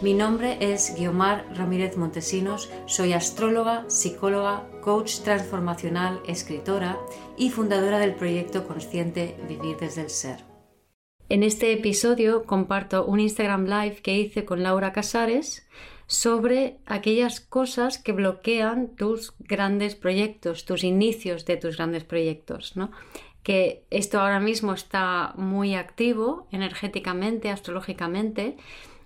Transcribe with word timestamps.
Mi 0.00 0.14
nombre 0.14 0.58
es 0.60 0.94
Guiomar 0.96 1.44
Ramírez 1.56 1.96
Montesinos, 1.96 2.70
soy 2.86 3.14
astróloga, 3.14 3.84
psicóloga, 3.90 4.64
coach 4.80 5.22
transformacional, 5.24 6.20
escritora 6.24 6.96
y 7.36 7.50
fundadora 7.50 7.98
del 7.98 8.14
proyecto 8.14 8.64
consciente 8.64 9.36
Vivir 9.48 9.76
desde 9.76 10.02
el 10.02 10.10
Ser. 10.10 10.44
En 11.28 11.42
este 11.42 11.72
episodio 11.72 12.44
comparto 12.44 13.06
un 13.06 13.18
Instagram 13.18 13.64
Live 13.64 13.96
que 13.96 14.16
hice 14.16 14.44
con 14.44 14.62
Laura 14.62 14.92
Casares 14.92 15.66
sobre 16.06 16.78
aquellas 16.86 17.40
cosas 17.40 17.98
que 17.98 18.12
bloquean 18.12 18.94
tus 18.94 19.34
grandes 19.40 19.96
proyectos, 19.96 20.64
tus 20.64 20.84
inicios 20.84 21.44
de 21.44 21.56
tus 21.56 21.76
grandes 21.76 22.04
proyectos, 22.04 22.76
¿no? 22.76 22.92
que 23.48 23.86
esto 23.88 24.20
ahora 24.20 24.40
mismo 24.40 24.74
está 24.74 25.32
muy 25.36 25.74
activo 25.74 26.46
energéticamente, 26.52 27.48
astrológicamente, 27.50 28.58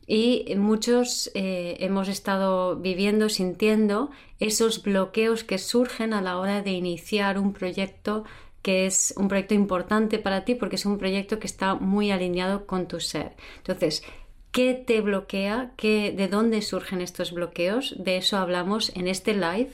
y 0.06 0.44
muchos 0.56 1.30
eh, 1.34 1.76
hemos 1.80 2.08
estado 2.08 2.76
viviendo, 2.76 3.28
sintiendo 3.28 4.10
esos 4.40 4.82
bloqueos 4.82 5.44
que 5.44 5.58
surgen 5.58 6.12
a 6.12 6.22
la 6.22 6.38
hora 6.38 6.62
de 6.62 6.72
iniciar 6.72 7.38
un 7.38 7.52
proyecto 7.52 8.24
que 8.62 8.86
es 8.86 9.12
un 9.16 9.28
proyecto 9.28 9.54
importante 9.54 10.18
para 10.18 10.44
ti 10.44 10.54
porque 10.54 10.76
es 10.76 10.86
un 10.86 10.98
proyecto 10.98 11.38
que 11.38 11.46
está 11.46 11.74
muy 11.74 12.10
alineado 12.10 12.66
con 12.66 12.86
tu 12.86 13.00
ser. 13.00 13.32
Entonces, 13.58 14.04
¿qué 14.52 14.74
te 14.74 15.00
bloquea? 15.00 15.72
¿Qué, 15.76 16.12
¿De 16.16 16.28
dónde 16.28 16.62
surgen 16.62 17.00
estos 17.00 17.32
bloqueos? 17.32 17.94
De 17.98 18.16
eso 18.16 18.36
hablamos 18.36 18.92
en 18.94 19.08
este 19.08 19.34
live. 19.34 19.70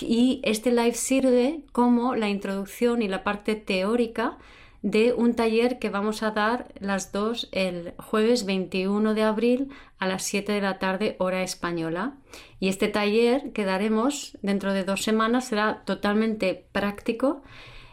Y 0.00 0.40
este 0.42 0.72
live 0.72 0.94
sirve 0.94 1.60
como 1.70 2.16
la 2.16 2.28
introducción 2.28 3.02
y 3.02 3.08
la 3.08 3.22
parte 3.22 3.54
teórica 3.54 4.38
de 4.84 5.14
un 5.14 5.34
taller 5.34 5.78
que 5.78 5.88
vamos 5.88 6.22
a 6.22 6.32
dar 6.32 6.68
las 6.78 7.10
dos 7.10 7.48
el 7.52 7.94
jueves 7.96 8.44
21 8.44 9.14
de 9.14 9.22
abril 9.22 9.70
a 9.98 10.06
las 10.06 10.24
7 10.24 10.52
de 10.52 10.60
la 10.60 10.78
tarde 10.78 11.16
hora 11.18 11.42
española. 11.42 12.18
Y 12.60 12.68
este 12.68 12.88
taller 12.88 13.52
que 13.52 13.64
daremos 13.64 14.36
dentro 14.42 14.74
de 14.74 14.84
dos 14.84 15.02
semanas 15.02 15.46
será 15.46 15.84
totalmente 15.86 16.66
práctico 16.72 17.42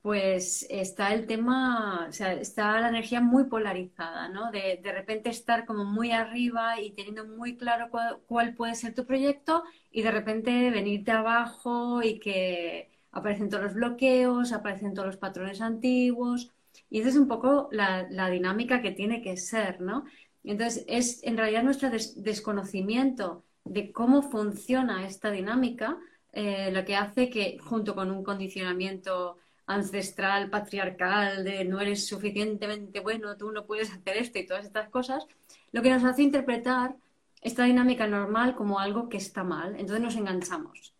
pues 0.02 0.66
está 0.70 1.12
el 1.12 1.26
tema, 1.26 2.06
o 2.08 2.12
sea, 2.12 2.32
está 2.34 2.80
la 2.80 2.88
energía 2.88 3.20
muy 3.20 3.44
polarizada, 3.44 4.28
¿no? 4.28 4.50
De, 4.50 4.80
de 4.82 4.92
repente 4.92 5.30
estar 5.30 5.64
como 5.66 5.84
muy 5.84 6.12
arriba 6.12 6.80
y 6.80 6.92
teniendo 6.92 7.26
muy 7.26 7.56
claro 7.56 7.88
cuál, 8.26 8.54
puede 8.54 8.74
ser 8.74 8.94
tu 8.94 9.06
proyecto 9.06 9.64
y 9.90 10.02
de 10.02 10.10
repente 10.10 10.70
venirte 10.70 11.10
abajo 11.10 12.02
y 12.02 12.20
que 12.20 12.97
aparecen 13.12 13.48
todos 13.48 13.64
los 13.64 13.74
bloqueos, 13.74 14.52
aparecen 14.52 14.94
todos 14.94 15.06
los 15.06 15.16
patrones 15.16 15.60
antiguos. 15.60 16.50
Y 16.90 17.00
esa 17.00 17.10
es 17.10 17.16
un 17.16 17.28
poco 17.28 17.68
la, 17.72 18.30
dinámica 18.30 18.82
que 18.82 18.92
tiene 18.92 19.22
que 19.22 19.36
ser, 19.36 19.80
¿no? 19.80 20.04
Entonces, 20.44 20.84
es 20.88 21.22
en 21.24 21.36
realidad 21.36 21.62
nuestro 21.62 21.90
desconocimiento 21.90 23.44
de 23.64 23.92
cómo 23.92 24.22
funciona 24.22 25.06
esta 25.06 25.30
dinámica 25.30 25.98
eh, 26.32 26.70
lo 26.72 26.84
que 26.84 26.96
hace 26.96 27.30
que, 27.30 27.58
junto 27.58 27.94
con 27.94 28.10
un 28.10 28.22
condicionamiento 28.22 29.38
ancestral, 29.66 30.50
patriarcal, 30.50 31.44
de 31.44 31.64
no 31.64 31.80
eres 31.80 32.06
suficientemente 32.06 33.00
bueno, 33.00 33.36
tú 33.36 33.52
no 33.52 33.66
puedes 33.66 33.92
hacer 33.92 34.16
esto 34.16 34.38
y 34.38 34.46
todas 34.46 34.64
estas 34.64 34.88
cosas, 34.88 35.26
lo 35.72 35.82
que 35.82 35.90
nos 35.90 36.04
hace 36.04 36.22
interpretar 36.22 36.96
esta 37.42 37.64
dinámica 37.64 38.06
normal 38.06 38.54
como 38.56 38.80
algo 38.80 39.08
que 39.08 39.18
está 39.18 39.44
mal. 39.44 39.74
Entonces 39.78 40.00
nos 40.00 40.16
enganchamos. 40.16 40.94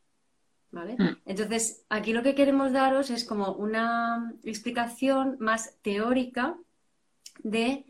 ¿Vale? 0.70 0.96
Mm. 0.98 1.16
Entonces, 1.26 1.84
aquí 1.88 2.12
lo 2.12 2.22
que 2.22 2.34
queremos 2.34 2.72
daros 2.72 3.10
es 3.10 3.24
como 3.24 3.52
una 3.52 4.34
explicación 4.44 5.36
más 5.40 5.76
teórica 5.82 6.56
de 7.42 7.84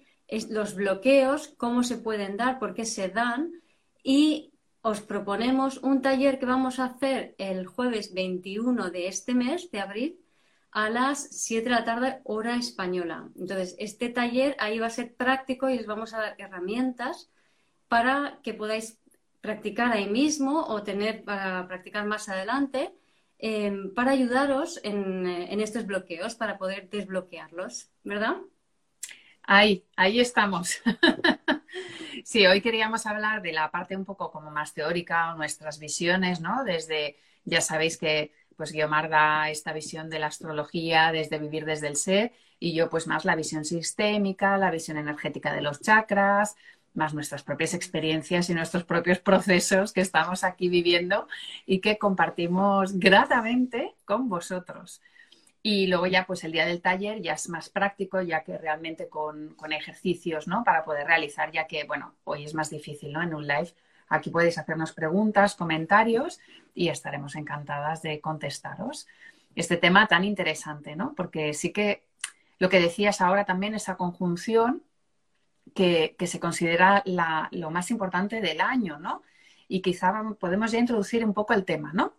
los 0.50 0.74
bloqueos, 0.74 1.54
cómo 1.56 1.82
se 1.82 1.98
pueden 1.98 2.36
dar, 2.36 2.58
por 2.58 2.74
qué 2.74 2.84
se 2.84 3.08
dan 3.08 3.52
y 4.02 4.52
os 4.82 5.00
proponemos 5.00 5.78
un 5.78 6.02
taller 6.02 6.38
que 6.38 6.46
vamos 6.46 6.78
a 6.78 6.86
hacer 6.86 7.34
el 7.38 7.66
jueves 7.66 8.14
21 8.14 8.90
de 8.90 9.08
este 9.08 9.34
mes, 9.34 9.70
de 9.70 9.80
abril, 9.80 10.20
a 10.70 10.90
las 10.90 11.28
7 11.30 11.64
de 11.64 11.70
la 11.70 11.84
tarde, 11.84 12.20
hora 12.24 12.56
española. 12.56 13.28
Entonces, 13.36 13.74
este 13.78 14.10
taller 14.10 14.54
ahí 14.58 14.78
va 14.78 14.86
a 14.86 14.90
ser 14.90 15.14
práctico 15.14 15.68
y 15.68 15.78
os 15.78 15.86
vamos 15.86 16.12
a 16.14 16.18
dar 16.18 16.34
herramientas 16.38 17.30
para 17.88 18.38
que 18.42 18.54
podáis 18.54 18.98
practicar 19.40 19.92
ahí 19.92 20.08
mismo 20.08 20.66
o 20.66 20.82
tener 20.82 21.24
para 21.24 21.66
practicar 21.68 22.06
más 22.06 22.28
adelante 22.28 22.92
em, 23.38 23.94
para 23.94 24.12
ayudaros 24.12 24.80
en, 24.82 25.26
en, 25.26 25.60
estos 25.60 25.86
bloqueos, 25.86 26.34
para 26.34 26.58
poder 26.58 26.88
desbloquearlos, 26.90 27.90
¿verdad? 28.04 28.36
Ahí, 29.42 29.84
ahí 29.96 30.20
estamos. 30.20 30.82
sí, 32.24 32.46
hoy 32.46 32.60
queríamos 32.60 33.06
hablar 33.06 33.40
de 33.40 33.52
la 33.52 33.70
parte 33.70 33.96
un 33.96 34.04
poco 34.04 34.30
como 34.30 34.50
más 34.50 34.74
teórica, 34.74 35.34
nuestras 35.34 35.78
visiones, 35.78 36.40
¿no? 36.40 36.64
Desde, 36.64 37.16
ya 37.44 37.60
sabéis 37.60 37.96
que 37.96 38.32
pues 38.58 38.72
Guiomar 38.72 39.08
da 39.08 39.50
esta 39.50 39.72
visión 39.72 40.10
de 40.10 40.18
la 40.18 40.26
astrología 40.26 41.12
desde 41.12 41.38
vivir 41.38 41.64
desde 41.64 41.86
el 41.86 41.94
ser 41.94 42.32
y 42.58 42.74
yo 42.74 42.90
pues 42.90 43.06
más 43.06 43.24
la 43.24 43.36
visión 43.36 43.64
sistémica, 43.64 44.58
la 44.58 44.72
visión 44.72 44.98
energética 44.98 45.54
de 45.54 45.62
los 45.62 45.80
chakras, 45.80 46.56
más 46.98 47.14
nuestras 47.14 47.42
propias 47.42 47.72
experiencias 47.72 48.50
y 48.50 48.54
nuestros 48.54 48.84
propios 48.84 49.20
procesos 49.20 49.92
que 49.94 50.02
estamos 50.02 50.44
aquí 50.44 50.68
viviendo 50.68 51.28
y 51.64 51.80
que 51.80 51.96
compartimos 51.96 52.98
gratamente 52.98 53.94
con 54.04 54.28
vosotros. 54.28 55.00
Y 55.62 55.86
luego 55.86 56.06
ya 56.06 56.26
pues 56.26 56.44
el 56.44 56.52
día 56.52 56.66
del 56.66 56.82
taller 56.82 57.22
ya 57.22 57.32
es 57.32 57.48
más 57.48 57.68
práctico, 57.70 58.20
ya 58.20 58.42
que 58.42 58.58
realmente 58.58 59.08
con, 59.08 59.56
ejercicios, 59.70 60.46
¿no? 60.46 60.64
Para 60.64 60.84
poder 60.84 61.06
realizar, 61.06 61.50
ya 61.52 61.66
que, 61.66 61.84
bueno, 61.84 62.14
hoy 62.24 62.44
es 62.44 62.54
más 62.54 62.70
difícil, 62.70 63.12
¿no? 63.12 63.22
En 63.22 63.34
un 63.34 63.46
live. 63.46 63.72
Aquí 64.08 64.30
podéis 64.30 64.58
hacernos 64.58 64.92
preguntas, 64.92 65.54
comentarios 65.54 66.40
y 66.74 66.88
estaremos 66.88 67.34
encantadas 67.34 68.02
de 68.02 68.20
contestaros. 68.20 69.06
Este 69.54 69.76
tema 69.76 70.06
tan 70.06 70.24
interesante, 70.24 70.96
¿no? 70.96 71.14
Porque 71.14 71.52
sí 71.54 71.72
que 71.72 72.04
lo 72.58 72.68
que 72.68 72.80
decías 72.80 73.20
ahora 73.20 73.44
también, 73.44 73.74
esa 73.74 73.96
conjunción 73.96 74.82
que, 75.74 76.16
se 76.26 76.40
considera 76.40 77.02
lo 77.50 77.70
más 77.70 77.90
importante 77.90 78.40
del 78.40 78.60
año, 78.60 78.98
¿no? 78.98 79.22
Y 79.68 79.80
quizá 79.82 80.12
podemos 80.38 80.72
ya 80.72 80.78
introducir 80.78 81.24
un 81.24 81.34
poco 81.34 81.52
el 81.52 81.64
tema, 81.64 81.92
¿no? 81.92 82.14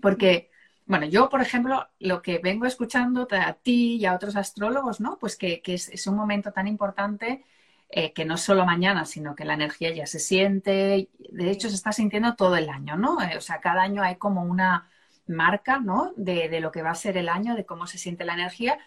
Porque, 0.00 0.50
bueno, 0.86 1.06
yo, 1.06 1.28
por 1.28 1.40
ejemplo, 1.40 1.88
lo 2.00 2.22
que 2.22 2.38
vengo 2.38 2.66
escuchando 2.66 3.28
a 3.30 3.52
ti 3.54 3.96
y 3.96 4.06
a 4.06 4.14
otros 4.14 4.36
astrólogos, 4.36 5.00
¿no? 5.00 5.18
Pues 5.18 5.36
que, 5.36 5.62
es, 5.64 6.06
un 6.06 6.16
momento 6.16 6.52
tan 6.52 6.66
importante 6.66 7.44
eh, 7.90 8.12
que 8.12 8.24
no 8.24 8.36
solo 8.36 8.66
mañana, 8.66 9.04
sino 9.04 9.34
que 9.34 9.44
la 9.44 9.54
energía 9.54 9.94
ya 9.94 10.06
se 10.06 10.18
siente, 10.18 11.08
de 11.18 11.50
hecho 11.50 11.68
se 11.68 11.76
está 11.76 11.92
sintiendo 11.92 12.34
todo 12.34 12.56
el 12.56 12.68
año, 12.68 12.96
¿no? 12.96 13.22
Eh, 13.22 13.36
o 13.36 13.40
sea, 13.40 13.60
cada 13.60 13.82
año 13.82 14.02
hay 14.02 14.16
como 14.16 14.42
una 14.42 14.90
marca, 15.26 15.78
¿no? 15.78 16.12
De, 16.16 16.48
de, 16.48 16.60
lo 16.60 16.70
que 16.72 16.82
va 16.82 16.90
a 16.90 16.94
ser 16.94 17.16
el 17.16 17.28
año, 17.28 17.54
de 17.54 17.64
cómo 17.64 17.86
se 17.86 17.98
siente 17.98 18.24
la 18.24 18.34
energía. 18.34 18.78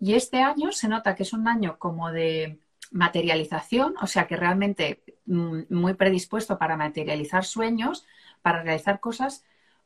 Y 0.00 0.14
este 0.14 0.42
año 0.42 0.72
se 0.72 0.88
nota 0.88 1.14
que 1.14 1.22
es 1.22 1.32
un 1.32 1.46
año 1.46 1.78
como 1.78 2.10
de 2.10 2.58
materialización, 2.94 3.96
o 4.00 4.06
sea 4.06 4.26
que 4.28 4.36
realmente 4.36 5.02
mm, 5.26 5.62
muy 5.68 5.94
predispuesto 5.94 6.58
para 6.58 6.76
materializar 6.76 7.44
sueños, 7.44 8.06
para 8.40 8.62
realizar 8.62 9.00
cosas, 9.00 9.44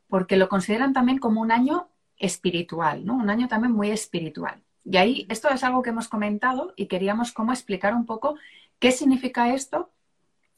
porque 0.09 0.37
lo 0.37 0.49
consideran 0.49 0.93
también 0.93 1.19
como 1.19 1.41
un 1.41 1.51
año 1.51 1.89
espiritual, 2.19 3.07
¿no? 3.07 3.15
Un 3.15 3.31
año 3.31 3.49
también 3.49 3.73
muy 3.73 3.91
espiritual. 3.91 4.63
Y 4.85 4.99
ahí 4.99 5.27
esto 5.31 5.49
es 5.49 5.65
algo 5.65 5.83
que 5.83 5.91
hemos 5.91 6.09
comentado 6.09 6.75
y 6.77 6.87
queríamos 6.87 7.33
cómo 7.33 7.53
explicar 7.53 7.95
un 7.95 8.05
poco 8.05 8.37
qué 8.79 8.93
significa 8.93 9.55
esto 9.55 9.91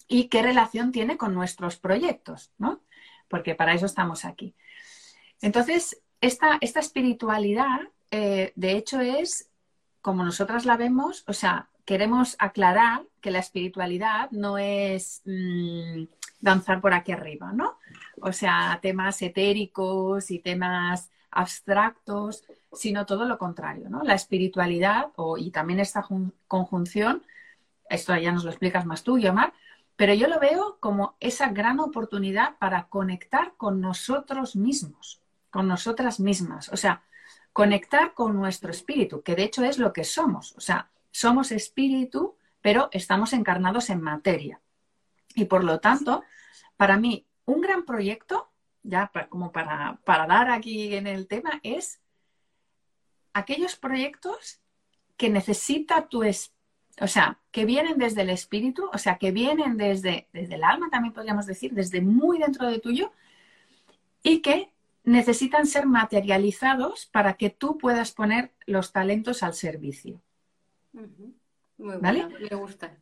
y 0.08 0.24
qué 0.24 0.42
relación 0.42 0.90
tiene 0.90 1.16
con 1.16 1.34
nuestros 1.34 1.76
proyectos, 1.76 2.50
¿no? 2.58 2.80
Porque 3.28 3.54
para 3.54 3.74
eso 3.74 3.86
estamos 3.86 4.24
aquí. 4.24 4.56
Entonces, 5.40 6.02
esta, 6.20 6.58
esta 6.60 6.80
espiritualidad, 6.80 7.80
eh, 8.10 8.52
de 8.56 8.72
hecho, 8.72 9.00
es 9.00 9.50
como 10.02 10.24
nosotras 10.24 10.64
la 10.64 10.76
vemos, 10.76 11.22
o 11.28 11.32
sea, 11.32 11.69
queremos 11.90 12.36
aclarar 12.38 13.02
que 13.20 13.32
la 13.32 13.40
espiritualidad 13.40 14.30
no 14.30 14.58
es 14.58 15.22
mm, 15.24 16.04
danzar 16.40 16.80
por 16.80 16.94
aquí 16.94 17.10
arriba, 17.10 17.52
¿no? 17.52 17.78
O 18.20 18.32
sea, 18.32 18.78
temas 18.80 19.20
etéricos 19.22 20.30
y 20.30 20.38
temas 20.38 21.10
abstractos, 21.32 22.44
sino 22.72 23.06
todo 23.06 23.24
lo 23.24 23.38
contrario, 23.38 23.90
¿no? 23.90 24.04
La 24.04 24.14
espiritualidad 24.14 25.08
y 25.38 25.50
también 25.50 25.80
esta 25.80 26.06
conjunción, 26.46 27.24
esto 27.88 28.16
ya 28.16 28.30
nos 28.30 28.44
lo 28.44 28.50
explicas 28.50 28.86
más 28.86 29.02
tú, 29.02 29.18
Yomar, 29.18 29.52
pero 29.96 30.14
yo 30.14 30.28
lo 30.28 30.38
veo 30.38 30.76
como 30.78 31.16
esa 31.18 31.48
gran 31.48 31.80
oportunidad 31.80 32.56
para 32.58 32.86
conectar 32.86 33.54
con 33.56 33.80
nosotros 33.80 34.54
mismos, 34.54 35.20
con 35.50 35.66
nosotras 35.66 36.20
mismas, 36.20 36.68
o 36.68 36.76
sea, 36.76 37.02
conectar 37.52 38.14
con 38.14 38.36
nuestro 38.36 38.70
espíritu, 38.70 39.22
que 39.22 39.34
de 39.34 39.42
hecho 39.42 39.64
es 39.64 39.78
lo 39.78 39.92
que 39.92 40.04
somos, 40.04 40.54
o 40.56 40.60
sea, 40.60 40.88
somos 41.10 41.52
espíritu, 41.52 42.36
pero 42.60 42.88
estamos 42.92 43.32
encarnados 43.32 43.90
en 43.90 44.00
materia. 44.02 44.60
Y 45.34 45.46
por 45.46 45.64
lo 45.64 45.80
tanto, 45.80 46.24
para 46.76 46.96
mí, 46.96 47.26
un 47.44 47.60
gran 47.60 47.84
proyecto, 47.84 48.50
ya 48.82 49.10
como 49.28 49.52
para, 49.52 49.98
para 50.04 50.26
dar 50.26 50.50
aquí 50.50 50.94
en 50.94 51.06
el 51.06 51.26
tema, 51.26 51.60
es 51.62 52.00
aquellos 53.32 53.76
proyectos 53.76 54.60
que 55.16 55.28
necesita 55.28 56.08
tu 56.08 56.22
espíritu, 56.22 56.60
o 57.00 57.06
sea, 57.06 57.38
que 57.50 57.64
vienen 57.64 57.98
desde 57.98 58.22
el 58.22 58.30
espíritu, 58.30 58.90
o 58.92 58.98
sea, 58.98 59.16
que 59.16 59.30
vienen 59.32 59.76
desde, 59.76 60.28
desde 60.32 60.56
el 60.56 60.64
alma, 60.64 60.90
también 60.90 61.14
podríamos 61.14 61.46
decir, 61.46 61.72
desde 61.72 62.00
muy 62.02 62.38
dentro 62.38 62.66
de 62.66 62.78
tuyo, 62.78 63.12
y 64.22 64.40
que 64.40 64.72
necesitan 65.04 65.66
ser 65.66 65.86
materializados 65.86 67.06
para 67.06 67.34
que 67.34 67.48
tú 67.48 67.78
puedas 67.78 68.12
poner 68.12 68.52
los 68.66 68.92
talentos 68.92 69.42
al 69.42 69.54
servicio. 69.54 70.20
¿Vale? 70.92 72.26
me 72.28 72.56
gusta. 72.56 73.00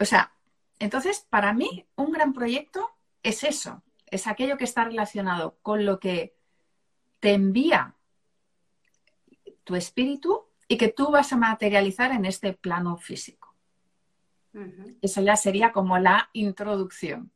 O 0.00 0.04
sea, 0.04 0.32
entonces, 0.78 1.26
para 1.30 1.52
mí, 1.52 1.86
un 1.96 2.12
gran 2.12 2.32
proyecto 2.32 2.90
es 3.22 3.44
eso, 3.44 3.82
es 4.06 4.26
aquello 4.26 4.56
que 4.56 4.64
está 4.64 4.84
relacionado 4.84 5.58
con 5.62 5.84
lo 5.84 6.00
que 6.00 6.36
te 7.20 7.32
envía 7.32 7.94
tu 9.64 9.76
espíritu 9.76 10.44
y 10.68 10.76
que 10.76 10.88
tú 10.88 11.10
vas 11.10 11.32
a 11.32 11.36
materializar 11.36 12.12
en 12.12 12.24
este 12.24 12.52
plano 12.52 12.96
físico. 12.96 13.54
Eso 15.02 15.20
ya 15.20 15.36
sería 15.36 15.72
como 15.72 15.98
la 15.98 16.30
introducción. 16.32 17.32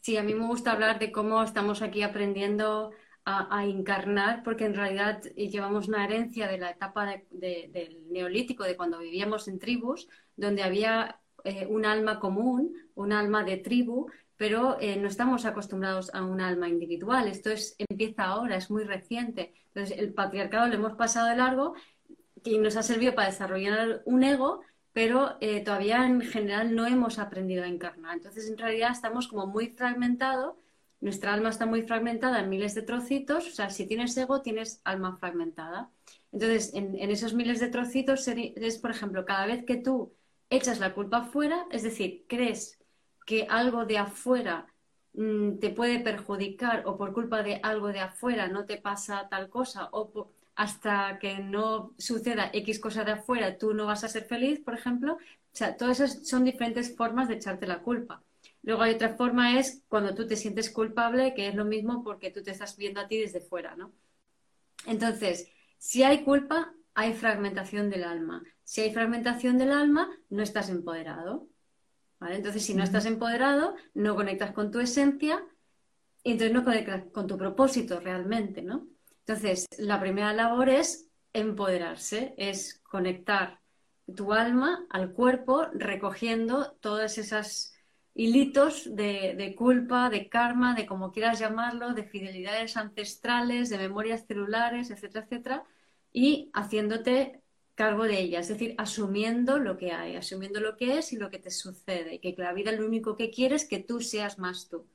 Sí, 0.00 0.16
a 0.16 0.22
mí 0.22 0.34
me 0.34 0.46
gusta 0.46 0.72
hablar 0.72 0.98
de 0.98 1.12
cómo 1.12 1.42
estamos 1.42 1.82
aquí 1.82 2.02
aprendiendo 2.02 2.92
a, 3.28 3.64
encarnar, 3.64 4.44
porque 4.44 4.66
en 4.66 4.74
realidad 4.74 5.20
llevamos 5.34 5.88
una 5.88 6.04
herencia 6.04 6.46
de 6.46 6.58
la 6.58 6.70
etapa 6.70 7.20
del 7.30 8.06
neolítico, 8.08 8.62
de 8.62 8.76
cuando 8.76 9.00
vivíamos 9.00 9.48
en 9.48 9.58
tribus, 9.58 10.08
donde 10.36 10.62
había 10.62 11.18
eh, 11.42 11.66
un 11.68 11.84
alma 11.84 12.20
común, 12.20 12.72
un 12.94 13.12
alma 13.12 13.42
de 13.42 13.56
tribu, 13.56 14.08
pero 14.36 14.78
eh, 14.80 14.96
no 14.96 15.08
estamos 15.08 15.44
acostumbrados 15.44 16.14
a 16.14 16.24
un 16.24 16.40
alma 16.40 16.68
individual. 16.68 17.26
Esto 17.26 17.50
es, 17.50 17.74
empieza 17.88 18.24
ahora, 18.24 18.56
es 18.56 18.70
muy 18.70 18.84
reciente. 18.84 19.54
Entonces, 19.74 19.98
el 19.98 20.14
patriarcado 20.14 20.68
lo 20.68 20.74
hemos 20.74 20.92
pasado 20.92 21.28
de 21.28 21.36
largo 21.36 21.74
y 22.44 22.58
nos 22.58 22.76
ha 22.76 22.84
servido 22.84 23.16
para 23.16 23.30
desarrollar 23.30 24.02
un 24.04 24.22
ego, 24.22 24.60
pero 24.92 25.36
eh, 25.40 25.64
todavía 25.64 26.06
en 26.06 26.20
general 26.20 26.76
no 26.76 26.86
hemos 26.86 27.18
aprendido 27.18 27.64
a 27.64 27.68
encarnar. 27.68 28.18
Entonces, 28.18 28.48
en 28.48 28.56
realidad 28.56 28.92
estamos 28.92 29.26
como 29.26 29.48
muy 29.48 29.70
fragmentados, 29.70 30.54
nuestra 31.00 31.34
alma 31.34 31.50
está 31.50 31.66
muy 31.66 31.82
fragmentada 31.82 32.40
en 32.40 32.48
miles 32.48 32.74
de 32.74 32.82
trocitos, 32.82 33.46
o 33.46 33.50
sea, 33.50 33.70
si 33.70 33.86
tienes 33.86 34.16
ego, 34.16 34.42
tienes 34.42 34.80
alma 34.84 35.16
fragmentada. 35.18 35.90
Entonces, 36.32 36.72
en, 36.74 36.94
esos 37.10 37.34
miles 37.34 37.60
de 37.60 37.68
trocitos 37.68 38.26
es, 38.28 38.78
por 38.78 38.90
ejemplo, 38.90 39.24
cada 39.24 39.46
vez 39.46 39.64
que 39.64 39.76
tú 39.76 40.14
echas 40.50 40.80
la 40.80 40.94
culpa 40.94 41.18
afuera, 41.18 41.66
es 41.70 41.82
decir, 41.82 42.24
crees 42.28 42.78
que 43.26 43.46
algo 43.48 43.84
de 43.86 43.98
afuera 43.98 44.66
mm, 45.14 45.58
te 45.58 45.70
puede 45.70 46.00
perjudicar 46.00 46.82
o 46.86 46.96
por 46.96 47.12
culpa 47.12 47.42
de 47.42 47.60
algo 47.62 47.88
de 47.88 48.00
afuera 48.00 48.48
no 48.48 48.64
te 48.66 48.78
pasa 48.78 49.28
tal 49.28 49.48
cosa 49.48 49.88
o 49.92 50.30
hasta 50.56 51.18
que 51.18 51.38
no 51.38 51.94
suceda 51.98 52.50
X 52.52 52.80
cosa 52.80 53.04
de 53.04 53.12
afuera 53.12 53.58
tú 53.58 53.74
no 53.74 53.86
vas 53.86 54.04
a 54.04 54.08
ser 54.08 54.24
feliz, 54.24 54.60
por 54.60 54.74
ejemplo. 54.74 55.14
O 55.14 55.56
sea, 55.56 55.76
todas 55.76 56.00
esas 56.00 56.28
son 56.28 56.44
diferentes 56.44 56.96
formas 56.96 57.28
de 57.28 57.34
echarte 57.34 57.66
la 57.66 57.80
culpa. 57.82 58.22
Luego 58.66 58.82
hay 58.82 58.94
otra 58.94 59.14
forma 59.14 59.60
es 59.60 59.84
cuando 59.86 60.12
tú 60.12 60.26
te 60.26 60.34
sientes 60.34 60.70
culpable, 60.70 61.34
que 61.34 61.46
es 61.46 61.54
lo 61.54 61.64
mismo 61.64 62.02
porque 62.02 62.32
tú 62.32 62.42
te 62.42 62.50
estás 62.50 62.76
viendo 62.76 63.00
a 63.00 63.06
ti 63.06 63.16
desde 63.16 63.40
fuera, 63.40 63.76
¿no? 63.76 63.92
Entonces, 64.86 65.48
si 65.78 66.02
hay 66.02 66.24
culpa, 66.24 66.74
hay 66.92 67.14
fragmentación 67.14 67.90
del 67.90 68.02
alma. 68.02 68.42
Si 68.64 68.80
hay 68.80 68.92
fragmentación 68.92 69.56
del 69.56 69.70
alma, 69.70 70.10
no 70.30 70.42
estás 70.42 70.68
empoderado. 70.68 71.48
Entonces, 72.20 72.64
si 72.64 72.74
no 72.74 72.82
estás 72.82 73.06
empoderado, 73.06 73.76
no 73.94 74.16
conectas 74.16 74.50
con 74.50 74.72
tu 74.72 74.80
esencia 74.80 75.46
y 76.24 76.32
entonces 76.32 76.52
no 76.52 76.64
conectas 76.64 77.04
con 77.12 77.28
tu 77.28 77.38
propósito 77.38 78.00
realmente, 78.00 78.62
¿no? 78.62 78.88
Entonces, 79.20 79.66
la 79.78 80.00
primera 80.00 80.32
labor 80.32 80.70
es 80.70 81.08
empoderarse, 81.32 82.34
es 82.36 82.80
conectar 82.82 83.60
tu 84.16 84.32
alma 84.32 84.86
al 84.90 85.12
cuerpo 85.12 85.68
recogiendo 85.72 86.72
todas 86.80 87.16
esas 87.18 87.75
hilitos 88.16 88.96
de, 88.96 89.34
de, 89.36 89.54
culpa, 89.54 90.08
de 90.08 90.28
karma, 90.28 90.74
de 90.74 90.86
como 90.86 91.12
quieras 91.12 91.38
llamarlo, 91.38 91.92
de 91.92 92.02
fidelidades 92.02 92.76
ancestrales, 92.78 93.68
de 93.68 93.76
memorias 93.78 94.24
celulares, 94.26 94.90
etcétera, 94.90 95.24
etcétera, 95.26 95.64
y 96.12 96.50
haciéndote 96.54 97.42
cargo 97.74 98.04
de 98.04 98.18
ella, 98.18 98.40
es 98.40 98.48
decir, 98.48 98.74
asumiendo 98.78 99.58
lo 99.58 99.76
que 99.76 99.92
hay, 99.92 100.16
asumiendo 100.16 100.60
lo 100.60 100.76
que 100.78 100.96
es 100.96 101.12
y 101.12 101.18
lo 101.18 101.28
que 101.28 101.38
te 101.38 101.50
sucede, 101.50 102.14
y 102.14 102.18
que 102.20 102.34
la 102.38 102.54
vida 102.54 102.72
lo 102.72 102.86
único 102.86 103.16
que 103.16 103.30
quiere 103.30 103.54
es 103.54 103.68
que 103.68 103.80
tú 103.80 104.00
seas 104.00 104.38
más 104.38 104.68
tú. 104.68 104.86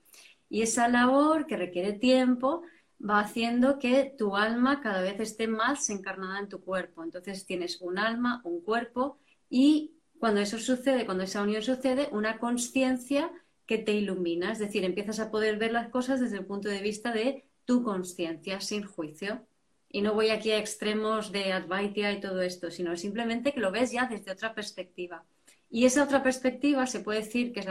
Y 0.49 0.63
esa 0.63 0.87
labor 0.87 1.45
que 1.45 1.57
requiere 1.57 1.93
tiempo 1.93 2.63
va 2.99 3.19
haciendo 3.19 3.77
que 3.77 4.13
tu 4.17 4.35
alma 4.35 4.81
cada 4.81 5.01
vez 5.01 5.19
esté 5.19 5.47
más 5.47 5.89
encarnada 5.91 6.39
en 6.39 6.49
tu 6.49 6.61
cuerpo. 6.63 7.03
Entonces 7.03 7.45
tienes 7.45 7.79
un 7.81 7.99
alma, 7.99 8.41
un 8.43 8.61
cuerpo 8.61 9.19
y 9.49 9.93
cuando 10.21 10.39
eso 10.39 10.59
sucede, 10.59 11.07
cuando 11.07 11.23
esa 11.23 11.41
unión 11.41 11.63
sucede, 11.63 12.07
una 12.11 12.37
conciencia 12.37 13.31
que 13.65 13.79
te 13.79 13.93
ilumina, 13.93 14.51
es 14.51 14.59
decir, 14.59 14.83
empiezas 14.83 15.19
a 15.19 15.31
poder 15.31 15.57
ver 15.57 15.71
las 15.71 15.89
cosas 15.89 16.19
desde 16.19 16.37
el 16.37 16.45
punto 16.45 16.69
de 16.69 16.79
vista 16.79 17.11
de 17.11 17.45
tu 17.65 17.81
conciencia, 17.81 18.61
sin 18.61 18.83
juicio. 18.83 19.41
Y 19.89 20.03
no 20.03 20.13
voy 20.13 20.29
aquí 20.29 20.51
a 20.51 20.59
extremos 20.59 21.31
de 21.31 21.51
Advaita 21.51 22.11
y 22.11 22.19
todo 22.19 22.43
esto, 22.43 22.69
sino 22.69 22.95
simplemente 22.97 23.51
que 23.51 23.61
lo 23.61 23.71
ves 23.71 23.93
ya 23.93 24.05
desde 24.05 24.31
otra 24.31 24.53
perspectiva. 24.53 25.23
Y 25.71 25.85
esa 25.85 26.03
otra 26.03 26.21
perspectiva 26.21 26.85
se 26.85 26.99
puede 26.99 27.21
decir 27.21 27.51
que 27.51 27.61
es 27.61 27.67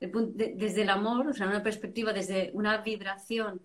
desde 0.00 0.82
el 0.82 0.90
amor, 0.90 1.28
o 1.28 1.32
sea, 1.32 1.48
una 1.48 1.62
perspectiva 1.62 2.12
desde 2.12 2.50
una 2.52 2.76
vibración 2.82 3.62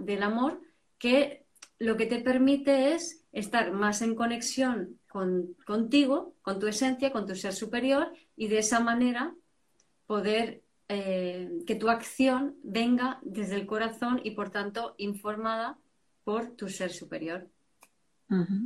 del 0.00 0.22
amor 0.22 0.60
que 0.98 1.46
lo 1.78 1.96
que 1.96 2.04
te 2.04 2.18
permite 2.18 2.92
es 2.92 3.24
estar 3.32 3.72
más 3.72 4.02
en 4.02 4.14
conexión 4.14 4.98
con, 5.16 5.54
contigo, 5.64 6.34
con 6.42 6.60
tu 6.60 6.66
esencia, 6.66 7.10
con 7.10 7.26
tu 7.26 7.34
ser 7.34 7.54
superior 7.54 8.12
y 8.36 8.48
de 8.48 8.58
esa 8.58 8.80
manera 8.80 9.34
poder 10.04 10.62
eh, 10.90 11.50
que 11.66 11.74
tu 11.74 11.88
acción 11.88 12.56
venga 12.62 13.18
desde 13.22 13.54
el 13.54 13.64
corazón 13.64 14.20
y 14.24 14.32
por 14.32 14.50
tanto 14.50 14.94
informada 14.98 15.78
por 16.22 16.50
tu 16.50 16.68
ser 16.68 16.90
superior. 16.90 17.48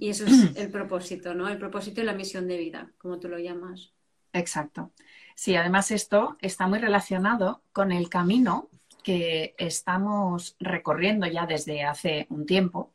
Y 0.01 0.09
eso 0.09 0.25
es 0.25 0.57
el 0.57 0.73
propósito, 0.73 1.35
¿no? 1.35 1.47
El 1.49 1.59
propósito 1.59 2.01
y 2.01 2.05
la 2.05 2.15
misión 2.15 2.49
de 2.49 2.57
vida, 2.57 2.91
como 2.99 3.21
tú 3.21 3.29
lo 3.29 3.39
llamas. 3.39 3.93
Exacto. 4.33 4.91
Sí, 5.37 5.55
además 5.55 5.93
esto 5.93 6.37
está 6.41 6.67
muy 6.67 6.81
relacionado 6.81 7.63
con 7.73 7.93
el 7.93 8.09
camino 8.09 8.71
que 9.05 9.55
estamos 9.57 10.57
recorriendo 10.59 11.29
ya 11.29 11.47
desde 11.47 11.85
hace 11.85 12.27
un 12.29 12.45
tiempo, 12.45 12.93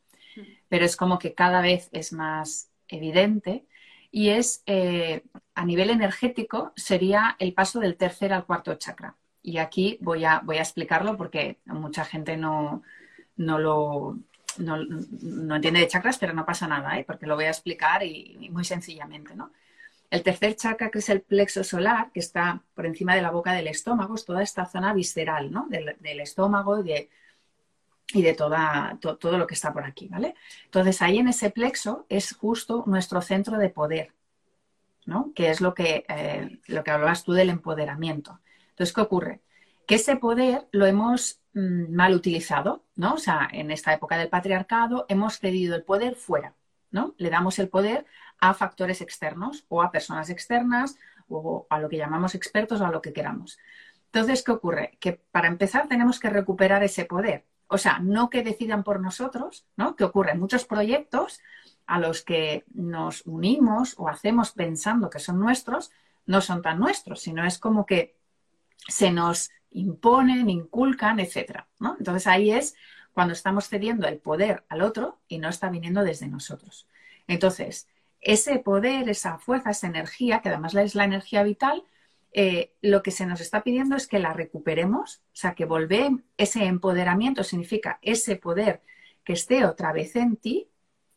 pero 0.68 0.84
es 0.84 0.98
como 0.98 1.20
que 1.20 1.34
cada 1.34 1.62
vez 1.62 1.88
es 1.94 2.12
más 2.12 2.70
evidente 2.88 3.66
y 4.12 4.30
es 4.30 4.64
eh, 4.66 5.24
a 5.56 5.66
nivel 5.66 5.90
energético 5.90 6.74
sería 6.76 7.36
el 7.40 7.54
paso 7.54 7.80
del 7.80 7.98
tercer 7.98 8.34
al 8.34 8.46
cuarto 8.46 8.76
chakra. 8.76 9.16
Y 9.42 9.58
aquí 9.58 9.98
voy 10.02 10.26
a, 10.26 10.42
voy 10.44 10.58
a 10.58 10.62
explicarlo 10.62 11.18
porque 11.18 11.60
mucha 11.66 12.04
gente 12.06 12.38
no, 12.38 12.82
no 13.38 13.60
lo 13.60 14.18
no, 14.58 15.56
entiende 15.56 15.82
de 15.82 15.88
chakras, 15.88 16.18
pero 16.18 16.34
no 16.34 16.46
pasa 16.46 16.68
nada, 16.68 16.98
¿eh? 16.98 17.04
porque 17.06 17.26
lo 17.26 17.36
voy 17.36 17.46
a 17.46 17.50
explicar 17.50 18.04
y, 18.04 18.50
muy 18.52 18.64
sencillamente, 18.64 19.36
¿no? 19.36 19.52
El 20.10 20.24
tercer 20.24 20.56
chakra, 20.56 20.92
que 20.92 21.00
es 21.00 21.10
el 21.10 21.22
plexo 21.22 21.64
solar, 21.64 22.12
que 22.14 22.20
está 22.20 22.62
por 22.74 22.86
encima 22.86 23.16
de 23.16 23.22
la 23.22 23.32
boca 23.32 23.54
del 23.54 23.68
estómago, 23.68 24.16
es 24.16 24.24
toda 24.24 24.44
esta 24.44 24.66
zona 24.66 24.94
visceral, 24.94 25.52
¿no? 25.52 25.68
Del, 25.68 26.20
estómago 26.20 26.80
y 26.80 26.84
de, 26.84 27.10
y 28.14 28.22
de 28.22 28.34
toda, 28.34 28.98
todo 29.02 29.38
lo 29.38 29.48
que 29.48 29.56
está 29.56 29.74
por 29.74 29.84
aquí, 29.84 30.08
¿vale? 30.08 30.36
Entonces, 30.66 31.02
ahí 31.02 31.18
en 31.18 31.28
ese 31.28 31.50
plexo 31.50 32.06
es 32.10 32.34
justo 32.34 32.84
nuestro 32.86 33.22
centro 33.22 33.58
de 33.58 33.70
poder, 33.70 34.14
¿no? 35.06 35.32
Que 35.34 35.50
es 35.50 35.62
lo 35.62 35.74
que, 35.74 36.06
eh, 36.08 36.60
lo 36.68 36.84
que 36.84 36.92
hablabas 36.92 37.24
tú 37.24 37.34
del 37.34 37.50
empoderamiento. 37.50 38.40
Entonces, 38.70 38.94
¿qué 38.94 39.02
ocurre? 39.02 39.42
Que 39.88 39.96
ese 39.96 40.18
poder 40.18 40.68
lo 40.72 40.86
hemos 40.86 41.42
mm, 41.54 41.94
mal 41.94 42.14
utilizado, 42.14 42.84
¿no? 42.96 43.16
O 43.16 43.18
sea, 43.18 43.48
en 43.52 43.72
esta 43.72 43.94
época 43.94 44.18
del 44.18 44.30
patriarcado 44.30 45.06
hemos 45.10 45.40
cedido 45.40 45.76
el 45.76 45.84
poder 45.84 46.16
fuera, 46.16 46.56
¿no? 46.92 47.16
Le 47.18 47.30
damos 47.30 47.58
el 47.60 47.70
poder 47.70 48.06
a 48.40 48.54
factores 48.54 49.02
externos 49.02 49.66
o 49.70 49.82
a 49.82 49.92
personas 49.92 50.30
externas 50.30 50.98
o 51.28 51.66
a 51.70 51.80
lo 51.80 51.90
que 51.90 51.98
llamamos 51.98 52.36
expertos 52.36 52.82
o 52.82 52.86
a 52.86 52.92
lo 52.92 53.02
que 53.02 53.14
queramos. 53.14 53.58
Entonces, 54.06 54.44
¿qué 54.44 54.52
ocurre? 54.52 54.98
Que 55.00 55.14
para 55.32 55.48
empezar 55.48 55.88
tenemos 55.88 56.20
que 56.20 56.30
recuperar 56.30 56.84
ese 56.84 57.06
poder. 57.06 57.46
O 57.68 57.78
sea, 57.78 58.00
no 58.00 58.30
que 58.30 58.44
decidan 58.44 58.84
por 58.84 59.00
nosotros, 59.00 59.66
¿no? 59.76 59.96
Que 59.96 60.04
ocurre 60.04 60.36
muchos 60.36 60.66
proyectos 60.66 61.42
a 61.86 62.00
los 62.00 62.22
que 62.22 62.64
nos 62.74 63.26
unimos 63.26 63.96
o 63.98 64.08
hacemos 64.08 64.52
pensando 64.52 65.10
que 65.10 65.20
son 65.20 65.40
nuestros, 65.40 65.92
no 66.26 66.42
son 66.42 66.62
tan 66.62 66.80
nuestros, 66.80 67.22
sino 67.22 67.46
es 67.46 67.60
como 67.60 67.86
que 67.86 68.16
se 68.88 69.12
nos 69.12 69.52
imponen, 69.72 70.50
inculcan, 70.50 71.20
etcétera. 71.20 71.68
¿no? 71.80 71.96
Entonces 71.98 72.28
ahí 72.28 72.52
es 72.52 72.76
cuando 73.14 73.34
estamos 73.34 73.68
cediendo 73.68 74.08
el 74.08 74.18
poder 74.18 74.64
al 74.70 74.82
otro 74.82 75.20
y 75.28 75.38
no 75.38 75.50
está 75.50 75.70
viniendo 75.70 76.04
desde 76.04 76.28
nosotros. 76.28 76.88
Entonces, 77.28 77.88
ese 78.20 78.60
poder, 78.60 79.10
esa 79.10 79.38
fuerza, 79.38 79.72
esa 79.72 79.88
energía, 79.88 80.42
que 80.42 80.50
además 80.50 80.74
es 80.76 80.96
la 80.96 81.06
energía 81.06 81.44
vital, 81.44 81.84
eh, 82.38 82.74
lo 82.82 83.02
que 83.02 83.12
se 83.12 83.26
nos 83.26 83.40
está 83.40 83.64
pidiendo 83.64 83.96
es 83.96 84.08
que 84.08 84.20
la 84.20 84.34
recuperemos, 84.34 85.24
o 85.28 85.36
sea, 85.36 85.56
que 85.56 85.64
volver 85.64 86.12
ese 86.36 86.66
empoderamiento 86.66 87.46
significa 87.46 87.98
ese 88.02 88.36
poder 88.36 88.82
que 89.24 89.32
esté 89.32 89.64
otra 89.64 89.94
vez 89.94 90.18
en 90.18 90.36
ti, 90.36 90.68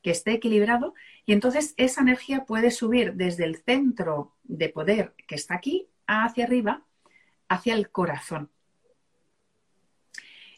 que 0.01 0.13
esté 0.13 0.35
equilibrado, 0.35 0.95
y 1.27 1.33
entonces 1.33 1.75
esa 1.77 2.03
energía 2.03 2.45
puede 2.45 2.71
subir 2.71 3.15
desde 3.15 3.47
el 3.47 3.57
centro 3.57 4.37
de 4.45 4.69
poder 4.69 5.17
que 5.27 5.35
está 5.35 5.57
aquí 5.57 5.89
hacia 6.07 6.45
arriba, 6.45 6.87
hacia 7.49 7.75
el 7.75 7.91
corazón. 7.91 8.53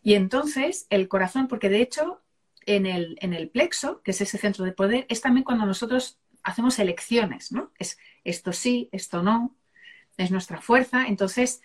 Y 0.02 0.12
entonces 0.12 0.86
el 0.90 1.08
corazón, 1.08 1.48
porque 1.48 1.70
de 1.70 1.80
hecho 1.80 2.20
en 2.66 2.84
el, 2.84 3.16
en 3.22 3.32
el 3.32 3.48
plexo, 3.48 4.02
que 4.02 4.10
es 4.10 4.20
ese 4.20 4.36
centro 4.36 4.66
de 4.66 4.72
poder, 4.72 5.06
es 5.08 5.22
también 5.22 5.44
cuando 5.44 5.64
nosotros 5.64 6.20
hacemos 6.42 6.78
elecciones, 6.78 7.50
¿no? 7.50 7.72
Es 7.78 7.96
esto 8.24 8.52
sí, 8.52 8.90
esto 8.92 9.22
no, 9.22 9.56
es 10.22 10.30
nuestra 10.30 10.60
fuerza. 10.60 11.06
Entonces, 11.06 11.62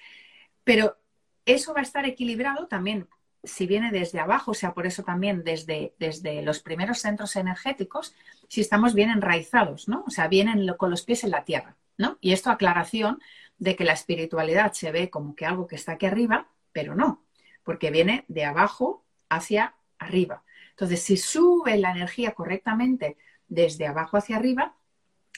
pero 0.63 0.97
eso 1.45 1.73
va 1.73 1.79
a 1.81 1.83
estar 1.83 2.05
equilibrado 2.05 2.67
también 2.67 3.07
si 3.45 3.67
viene 3.67 3.91
desde 3.91 4.19
abajo, 4.19 4.51
o 4.51 4.53
sea, 4.53 4.73
por 4.73 4.85
eso 4.85 5.03
también 5.03 5.43
desde, 5.43 5.93
desde 5.99 6.41
los 6.41 6.59
primeros 6.59 6.99
centros 6.99 7.35
energéticos, 7.35 8.15
si 8.47 8.61
estamos 8.61 8.93
bien 8.93 9.09
enraizados, 9.09 9.87
¿no? 9.87 10.03
O 10.07 10.09
sea, 10.09 10.27
vienen 10.27 10.67
con 10.77 10.89
los 10.89 11.03
pies 11.03 11.23
en 11.23 11.31
la 11.31 11.43
tierra, 11.43 11.77
¿no? 11.97 12.17
Y 12.21 12.33
esto 12.33 12.49
aclaración 12.49 13.21
de 13.57 13.75
que 13.75 13.85
la 13.85 13.93
espiritualidad 13.93 14.73
se 14.73 14.91
ve 14.91 15.09
como 15.09 15.35
que 15.35 15.45
algo 15.45 15.67
que 15.67 15.75
está 15.75 15.93
aquí 15.93 16.05
arriba, 16.05 16.47
pero 16.71 16.95
no, 16.95 17.23
porque 17.63 17.91
viene 17.91 18.25
de 18.27 18.45
abajo 18.45 19.05
hacia 19.29 19.75
arriba. 19.97 20.43
Entonces, 20.71 21.01
si 21.01 21.17
sube 21.17 21.77
la 21.77 21.91
energía 21.91 22.31
correctamente 22.31 23.17
desde 23.47 23.87
abajo 23.87 24.17
hacia 24.17 24.35
arriba, 24.35 24.75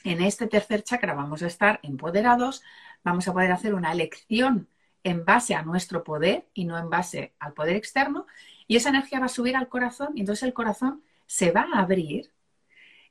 en 0.04 0.22
este 0.22 0.48
tercer 0.48 0.84
chakra 0.84 1.14
vamos 1.14 1.44
a 1.44 1.48
estar 1.48 1.80
empoderados, 1.84 2.64
vamos 3.08 3.28
a 3.28 3.34
poder 3.34 3.52
hacer 3.52 3.74
una 3.74 3.92
elección 3.92 4.68
en 5.04 5.24
base 5.24 5.56
a 5.56 5.64
nuestro 5.64 6.04
poder 6.04 6.48
y 6.54 6.66
no 6.66 6.78
en 6.78 6.90
base 6.90 7.34
al 7.40 7.54
poder 7.54 7.76
externo, 7.76 8.28
y 8.68 8.76
esa 8.76 8.90
energía 8.90 9.20
va 9.20 9.28
a 9.28 9.30
subir 9.30 9.56
al 9.56 9.70
corazón 9.70 10.10
y 10.16 10.20
entonces 10.22 10.44
el 10.44 10.54
corazón 10.54 11.02
se 11.26 11.52
va 11.52 11.68
a 11.74 11.80
abrir. 11.80 12.32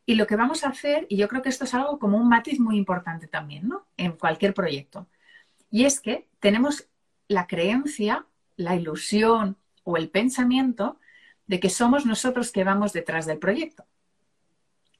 Y 0.04 0.14
lo 0.14 0.26
que 0.26 0.36
vamos 0.36 0.62
a 0.62 0.68
hacer, 0.68 1.06
y 1.08 1.16
yo 1.16 1.26
creo 1.28 1.42
que 1.42 1.48
esto 1.48 1.64
es 1.64 1.74
algo 1.74 1.98
como 1.98 2.18
un 2.18 2.28
matiz 2.28 2.60
muy 2.60 2.76
importante 2.76 3.26
también, 3.26 3.66
¿no? 3.66 3.86
En 3.96 4.12
cualquier 4.12 4.54
proyecto. 4.54 5.08
Y 5.70 5.84
es 5.84 6.00
que 6.00 6.28
tenemos 6.38 6.86
la 7.26 7.46
creencia, 7.46 8.26
la 8.56 8.76
ilusión 8.76 9.56
o 9.82 9.96
el 9.96 10.10
pensamiento 10.10 11.00
de 11.46 11.58
que 11.58 11.70
somos 11.70 12.06
nosotros 12.06 12.52
que 12.52 12.62
vamos 12.62 12.92
detrás 12.92 13.26
del 13.26 13.38
proyecto. 13.38 13.84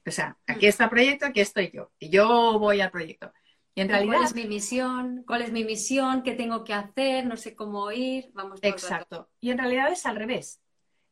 O 0.05 0.11
sea, 0.11 0.37
aquí 0.47 0.65
mm. 0.65 0.69
está 0.69 0.83
el 0.85 0.89
proyecto, 0.89 1.25
aquí 1.25 1.41
estoy 1.41 1.71
yo. 1.71 1.91
Y 1.99 2.09
yo 2.09 2.57
voy 2.59 2.81
al 2.81 2.91
proyecto. 2.91 3.31
Y 3.77 3.81
en 3.81 3.89
realidad. 3.89 4.15
¿Cuál 4.15 4.25
es 4.25 4.33
mi 4.33 4.47
misión? 4.47 5.23
¿Cuál 5.27 5.41
es 5.43 5.51
mi 5.51 5.63
misión? 5.63 6.23
¿Qué 6.23 6.33
tengo 6.33 6.63
que 6.63 6.73
hacer? 6.73 7.27
No 7.27 7.37
sé 7.37 7.55
cómo 7.55 7.91
ir. 7.91 8.31
Vamos. 8.33 8.59
Exacto. 8.63 9.29
Y 9.39 9.51
en 9.51 9.59
realidad 9.59 9.91
es 9.91 10.07
al 10.07 10.15
revés. 10.15 10.59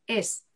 Es 0.08 0.48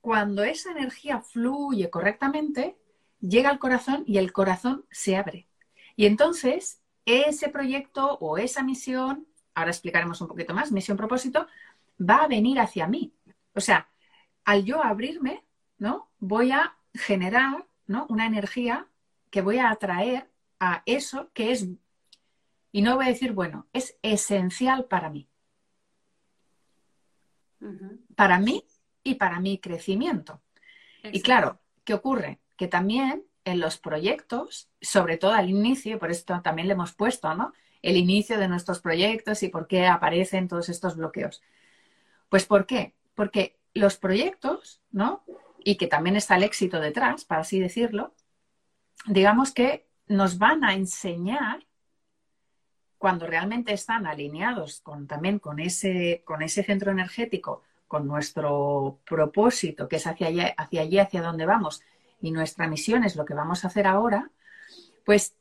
cuando 0.00 0.44
esa 0.44 0.70
energía 0.70 1.20
fluye 1.22 1.90
correctamente, 1.90 2.78
llega 3.18 3.50
al 3.50 3.58
corazón 3.58 4.04
y 4.06 4.18
el 4.18 4.32
corazón 4.32 4.86
se 4.92 5.16
abre. 5.16 5.48
Y 5.96 6.06
entonces 6.06 6.82
ese 7.04 7.48
proyecto 7.48 8.16
o 8.20 8.38
esa 8.38 8.62
misión, 8.62 9.26
ahora 9.52 9.72
explicaremos 9.72 10.20
un 10.20 10.28
poquito 10.28 10.54
más, 10.54 10.70
misión 10.70 10.96
propósito, 10.96 11.48
va 12.00 12.18
a 12.18 12.28
venir 12.28 12.60
hacia 12.60 12.86
mí. 12.86 13.12
O 13.54 13.60
sea, 13.60 13.90
al 14.44 14.64
yo 14.64 14.84
abrirme, 14.84 15.44
¿no? 15.78 16.12
Voy 16.20 16.52
a 16.52 16.76
generar 16.94 17.66
una 17.88 18.26
energía 18.26 18.86
que 19.30 19.42
voy 19.42 19.58
a 19.58 19.70
atraer 19.70 20.29
a 20.60 20.82
eso 20.86 21.30
que 21.32 21.50
es, 21.50 21.66
y 22.70 22.82
no 22.82 22.96
voy 22.96 23.06
a 23.06 23.08
decir, 23.08 23.32
bueno, 23.32 23.66
es 23.72 23.98
esencial 24.02 24.84
para 24.84 25.10
mí. 25.10 25.28
Para 28.14 28.38
mí 28.38 28.64
y 29.02 29.16
para 29.16 29.40
mi 29.40 29.58
crecimiento. 29.58 30.42
Y 31.02 31.22
claro, 31.22 31.60
¿qué 31.84 31.94
ocurre? 31.94 32.40
Que 32.56 32.68
también 32.68 33.24
en 33.44 33.58
los 33.58 33.78
proyectos, 33.78 34.68
sobre 34.80 35.16
todo 35.16 35.32
al 35.32 35.48
inicio, 35.48 35.98
por 35.98 36.10
esto 36.10 36.40
también 36.42 36.68
le 36.68 36.74
hemos 36.74 36.92
puesto, 36.92 37.34
¿no? 37.34 37.52
El 37.82 37.96
inicio 37.96 38.38
de 38.38 38.48
nuestros 38.48 38.80
proyectos 38.80 39.42
y 39.42 39.48
por 39.48 39.66
qué 39.66 39.86
aparecen 39.86 40.46
todos 40.46 40.68
estos 40.68 40.96
bloqueos. 40.96 41.42
Pues 42.28 42.44
¿por 42.44 42.66
qué? 42.66 42.94
Porque 43.14 43.58
los 43.72 43.96
proyectos, 43.96 44.82
¿no? 44.90 45.24
Y 45.64 45.76
que 45.76 45.86
también 45.86 46.16
está 46.16 46.36
el 46.36 46.42
éxito 46.42 46.80
detrás, 46.80 47.24
para 47.24 47.40
así 47.40 47.58
decirlo, 47.58 48.14
digamos 49.06 49.52
que 49.52 49.89
nos 50.10 50.38
van 50.38 50.64
a 50.64 50.74
enseñar 50.74 51.64
cuando 52.98 53.26
realmente 53.28 53.72
están 53.72 54.06
alineados 54.06 54.80
con, 54.80 55.06
también 55.06 55.38
con 55.38 55.60
ese, 55.60 56.22
con 56.26 56.42
ese 56.42 56.64
centro 56.64 56.90
energético, 56.90 57.62
con 57.86 58.08
nuestro 58.08 58.98
propósito, 59.06 59.88
que 59.88 59.96
es 59.96 60.06
hacia 60.06 60.26
allí, 60.26 60.40
hacia 60.56 60.82
allí, 60.82 60.98
hacia 60.98 61.22
donde 61.22 61.46
vamos, 61.46 61.80
y 62.20 62.32
nuestra 62.32 62.66
misión 62.66 63.04
es 63.04 63.14
lo 63.14 63.24
que 63.24 63.34
vamos 63.34 63.64
a 63.64 63.68
hacer 63.68 63.86
ahora, 63.86 64.30
pues 65.04 65.36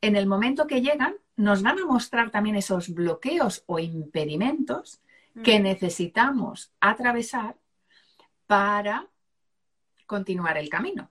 en 0.00 0.16
el 0.16 0.26
momento 0.26 0.66
que 0.66 0.80
llegan, 0.80 1.16
nos 1.36 1.62
van 1.62 1.78
a 1.78 1.84
mostrar 1.86 2.30
también 2.30 2.56
esos 2.56 2.88
bloqueos 2.88 3.64
o 3.66 3.78
impedimentos 3.78 5.00
que 5.42 5.60
mm. 5.60 5.62
necesitamos 5.62 6.72
atravesar 6.80 7.56
para 8.46 9.08
continuar 10.06 10.56
el 10.56 10.70
camino 10.70 11.10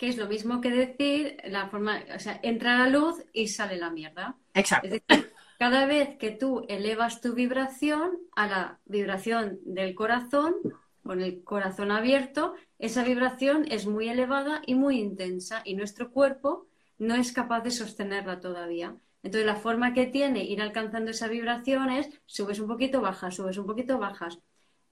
que 0.00 0.08
es 0.08 0.16
lo 0.16 0.28
mismo 0.28 0.62
que 0.62 0.70
decir 0.70 1.36
la 1.44 1.68
forma, 1.68 2.02
o 2.16 2.18
sea, 2.18 2.40
entra 2.42 2.78
la 2.78 2.88
luz 2.88 3.22
y 3.34 3.48
sale 3.48 3.76
la 3.76 3.90
mierda. 3.90 4.34
Exacto. 4.54 4.86
Es 4.86 4.92
decir, 4.94 5.30
cada 5.58 5.84
vez 5.84 6.16
que 6.16 6.30
tú 6.30 6.64
elevas 6.70 7.20
tu 7.20 7.34
vibración 7.34 8.18
a 8.34 8.46
la 8.46 8.80
vibración 8.86 9.58
del 9.62 9.94
corazón, 9.94 10.54
con 11.02 11.20
el 11.20 11.44
corazón 11.44 11.90
abierto, 11.90 12.54
esa 12.78 13.04
vibración 13.04 13.66
es 13.70 13.86
muy 13.86 14.08
elevada 14.08 14.62
y 14.64 14.74
muy 14.74 14.98
intensa 14.98 15.60
y 15.66 15.74
nuestro 15.74 16.10
cuerpo 16.12 16.66
no 16.96 17.14
es 17.14 17.32
capaz 17.32 17.60
de 17.60 17.70
sostenerla 17.70 18.40
todavía. 18.40 18.96
Entonces, 19.22 19.44
la 19.44 19.56
forma 19.56 19.92
que 19.92 20.06
tiene 20.06 20.44
ir 20.44 20.62
alcanzando 20.62 21.10
esa 21.10 21.28
vibración 21.28 21.90
es 21.90 22.08
subes 22.24 22.58
un 22.58 22.68
poquito, 22.68 23.02
bajas, 23.02 23.34
subes 23.34 23.58
un 23.58 23.66
poquito, 23.66 23.98
bajas. 23.98 24.38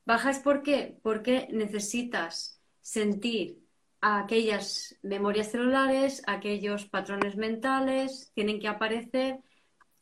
¿Bajas 0.04 0.40
por 0.40 0.62
qué? 0.62 0.98
Porque 1.02 1.48
necesitas 1.50 2.60
sentir 2.82 3.67
aquellas 4.00 4.96
memorias 5.02 5.50
celulares, 5.50 6.22
aquellos 6.26 6.86
patrones 6.86 7.36
mentales, 7.36 8.30
tienen 8.34 8.60
que 8.60 8.68
aparecer 8.68 9.38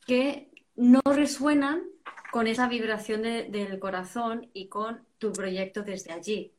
que 0.05 0.51
no 0.75 1.01
resuenan 1.05 1.83
con 2.31 2.47
esa 2.47 2.67
vibración 2.67 3.23
del 3.23 3.79
corazón 3.79 4.49
y 4.53 4.67
con 4.67 5.05
tu 5.17 5.31
proyecto 5.31 5.83
desde 5.83 6.13
allí. 6.13 6.53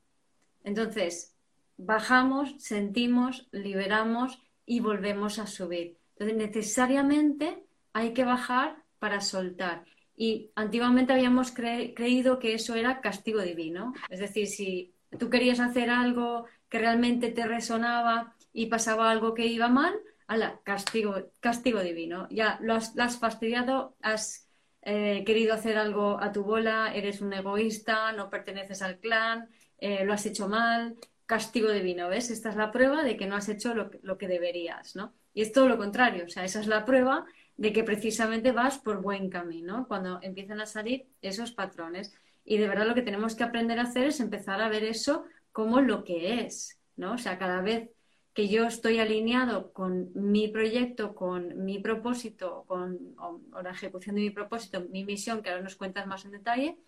Entonces, 0.65 1.37
bajamos, 1.77 2.55
sentimos, 2.59 3.49
liberamos 3.53 4.43
y 4.67 4.81
volvemos 4.81 5.39
a 5.39 5.47
subir. 5.47 5.99
Entonces, 6.17 6.37
necesariamente 6.37 7.65
hay 7.93 8.13
que 8.13 8.25
bajar 8.25 8.83
para 8.99 9.21
soltar. 9.21 9.85
Y 10.17 10.51
antiguamente 10.57 11.13
habíamos 11.13 11.53
creído 11.53 12.41
que 12.41 12.55
eso 12.55 12.75
era 12.75 13.01
castigo 13.01 13.41
divino. 13.41 13.95
Es 14.11 14.19
decir, 14.19 14.49
si 14.49 14.95
tú 15.17 15.31
querías 15.31 15.61
hacer 15.61 15.91
algo 15.91 16.47
que 16.69 16.79
realmente 16.79 17.31
te 17.31 17.47
resonaba 17.47 18.35
y 18.53 18.67
pasaba 18.67 19.11
algo 19.11 19.35
que 19.35 19.47
iba 19.47 19.69
mal, 19.69 19.95
ala, 20.27 20.61
castigo, 20.65 21.31
castigo 21.41 21.81
divino. 21.81 22.29
Ya 22.31 22.59
lo 22.61 22.75
has, 22.75 23.19
fastidiado, 23.19 23.97
has 24.03 24.49
eh, 24.83 25.25
querido 25.25 25.55
hacer 25.55 25.79
algo 25.79 26.21
a 26.21 26.33
tu 26.33 26.45
bola, 26.45 26.93
eres 26.95 27.21
un 27.21 27.33
egoísta, 27.33 28.13
no 28.13 28.31
perteneces 28.31 28.83
al 28.83 28.99
clan, 28.99 29.49
eh, 29.79 30.05
lo 30.05 30.13
has 30.13 30.27
hecho 30.27 30.49
mal, 30.49 30.97
castigo 31.27 31.71
divino, 31.71 32.09
¿ves? 32.09 32.31
Esta 32.31 32.51
es 32.51 32.57
la 32.57 32.71
prueba 32.71 33.03
de 33.03 33.17
que 33.17 33.27
no 33.27 33.37
has 33.37 33.49
hecho 33.49 33.75
lo, 33.75 33.91
lo 34.03 34.19
que 34.19 34.29
deberías, 34.29 34.97
¿no? 34.97 35.15
Y 35.35 35.43
es 35.43 35.53
todo 35.53 35.69
lo 35.69 35.79
contrario, 35.79 36.25
o 36.25 36.29
sea, 36.29 36.45
esa 36.45 36.61
es 36.61 36.67
la 36.67 36.85
prueba 36.85 37.27
de 37.57 37.73
que 37.73 37.85
precisamente 37.85 38.53
vas 38.53 38.79
por 38.79 39.03
buen 39.03 39.29
camino, 39.31 39.87
cuando 39.89 40.21
empiezan 40.23 40.61
a 40.61 40.67
salir 40.67 41.07
esos 41.23 41.53
patrones. 41.53 42.15
Y 42.45 42.57
de 42.57 42.69
verdad 42.69 42.87
lo 42.87 42.95
que 42.95 43.03
tenemos 43.03 43.35
que 43.35 43.45
aprender 43.45 43.79
a 43.79 43.83
hacer 43.83 44.07
es 44.07 44.21
empezar 44.21 44.63
a 44.63 44.69
ver 44.69 44.85
eso 44.85 45.25
como 45.59 45.81
lo 45.81 46.05
que 46.05 46.45
es, 46.45 46.79
¿no? 46.95 47.15
O 47.15 47.19
sea, 47.19 47.37
cada 47.37 47.61
vez 47.63 47.91
que 48.33 48.47
yo 48.47 48.65
estoy 48.65 49.01
alineado 49.01 49.73
con 49.73 50.13
mi 50.15 50.47
proyecto, 50.47 51.17
con 51.17 51.65
mi 51.65 51.81
propósito, 51.81 52.63
con 52.69 53.17
la 53.61 53.71
ejecución 53.71 54.15
de 54.15 54.21
mi 54.21 54.31
propósito, 54.31 54.87
mi 54.89 55.05
misión, 55.05 55.43
que 55.43 55.51
ahora 55.51 55.65
nos 55.65 55.75
cuentas 55.75 56.07
más 56.07 56.25
en 56.25 56.31
detalle, 56.31 56.79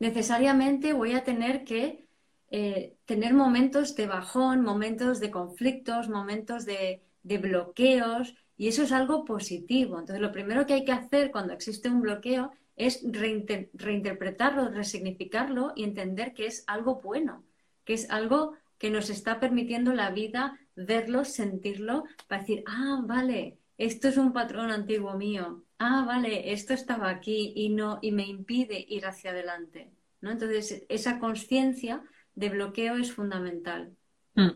necesariamente 0.00 0.94
voy 0.94 1.12
a 1.12 1.22
tener 1.22 1.62
que 1.62 2.08
eh, 2.50 2.96
tener 3.04 3.34
momentos 3.34 3.94
de 3.94 4.08
bajón, 4.08 4.62
momentos 4.62 5.20
de 5.20 5.30
conflictos, 5.30 6.08
momentos 6.08 6.64
de, 6.64 7.04
de 7.22 7.38
bloqueos, 7.38 8.34
y 8.56 8.66
eso 8.66 8.82
es 8.82 8.90
algo 8.90 9.24
positivo. 9.24 10.00
Entonces, 10.00 10.20
lo 10.20 10.32
primero 10.32 10.66
que 10.66 10.74
hay 10.74 10.84
que 10.84 10.90
hacer 10.90 11.30
cuando 11.30 11.52
existe 11.52 11.88
un 11.88 12.00
bloqueo 12.00 12.50
es 12.76 13.04
reinterpretarlo, 13.04 14.68
resignificarlo 14.70 15.72
y 15.76 15.84
entender 15.84 16.34
que 16.34 16.46
es 16.46 16.64
algo 16.66 17.00
bueno, 17.00 17.44
que 17.84 17.94
es 17.94 18.10
algo 18.10 18.54
que 18.78 18.90
nos 18.90 19.10
está 19.10 19.40
permitiendo 19.40 19.92
la 19.92 20.10
vida 20.10 20.58
verlo, 20.76 21.24
sentirlo, 21.24 22.04
para 22.26 22.40
decir, 22.40 22.64
ah, 22.66 23.00
vale, 23.04 23.58
esto 23.78 24.08
es 24.08 24.16
un 24.16 24.32
patrón 24.32 24.70
antiguo 24.70 25.16
mío, 25.16 25.64
ah, 25.78 26.04
vale, 26.06 26.52
esto 26.52 26.74
estaba 26.74 27.10
aquí 27.10 27.52
y 27.54 27.68
no, 27.68 27.98
y 28.02 28.12
me 28.12 28.26
impide 28.26 28.84
ir 28.88 29.06
hacia 29.06 29.30
adelante. 29.30 29.92
¿no? 30.20 30.32
Entonces, 30.32 30.84
esa 30.88 31.18
conciencia 31.18 32.02
de 32.34 32.48
bloqueo 32.48 32.96
es 32.96 33.12
fundamental. 33.12 33.94
Mm. 34.34 34.50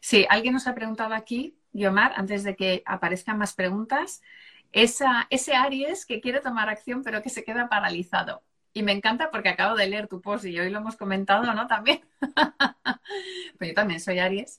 Sí, 0.00 0.26
alguien 0.28 0.54
nos 0.54 0.66
ha 0.66 0.74
preguntado 0.74 1.14
aquí, 1.14 1.56
Guiomar, 1.72 2.12
antes 2.16 2.44
de 2.44 2.56
que 2.56 2.82
aparezcan 2.84 3.38
más 3.38 3.54
preguntas, 3.54 4.20
esa, 4.72 5.26
ese 5.30 5.54
Aries 5.54 6.06
que 6.06 6.20
quiere 6.20 6.40
tomar 6.40 6.68
acción 6.68 7.02
pero 7.02 7.22
que 7.22 7.30
se 7.30 7.44
queda 7.44 7.68
paralizado. 7.68 8.42
Y 8.74 8.82
me 8.82 8.92
encanta 8.92 9.30
porque 9.30 9.50
acabo 9.50 9.76
de 9.76 9.86
leer 9.86 10.08
tu 10.08 10.20
post 10.22 10.46
y 10.46 10.58
hoy 10.58 10.70
lo 10.70 10.78
hemos 10.78 10.96
comentado, 10.96 11.52
¿no? 11.52 11.66
También. 11.66 12.00
pues 13.58 13.68
yo 13.68 13.74
también 13.74 14.00
soy 14.00 14.18
Aries 14.18 14.58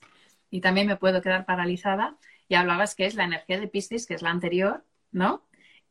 y 0.50 0.60
también 0.60 0.86
me 0.86 0.96
puedo 0.96 1.20
quedar 1.20 1.44
paralizada. 1.44 2.16
Y 2.48 2.54
hablabas 2.54 2.94
que 2.94 3.06
es 3.06 3.14
la 3.16 3.24
energía 3.24 3.58
de 3.58 3.66
Piscis, 3.66 4.06
que 4.06 4.14
es 4.14 4.22
la 4.22 4.30
anterior, 4.30 4.84
¿no? 5.10 5.44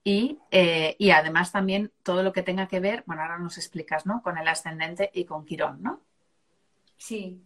Y, 0.03 0.39
eh, 0.51 0.95
y 0.99 1.11
además 1.11 1.51
también 1.51 1.91
todo 2.03 2.23
lo 2.23 2.33
que 2.33 2.43
tenga 2.43 2.67
que 2.67 2.79
ver, 2.79 3.03
bueno, 3.05 3.23
ahora 3.23 3.39
nos 3.39 3.57
explicas, 3.57 4.05
¿no? 4.05 4.21
Con 4.21 4.37
el 4.37 4.47
ascendente 4.47 5.09
y 5.13 5.25
con 5.25 5.45
Quirón, 5.45 5.81
¿no? 5.81 6.01
Sí, 6.97 7.41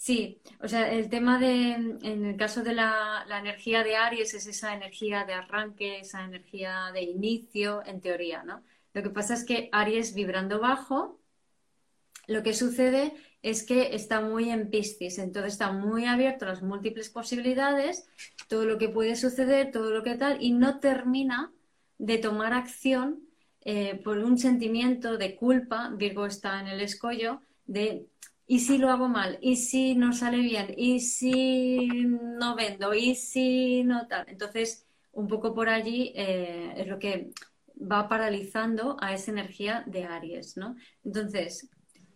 Sí, 0.00 0.40
o 0.62 0.66
sea, 0.66 0.90
el 0.90 1.10
tema 1.10 1.38
de, 1.38 1.72
en 1.72 2.24
el 2.24 2.36
caso 2.38 2.62
de 2.62 2.72
la, 2.72 3.26
energía 3.38 3.84
de 3.84 3.96
Aries 3.96 4.32
es 4.32 4.46
esa 4.46 4.74
energía 4.74 5.26
de 5.26 5.34
arranque, 5.34 5.98
esa 6.00 6.24
energía 6.24 6.90
de 6.94 7.02
inicio, 7.02 7.82
en 7.84 8.00
teoría, 8.00 8.42
¿no? 8.42 8.62
Lo 8.94 9.02
que 9.02 9.10
pasa 9.10 9.34
es 9.34 9.44
que 9.44 9.68
Aries 9.72 10.14
vibrando 10.14 10.58
bajo, 10.58 11.20
lo 12.26 12.42
que 12.42 12.54
sucede 12.54 13.12
es 13.42 13.62
que 13.62 13.94
está 13.94 14.22
muy 14.22 14.48
en 14.48 14.70
Piscis, 14.70 15.18
entonces 15.18 15.52
está 15.52 15.70
muy 15.70 16.06
abierto 16.06 16.46
a 16.46 16.48
las 16.48 16.62
múltiples 16.62 17.10
posibilidades, 17.10 18.08
todo 18.48 18.64
lo 18.64 18.78
que 18.78 18.88
puede 18.88 19.16
suceder, 19.16 19.70
todo 19.70 19.90
lo 19.90 20.02
que 20.02 20.14
tal, 20.14 20.38
y 20.42 20.52
no 20.52 20.80
termina 20.80 21.52
de 21.98 22.16
tomar 22.16 22.54
acción 22.54 23.20
eh, 23.66 24.00
por 24.02 24.16
un 24.16 24.38
sentimiento 24.38 25.18
de 25.18 25.36
culpa, 25.36 25.90
Virgo 25.94 26.24
está 26.24 26.58
en 26.58 26.68
el 26.68 26.80
escollo, 26.80 27.42
de 27.66 28.06
¿Y 28.50 28.58
si 28.58 28.78
lo 28.78 28.90
hago 28.90 29.06
mal? 29.08 29.38
¿Y 29.40 29.54
si 29.54 29.94
no 29.94 30.12
sale 30.12 30.38
bien? 30.38 30.74
¿Y 30.76 30.98
si 30.98 31.86
no 31.86 32.56
vendo? 32.56 32.92
¿Y 32.92 33.14
si 33.14 33.84
no 33.84 34.08
tal? 34.08 34.24
Entonces, 34.28 34.88
un 35.12 35.28
poco 35.28 35.54
por 35.54 35.68
allí 35.68 36.12
eh, 36.16 36.74
es 36.76 36.88
lo 36.88 36.98
que 36.98 37.30
va 37.80 38.08
paralizando 38.08 38.96
a 39.00 39.14
esa 39.14 39.30
energía 39.30 39.84
de 39.86 40.02
Aries, 40.02 40.56
¿no? 40.56 40.74
Entonces, 41.04 41.70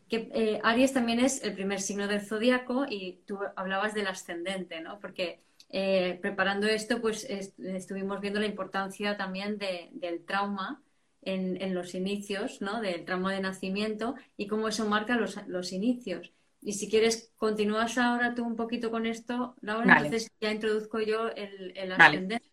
que, 0.09 0.29
eh, 0.35 0.61
Aries 0.65 0.93
también 0.93 1.21
es 1.21 1.41
el 1.45 1.55
primer 1.55 1.81
signo 1.81 2.09
del 2.09 2.27
zodiaco 2.27 2.85
y 2.91 3.23
tú 3.27 3.39
hablabas 3.55 3.95
del 3.95 4.09
ascendente, 4.09 4.81
¿no? 4.81 4.99
Porque 4.99 5.41
eh, 5.71 6.19
preparando 6.21 6.67
esto, 6.67 7.01
pues 7.01 7.23
estuvimos 7.31 8.21
viendo 8.21 8.41
la 8.41 8.47
importancia 8.47 9.17
también 9.17 9.57
del 9.57 10.25
trauma 10.25 10.83
en, 11.25 11.75
los 11.75 11.95
inicios 11.95 12.61
¿no? 12.61 12.81
del 12.81 13.05
tramo 13.05 13.29
de 13.29 13.41
nacimiento 13.41 14.15
y 14.37 14.47
cómo 14.47 14.69
eso 14.69 14.87
marca 14.87 15.17
los, 15.17 15.73
inicios. 15.73 16.33
Y 16.61 16.73
si 16.73 16.89
quieres, 16.89 17.33
continúas 17.37 17.99
ahora 17.99 18.35
tú 18.35 18.45
un 18.45 18.57
poquito 18.57 18.91
con 18.91 19.07
esto, 19.07 19.55
Laura, 19.61 19.97
entonces 19.97 20.31
ya 20.41 20.51
introduzco 20.51 21.01
yo 21.01 21.29
el, 21.29 21.77
el 21.77 21.93
ascendente. 21.93 22.51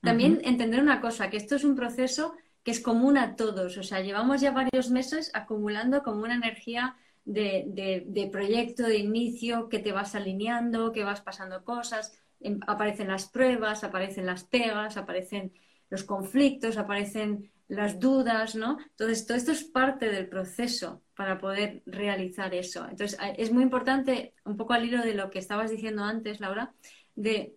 También 0.00 0.40
entender 0.44 0.80
una 0.80 1.00
cosa, 1.00 1.30
que 1.30 1.36
esto 1.36 1.56
es 1.56 1.64
un 1.64 1.76
proceso 1.76 2.34
que 2.62 2.70
es 2.70 2.80
común 2.80 3.16
a 3.16 3.36
todos. 3.36 3.76
O 3.76 3.82
sea, 3.82 4.00
llevamos 4.00 4.40
ya 4.40 4.50
varios 4.50 4.90
meses 4.90 5.30
acumulando 5.34 6.02
como 6.02 6.22
una 6.22 6.34
energía 6.34 6.96
de, 7.24 8.04
de, 8.06 8.26
proyecto, 8.28 8.84
de 8.84 8.98
inicio, 8.98 9.68
que 9.68 9.78
te 9.78 9.92
vas 9.92 10.14
alineando, 10.14 10.92
que 10.92 11.04
vas 11.04 11.20
pasando 11.20 11.64
cosas, 11.64 12.18
em, 12.40 12.60
aparecen 12.66 13.08
las 13.08 13.28
pruebas, 13.28 13.84
aparecen 13.84 14.26
las 14.26 14.44
pegas, 14.44 14.96
aparecen 14.96 15.52
los 15.90 16.04
conflictos, 16.04 16.76
aparecen 16.76 17.50
las 17.70 18.00
dudas, 18.00 18.56
¿no? 18.56 18.78
Entonces, 18.80 19.26
todo 19.26 19.36
esto 19.36 19.52
es 19.52 19.62
parte 19.62 20.10
del 20.10 20.28
proceso 20.28 21.02
para 21.14 21.38
poder 21.38 21.82
realizar 21.86 22.52
eso. 22.52 22.84
Entonces, 22.90 23.16
es 23.38 23.52
muy 23.52 23.62
importante, 23.62 24.34
un 24.44 24.56
poco 24.56 24.72
al 24.72 24.84
hilo 24.84 25.02
de 25.02 25.14
lo 25.14 25.30
que 25.30 25.38
estabas 25.38 25.70
diciendo 25.70 26.02
antes, 26.02 26.40
Laura, 26.40 26.74
de 27.14 27.54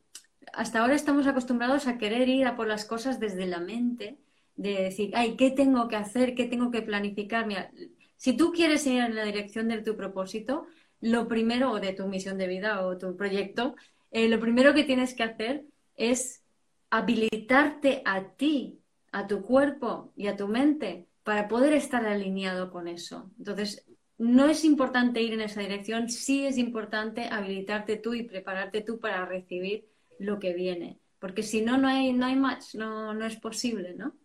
hasta 0.54 0.82
ahora 0.82 0.93
estamos 0.93 1.26
acostumbrados 1.26 1.88
a 1.88 1.97
querer 1.97 2.30
ir 2.30 2.45
a 2.45 2.56
por 2.56 2.67
las 2.67 2.86
cosas 2.86 3.19
desde 3.19 3.47
la 3.47 3.60
mente, 3.60 4.19
de 4.56 4.84
decir, 4.84 5.12
ay, 5.15 5.36
¿qué 5.36 5.49
tengo 5.49 5.88
que 5.88 5.95
hacer? 5.95 6.36
¿Qué 6.36 6.45
tengo 6.45 6.69
que 6.69 6.84
planificar? 6.84 7.47
Mira, 7.47 7.71
si 8.15 8.38
tú 8.38 8.52
quieres 8.52 8.86
ir 8.86 9.02
en 9.02 9.15
la 9.15 9.23
dirección 9.23 9.67
de 9.67 9.82
tu 9.82 9.97
propósito, 9.97 10.67
lo 11.02 11.28
primero, 11.28 11.71
o 11.71 11.80
de 11.80 11.93
tu 11.93 12.08
misión 12.08 12.38
de 12.38 12.47
vida 12.47 12.86
o 12.86 12.99
tu 12.99 13.17
proyecto, 13.17 13.76
eh, 14.12 14.28
lo 14.30 14.39
primero 14.39 14.76
que 14.76 14.84
tienes 14.84 15.15
que 15.15 15.23
hacer 15.23 15.65
es 15.95 16.43
habilitarte 16.91 18.04
a 18.06 18.30
ti 18.36 18.83
a 19.13 19.28
tu 19.28 19.41
cuerpo 19.41 20.12
y 20.17 20.28
a 20.28 20.36
tu 20.36 20.47
mente 20.47 21.08
para 21.23 21.47
poder 21.47 21.73
estar 21.73 22.06
alineado 22.06 22.71
con 22.71 22.88
eso. 22.88 23.32
Entonces, 23.38 23.86
no 24.17 24.47
es 24.47 24.65
importante 24.65 25.21
ir 25.21 25.34
en 25.34 25.41
esa 25.41 25.62
dirección, 25.62 26.10
sí 26.10 26.45
es 26.45 26.58
importante 26.58 27.30
habilitarte 27.32 27.97
tú 27.97 28.13
y 28.13 28.23
prepararte 28.23 28.82
tú 28.82 28.99
para 28.99 29.26
recibir 29.26 29.88
lo 30.19 30.39
que 30.39 30.54
viene, 30.54 30.99
porque 31.19 31.43
si 31.43 31.62
no, 31.62 31.78
no 31.78 31.88
hay, 31.88 32.12
no 32.12 32.26
hay 32.26 32.36
match, 32.36 32.76
no, 32.76 33.13
no 33.13 33.26
es 33.26 33.36
posible, 33.38 33.93
¿no? 33.95 34.15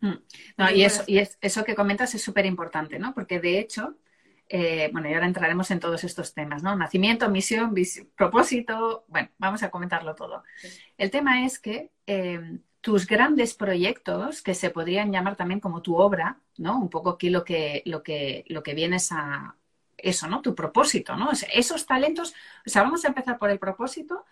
Mm. 0.00 0.18
No, 0.58 0.70
y 0.70 0.84
eso, 0.84 1.04
y 1.06 1.18
eso 1.18 1.64
que 1.64 1.74
comentas 1.74 2.14
es 2.14 2.22
súper 2.22 2.44
importante, 2.44 2.98
¿no? 2.98 3.14
Porque 3.14 3.40
de 3.40 3.58
hecho, 3.58 3.96
eh, 4.48 4.90
bueno, 4.92 5.08
y 5.08 5.14
ahora 5.14 5.26
entraremos 5.26 5.70
en 5.70 5.80
todos 5.80 6.04
estos 6.04 6.34
temas, 6.34 6.62
¿no? 6.62 6.76
Nacimiento, 6.76 7.30
misión, 7.30 7.74
propósito, 8.16 9.04
bueno, 9.08 9.28
vamos 9.38 9.62
a 9.62 9.70
comentarlo 9.70 10.14
todo. 10.14 10.42
El 10.98 11.10
tema 11.10 11.44
es 11.44 11.58
que 11.58 11.90
eh, 12.06 12.58
tus 12.84 13.06
grandes 13.06 13.54
proyectos, 13.54 14.42
que 14.42 14.52
se 14.52 14.68
podrían 14.68 15.10
llamar 15.10 15.36
también 15.36 15.58
como 15.58 15.80
tu 15.80 15.96
obra, 15.96 16.38
¿no? 16.58 16.78
Un 16.78 16.90
poco 16.90 17.08
aquí 17.08 17.30
lo 17.30 17.42
que, 17.42 17.82
lo 17.86 18.02
que, 18.02 18.44
lo 18.48 18.62
que 18.62 18.74
vienes 18.74 19.10
a 19.10 19.56
eso, 19.96 20.28
¿no? 20.28 20.42
Tu 20.42 20.54
propósito, 20.54 21.16
¿no? 21.16 21.30
esos 21.54 21.86
talentos, 21.86 22.34
o 22.66 22.68
sea, 22.68 22.82
vamos 22.82 23.02
a 23.06 23.08
empezar 23.08 23.38
por 23.38 23.48
el 23.48 23.58
propósito, 23.58 24.26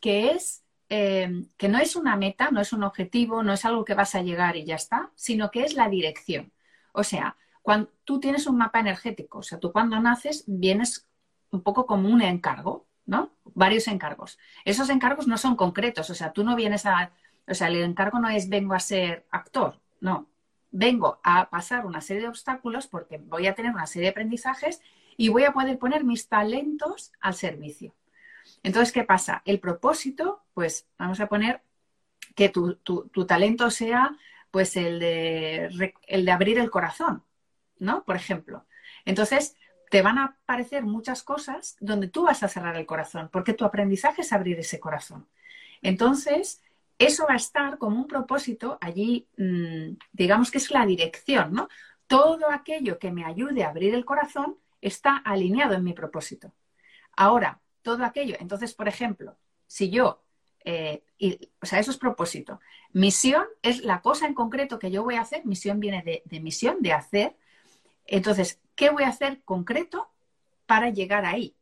que 0.00 0.30
es 0.30 0.62
eh, 0.88 1.46
que 1.56 1.68
no 1.68 1.78
es 1.78 1.96
una 1.96 2.14
meta, 2.14 2.52
no 2.52 2.60
es 2.60 2.72
un 2.72 2.84
objetivo, 2.84 3.42
no 3.42 3.52
es 3.52 3.64
algo 3.64 3.84
que 3.84 3.94
vas 3.94 4.14
a 4.14 4.22
llegar 4.22 4.54
y 4.54 4.64
ya 4.64 4.76
está, 4.76 5.10
sino 5.16 5.50
que 5.50 5.64
es 5.64 5.74
la 5.74 5.88
dirección. 5.88 6.52
O 6.92 7.02
sea, 7.02 7.36
cuando 7.60 7.90
tú 8.04 8.20
tienes 8.20 8.46
un 8.46 8.56
mapa 8.56 8.78
energético, 8.78 9.38
o 9.38 9.42
sea, 9.42 9.58
tú 9.58 9.72
cuando 9.72 9.98
naces 9.98 10.44
vienes 10.46 11.08
un 11.50 11.60
poco 11.64 11.86
como 11.86 12.08
un 12.08 12.22
encargo, 12.22 12.86
¿no? 13.04 13.32
Varios 13.42 13.88
encargos. 13.88 14.38
Esos 14.64 14.90
encargos 14.90 15.26
no 15.26 15.38
son 15.38 15.56
concretos, 15.56 16.08
o 16.08 16.14
sea, 16.14 16.32
tú 16.32 16.44
no 16.44 16.54
vienes 16.54 16.86
a 16.86 17.10
o 17.46 17.54
sea, 17.54 17.68
el 17.68 17.76
encargo 17.82 18.18
no 18.18 18.28
es 18.28 18.48
vengo 18.48 18.74
a 18.74 18.80
ser 18.80 19.26
actor, 19.30 19.80
no. 20.00 20.28
Vengo 20.70 21.20
a 21.22 21.48
pasar 21.48 21.86
una 21.86 22.00
serie 22.00 22.22
de 22.22 22.28
obstáculos 22.28 22.86
porque 22.86 23.18
voy 23.18 23.46
a 23.46 23.54
tener 23.54 23.72
una 23.72 23.86
serie 23.86 24.06
de 24.06 24.10
aprendizajes 24.10 24.80
y 25.16 25.28
voy 25.28 25.44
a 25.44 25.52
poder 25.52 25.78
poner 25.78 26.04
mis 26.04 26.28
talentos 26.28 27.12
al 27.20 27.34
servicio. 27.34 27.94
Entonces, 28.62 28.92
¿qué 28.92 29.04
pasa? 29.04 29.42
El 29.44 29.60
propósito, 29.60 30.44
pues 30.54 30.86
vamos 30.98 31.20
a 31.20 31.28
poner 31.28 31.62
que 32.34 32.48
tu, 32.48 32.78
talento 33.26 33.70
sea 33.70 34.16
pues 34.50 34.76
el 34.76 35.00
de, 35.00 35.94
el 36.06 36.24
de 36.24 36.32
abrir 36.32 36.58
el 36.58 36.70
corazón, 36.70 37.24
¿no? 37.78 38.04
Por 38.04 38.16
ejemplo. 38.16 38.64
Entonces, 39.04 39.56
te 39.90 40.02
van 40.02 40.18
a 40.18 40.24
aparecer 40.42 40.84
muchas 40.84 41.22
cosas 41.22 41.76
donde 41.80 42.08
tú 42.08 42.24
vas 42.24 42.42
a 42.42 42.48
cerrar 42.48 42.76
el 42.76 42.86
corazón, 42.86 43.28
porque 43.32 43.54
tu 43.54 43.64
aprendizaje 43.64 44.22
es 44.22 44.32
abrir 44.32 44.58
ese 44.58 44.80
corazón. 44.80 45.28
Entonces, 45.82 46.62
eso 46.98 47.26
va 47.26 47.34
a 47.34 47.36
estar 47.36 47.78
como 47.78 47.96
un 47.96 48.06
propósito 48.06 48.78
allí, 48.80 49.28
mm, 49.36 49.96
digamos 50.12 50.50
que 50.50 50.58
es 50.58 50.70
la 50.70 50.86
dirección, 50.86 51.52
¿no? 51.52 51.68
Todo 52.06 52.50
aquello 52.50 52.98
que 52.98 53.10
me 53.10 53.24
ayude 53.24 53.64
a 53.64 53.70
abrir 53.70 53.94
el 53.94 54.04
corazón 54.04 54.58
está 54.80 55.16
alineado 55.16 55.74
en 55.74 55.84
mi 55.84 55.92
propósito. 55.92 56.52
Ahora, 57.16 57.60
todo 57.82 58.04
aquello, 58.04 58.36
entonces, 58.40 58.74
por 58.74 58.88
ejemplo, 58.88 59.36
si 59.66 59.90
yo, 59.90 60.22
eh, 60.64 61.04
o 61.60 61.66
sea, 61.66 61.78
eso 61.80 61.90
es 61.90 61.98
propósito. 61.98 62.60
Misión 62.92 63.46
es 63.62 63.84
la 63.84 64.00
cosa 64.00 64.26
en 64.26 64.34
concreto 64.34 64.78
que 64.78 64.90
yo 64.90 65.02
voy 65.02 65.16
a 65.16 65.22
hacer, 65.22 65.44
misión 65.44 65.80
viene 65.80 66.02
de, 66.02 66.22
de 66.24 66.40
misión, 66.40 66.78
de 66.80 66.92
hacer. 66.92 67.36
Entonces, 68.06 68.60
¿qué 68.74 68.90
voy 68.90 69.04
a 69.04 69.08
hacer 69.08 69.42
concreto 69.44 70.08
para 70.66 70.90
llegar 70.90 71.24
ahí? 71.24 71.55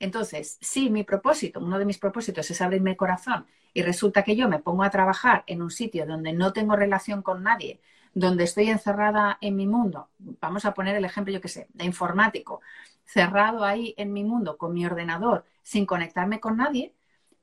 Entonces, 0.00 0.58
si 0.60 0.90
mi 0.90 1.04
propósito, 1.04 1.60
uno 1.60 1.78
de 1.78 1.84
mis 1.84 1.98
propósitos 1.98 2.50
es 2.50 2.60
abrirme 2.60 2.90
el 2.90 2.96
corazón 2.96 3.46
y 3.72 3.82
resulta 3.82 4.24
que 4.24 4.34
yo 4.34 4.48
me 4.48 4.58
pongo 4.58 4.82
a 4.82 4.90
trabajar 4.90 5.44
en 5.46 5.62
un 5.62 5.70
sitio 5.70 6.06
donde 6.06 6.32
no 6.32 6.52
tengo 6.52 6.74
relación 6.74 7.22
con 7.22 7.42
nadie, 7.44 7.80
donde 8.14 8.44
estoy 8.44 8.70
encerrada 8.70 9.38
en 9.40 9.54
mi 9.54 9.66
mundo, 9.68 10.08
vamos 10.18 10.64
a 10.64 10.74
poner 10.74 10.96
el 10.96 11.04
ejemplo, 11.04 11.32
yo 11.32 11.40
que 11.40 11.48
sé, 11.48 11.68
de 11.74 11.84
informático, 11.84 12.60
cerrado 13.04 13.62
ahí 13.64 13.94
en 13.98 14.12
mi 14.12 14.24
mundo 14.24 14.56
con 14.56 14.72
mi 14.72 14.84
ordenador 14.86 15.44
sin 15.62 15.86
conectarme 15.86 16.40
con 16.40 16.56
nadie, 16.56 16.94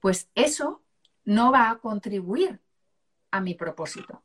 pues 0.02 0.30
eso 0.36 0.82
no 1.26 1.52
va 1.52 1.70
a 1.70 1.78
contribuir 1.78 2.60
a 3.32 3.40
mi 3.40 3.54
propósito. 3.54 4.24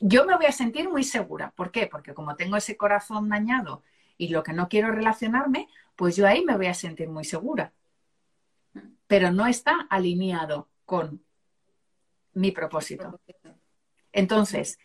Yo 0.00 0.24
me 0.24 0.36
voy 0.36 0.46
a 0.46 0.52
sentir 0.52 0.88
muy 0.88 1.04
segura. 1.04 1.52
¿Por 1.56 1.70
qué? 1.70 1.86
Porque 1.88 2.14
como 2.14 2.36
tengo 2.36 2.56
ese 2.56 2.76
corazón 2.76 3.28
dañado 3.28 3.82
y 4.18 4.28
lo 4.28 4.42
que 4.42 4.52
no 4.52 4.68
quiero 4.68 4.90
relacionarme, 4.90 5.68
pues 5.96 6.16
yo 6.16 6.26
ahí 6.26 6.44
me 6.44 6.56
voy 6.56 6.66
a 6.66 6.74
sentir 6.74 7.08
muy 7.08 7.24
segura. 7.24 7.72
Pero 9.06 9.32
no 9.32 9.46
está 9.46 9.86
alineado 9.88 10.68
con 10.84 11.24
mi 12.34 12.50
propósito. 12.50 13.20
Entonces, 14.12 14.78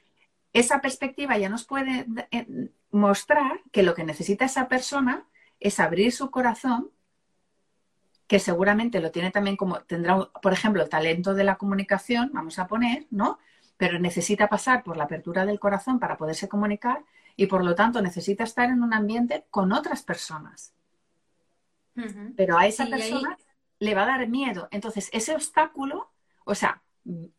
esa 0.53 0.81
perspectiva 0.81 1.37
ya 1.37 1.49
nos 1.49 1.65
puede 1.65 2.05
eh, 2.31 2.71
mostrar 2.91 3.61
que 3.71 3.83
lo 3.83 3.95
que 3.95 4.03
necesita 4.03 4.45
esa 4.45 4.67
persona 4.67 5.27
es 5.59 5.79
abrir 5.79 6.11
su 6.11 6.29
corazón, 6.29 6.91
que 8.27 8.39
seguramente 8.39 8.99
lo 9.01 9.11
tiene 9.11 9.31
también 9.31 9.57
como, 9.57 9.81
tendrá, 9.81 10.29
por 10.41 10.53
ejemplo, 10.53 10.83
el 10.83 10.89
talento 10.89 11.33
de 11.33 11.43
la 11.43 11.55
comunicación, 11.55 12.31
vamos 12.33 12.59
a 12.59 12.67
poner, 12.67 13.07
¿no? 13.09 13.39
Pero 13.77 13.99
necesita 13.99 14.47
pasar 14.47 14.83
por 14.83 14.95
la 14.97 15.05
apertura 15.05 15.45
del 15.45 15.59
corazón 15.59 15.99
para 15.99 16.17
poderse 16.17 16.47
comunicar 16.47 17.03
y 17.35 17.47
por 17.47 17.63
lo 17.63 17.75
tanto 17.75 18.01
necesita 18.01 18.43
estar 18.43 18.69
en 18.69 18.83
un 18.83 18.93
ambiente 18.93 19.45
con 19.49 19.71
otras 19.71 20.03
personas. 20.03 20.73
Pero 22.35 22.57
a 22.57 22.65
esa 22.65 22.87
persona 22.87 23.37
le 23.79 23.93
va 23.93 24.03
a 24.03 24.17
dar 24.17 24.27
miedo. 24.27 24.67
Entonces, 24.71 25.09
ese 25.13 25.35
obstáculo 25.35 26.13
o 26.45 26.55
sea, 26.55 26.81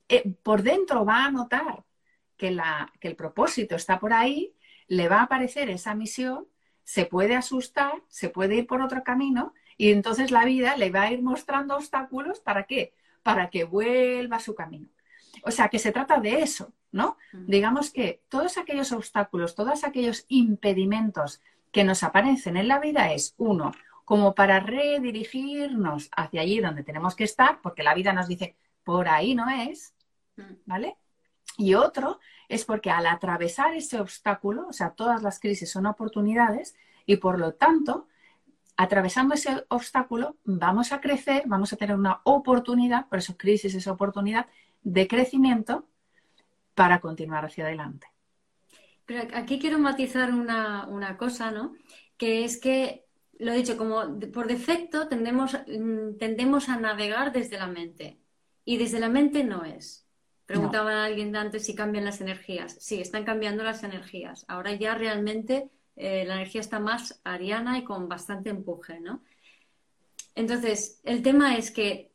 eh, 0.09 0.35
por 0.43 0.63
dentro 0.63 1.05
va 1.05 1.25
a 1.25 1.31
notar 1.31 1.85
que, 2.37 2.51
la, 2.51 2.93
que 3.01 3.09
el 3.09 3.17
propósito 3.17 3.77
está 3.77 3.99
por 3.99 4.13
ahí, 4.13 4.55
le 4.87 5.09
va 5.09 5.21
a 5.21 5.23
aparecer 5.25 5.71
esa 5.71 5.95
misión, 5.95 6.47
se 6.83 7.07
puede 7.07 7.37
asustar, 7.37 8.03
se 8.09 8.29
puede 8.29 8.57
ir 8.57 8.67
por 8.67 8.83
otro 8.83 9.03
camino 9.03 9.55
y 9.77 9.91
entonces 9.91 10.31
la 10.31 10.45
vida 10.45 10.77
le 10.77 10.91
va 10.91 11.03
a 11.03 11.13
ir 11.13 11.23
mostrando 11.23 11.77
obstáculos 11.77 12.41
para 12.41 12.65
qué? 12.65 12.95
Para 13.23 13.49
que 13.51 13.65
vuelva 13.65 14.37
a 14.37 14.41
su 14.41 14.55
camino. 14.55 14.89
O 15.43 15.51
sea, 15.51 15.69
que 15.69 15.79
se 15.79 15.93
trata 15.93 16.21
de 16.21 16.43
eso, 16.43 16.73
¿no? 16.95 17.17
Digamos 17.33 17.91
que 17.91 18.23
todos 18.29 18.57
aquellos 18.57 18.93
obstáculos, 18.93 19.57
todos 19.57 19.83
aquellos 19.83 20.27
impedimentos 20.29 21.43
que 21.73 21.83
nos 21.83 22.05
aparecen 22.05 22.57
en 22.57 22.69
la 22.69 22.79
vida 22.79 23.13
es, 23.13 23.35
uno, 23.37 23.73
como 24.05 24.33
para 24.37 24.61
redirigirnos 24.61 26.09
hacia 26.17 26.43
allí 26.43 26.61
donde 26.61 26.85
tenemos 26.85 27.17
que 27.17 27.25
estar, 27.25 27.61
porque 27.63 27.83
la 27.83 27.95
vida 27.95 28.13
nos 28.13 28.29
dice, 28.29 28.55
por 28.85 29.09
ahí 29.09 29.35
no 29.35 29.51
es, 29.51 29.93
mm. 30.37 30.43
¿vale? 30.67 30.97
Y 31.59 31.75
otro 31.75 32.21
es 32.49 32.65
porque 32.65 32.93
al 32.93 33.09
atravesar 33.09 33.75
ese 33.75 33.99
obstáculo, 33.99 34.69
o 34.69 34.73
sea, 34.73 34.91
todas 34.91 35.21
las 35.21 35.41
crisis 35.41 35.73
son 35.73 35.87
oportunidades 35.87 36.77
y 37.07 37.17
por 37.17 37.41
lo 37.41 37.55
tanto, 37.55 38.07
atravesando 38.77 39.35
ese 39.35 39.65
obstáculo, 39.67 40.37
vamos 40.45 40.93
a 40.93 41.01
crecer, 41.01 41.43
vamos 41.47 41.73
a 41.73 41.77
tener 41.77 41.97
una 41.97 42.21
oportunidad, 42.23 43.09
por 43.09 43.19
eso 43.19 43.37
crisis 43.37 43.75
es 43.75 43.89
oportunidad 43.89 44.47
de 44.85 45.09
crecimiento 45.09 45.89
para 46.75 47.01
continuar 47.01 47.45
hacia 47.45 47.65
adelante. 47.65 48.07
Pero 49.07 49.29
aquí 49.35 49.59
quiero 49.59 49.79
matizar 49.79 50.33
una, 50.33 50.87
una 50.89 51.17
cosa, 51.17 51.51
¿no? 51.51 51.75
Que 52.17 52.45
es 52.45 52.59
que, 52.59 53.05
lo 53.39 53.53
he 53.53 53.57
dicho, 53.57 53.77
como 53.77 54.19
por 54.33 54.47
defecto 54.47 55.09
tendemos, 55.09 55.55
mm, 55.67 56.17
tendemos 56.19 56.69
a 56.69 56.79
navegar 56.79 57.33
desde 57.33 57.59
la 57.59 57.67
mente. 57.67 58.19
Y 58.65 58.79
desde 58.79 59.01
la 59.01 59.09
mente 59.09 59.45
no 59.45 59.65
es. 59.65 60.07
Preguntaba 60.47 60.93
a 60.93 61.05
alguien 61.05 61.35
antes 61.37 61.65
si 61.65 61.75
cambian 61.75 62.05
las 62.05 62.21
energías. 62.21 62.77
Sí, 62.81 63.01
están 63.01 63.25
cambiando 63.25 63.63
las 63.63 63.83
energías. 63.83 64.45
Ahora 64.49 64.73
ya 64.75 64.95
realmente 64.95 65.71
eh, 65.97 66.25
la 66.27 66.35
energía 66.35 66.61
está 66.61 66.81
más 66.81 67.21
ariana 67.25 67.79
y 67.79 67.85
con 67.85 68.09
bastante 68.09 68.51
empuje, 68.51 69.01
¿no? 69.01 69.23
Entonces, 70.35 71.01
el 71.05 71.23
tema 71.23 71.57
es 71.57 71.71
que 71.71 72.11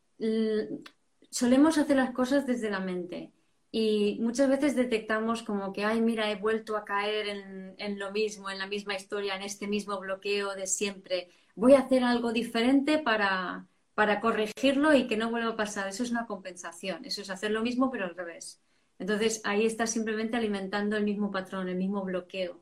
solemos 1.30 1.78
hacer 1.78 1.95
las 1.95 2.12
cosas 2.12 2.45
desde 2.45 2.69
la 2.69 2.80
mente 2.80 3.32
y 3.71 4.17
muchas 4.19 4.49
veces 4.49 4.75
detectamos 4.75 5.43
como 5.43 5.71
que, 5.73 5.86
ay, 5.86 6.01
mira, 6.01 6.32
he 6.32 6.36
vuelto 6.36 6.75
a 6.75 6.86
caer 6.86 7.27
en, 7.27 7.75
en, 7.77 7.99
lo 7.99 8.12
mismo, 8.12 8.49
en 8.49 8.58
la 8.58 8.67
misma 8.67 8.95
historia, 8.95 9.36
en 9.36 9.43
este 9.43 9.67
mismo 9.67 9.99
bloqueo 9.99 10.55
de 10.55 10.65
siempre. 10.65 11.29
Voy 11.55 11.73
a 11.73 11.82
hacer 11.82 12.03
algo 12.03 12.34
diferente 12.34 12.97
para, 12.97 13.67
para 13.93 14.21
corregirlo 14.21 14.93
y 14.95 15.08
que 15.08 15.17
no 15.17 15.29
vuelva 15.29 15.51
a 15.51 15.55
pasar. 15.55 15.88
Eso 15.88 16.03
es 16.03 16.12
una 16.12 16.25
compensación, 16.25 17.05
eso 17.05 17.21
es 17.21 17.29
hacer 17.29 17.51
lo 17.51 17.62
mismo 17.62 17.91
pero 17.91 18.05
al 18.05 18.15
revés. 18.15 18.62
Entonces 18.97 19.41
ahí 19.43 19.65
estás 19.65 19.91
simplemente 19.91 20.38
alimentando 20.38 20.97
el 20.97 21.03
mismo 21.03 21.32
patrón, 21.32 21.69
el 21.69 21.75
mismo 21.75 22.03
bloqueo. 22.03 22.62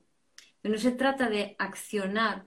Pero 0.62 0.74
no 0.74 0.80
se 0.82 0.91
trata 0.91 1.30
de 1.30 1.56
accionar 1.58 2.46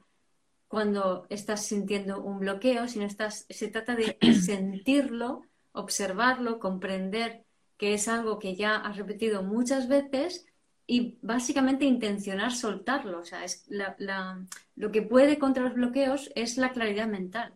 cuando 0.69 1.27
estás 1.31 1.65
sintiendo 1.65 2.23
un 2.23 2.41
bloqueo, 2.41 2.89
sino 2.89 3.05
estás, 3.07 3.47
se 3.49 3.69
trata 3.69 3.97
de 3.97 4.19
sentirlo, 4.41 5.43
observarlo, 5.73 6.59
comprender 6.59 7.45
que 7.81 7.95
es 7.95 8.09
algo 8.09 8.39
que 8.39 8.55
ya 8.55 8.77
has 8.77 8.99
repetido 8.99 9.43
muchas 9.43 9.89
veces 9.89 10.45
y 10.87 11.17
básicamente 11.23 11.87
intencionar 11.87 12.53
soltarlo. 12.53 13.21
O 13.21 13.25
sea, 13.25 13.43
es 13.43 13.67
lo 14.77 14.93
que 14.93 15.01
puede 15.01 15.39
contra 15.39 15.65
los 15.65 15.73
bloqueos 15.73 16.31
es 16.35 16.59
la 16.59 16.73
claridad 16.73 17.07
mental 17.07 17.55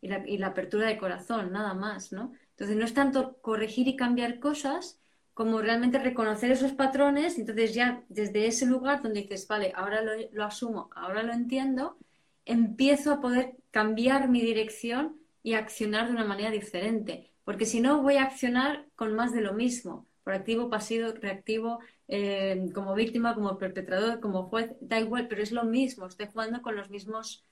y 0.00 0.38
la, 0.38 0.46
apertura 0.46 0.86
de 0.88 0.96
corazón, 0.96 1.52
nada 1.52 1.74
más, 1.74 2.12
¿no? 2.12 2.32
Entonces 2.52 2.78
no 2.78 2.84
es 2.86 2.94
tanto 2.94 3.36
corregir 3.42 3.88
y 3.88 3.96
cambiar 3.96 4.38
cosas 4.38 4.98
como 5.34 5.60
realmente 5.60 5.98
reconocer 5.98 6.50
esos 6.50 6.72
patrones, 6.72 7.38
entonces 7.38 7.74
ya 7.74 8.02
desde 8.08 8.46
ese 8.46 8.64
lugar 8.64 9.02
donde 9.02 9.20
dices, 9.20 9.46
vale, 9.48 9.72
ahora 9.76 10.00
lo, 10.32 10.44
asumo, 10.46 10.88
ahora 10.96 11.22
lo 11.22 11.34
entiendo, 11.34 11.98
empiezo 12.46 13.12
a 13.12 13.20
poder 13.20 13.56
cambiar 13.70 14.30
mi 14.30 14.40
dirección 14.40 15.20
y 15.42 15.52
accionar 15.52 16.06
de 16.06 16.14
una 16.14 16.24
manera 16.24 16.50
diferente, 16.50 17.30
porque 17.48 17.64
si 17.64 17.80
no 17.80 18.02
voy 18.02 18.16
a 18.16 18.24
accionar 18.24 18.84
con 18.94 19.14
más 19.14 19.32
de 19.32 19.40
lo 19.40 19.54
mismo, 19.54 20.06
por 20.22 20.34
activo, 20.34 20.68
pasivo, 20.68 21.12
reactivo, 21.12 21.78
eh, 22.06 22.66
como 22.74 22.94
víctima, 22.94 23.34
como 23.34 23.56
perpetrador, 23.56 24.20
como 24.20 24.42
juez, 24.50 24.72
da 24.82 25.00
igual, 25.00 25.28
pero 25.28 25.42
es 25.42 25.50
lo 25.50 25.64
mismo, 25.64 26.04
estoy 26.04 26.26
jugando 26.26 26.60
con 26.60 26.76
los 26.76 26.90
mismos 26.90 27.46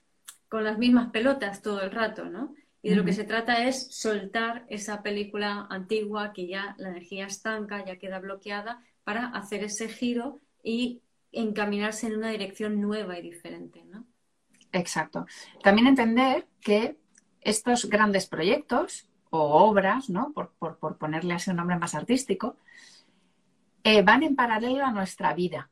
con 0.51 0.65
las 0.65 0.77
mismas 0.77 1.13
pelotas 1.13 1.63
todo 1.63 1.81
el 1.81 1.91
rato, 1.93 2.27
¿no? 2.27 2.55
Y 2.83 2.91
de 2.91 2.97
lo 2.97 3.07
que 3.07 3.15
se 3.15 3.25
trata 3.25 3.65
es 3.65 3.87
soltar 3.91 4.67
esa 4.69 5.03
película 5.03 5.67
antigua 5.71 6.35
que 6.35 6.47
ya 6.47 6.75
la 6.77 6.91
energía 6.91 7.27
estanca, 7.27 7.83
ya 7.83 7.97
queda 7.97 8.19
bloqueada, 8.19 8.83
para 9.03 9.29
hacer 9.29 9.65
ese 9.65 9.89
giro 9.89 10.41
y 10.63 11.01
encaminarse 11.33 12.07
en 12.07 12.17
una 12.17 12.29
dirección 12.29 12.83
nueva 12.83 13.19
y 13.19 13.23
diferente, 13.23 13.83
¿no? 13.87 14.05
Exacto. 14.73 15.25
También 15.63 15.87
entender 15.87 16.47
que 16.61 16.99
estos 17.41 17.87
grandes 17.89 18.27
proyectos 18.27 19.09
o 19.37 19.69
obras, 19.69 20.11
¿no? 20.11 20.33
Por, 20.33 20.51
ponerle 20.99 21.35
así 21.35 21.51
un 21.51 21.57
nombre 21.57 21.79
más 21.79 21.95
artístico, 21.95 22.57
eh, 23.85 24.03
van 24.03 24.23
en 24.23 24.37
paralelo 24.37 24.85
a 24.85 24.93
nuestra 24.93 25.35
vida. 25.35 25.71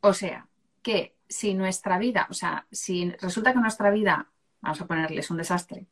O 0.00 0.12
sea, 0.12 0.46
que 0.82 1.16
si 1.28 1.54
nuestra 1.54 1.98
vida, 1.98 2.26
o 2.30 2.34
sea, 2.34 2.66
si 2.70 3.10
resulta 3.20 3.52
que 3.52 3.60
nuestra 3.60 3.90
vida, 3.90 4.28
vamos 4.60 4.80
a 4.80 4.86
ponerles 4.86 5.30
un 5.30 5.38
desastre, 5.38 5.86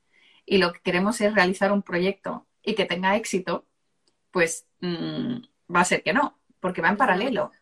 y 0.47 0.59
lo 0.59 0.73
que 0.73 0.81
queremos 0.81 1.21
es 1.21 1.35
realizar 1.35 1.73
un 1.73 1.83
proyecto 1.83 2.47
y 2.63 2.75
que 2.75 2.85
tenga 2.85 3.17
éxito, 3.17 3.67
pues 4.31 4.67
mm, 4.81 5.37
va 5.75 5.81
a 5.81 5.85
ser 5.85 6.03
que 6.03 6.13
no, 6.13 6.39
porque 6.61 6.83
va 6.83 6.89
en 6.91 6.97
paralelo. 6.97 7.53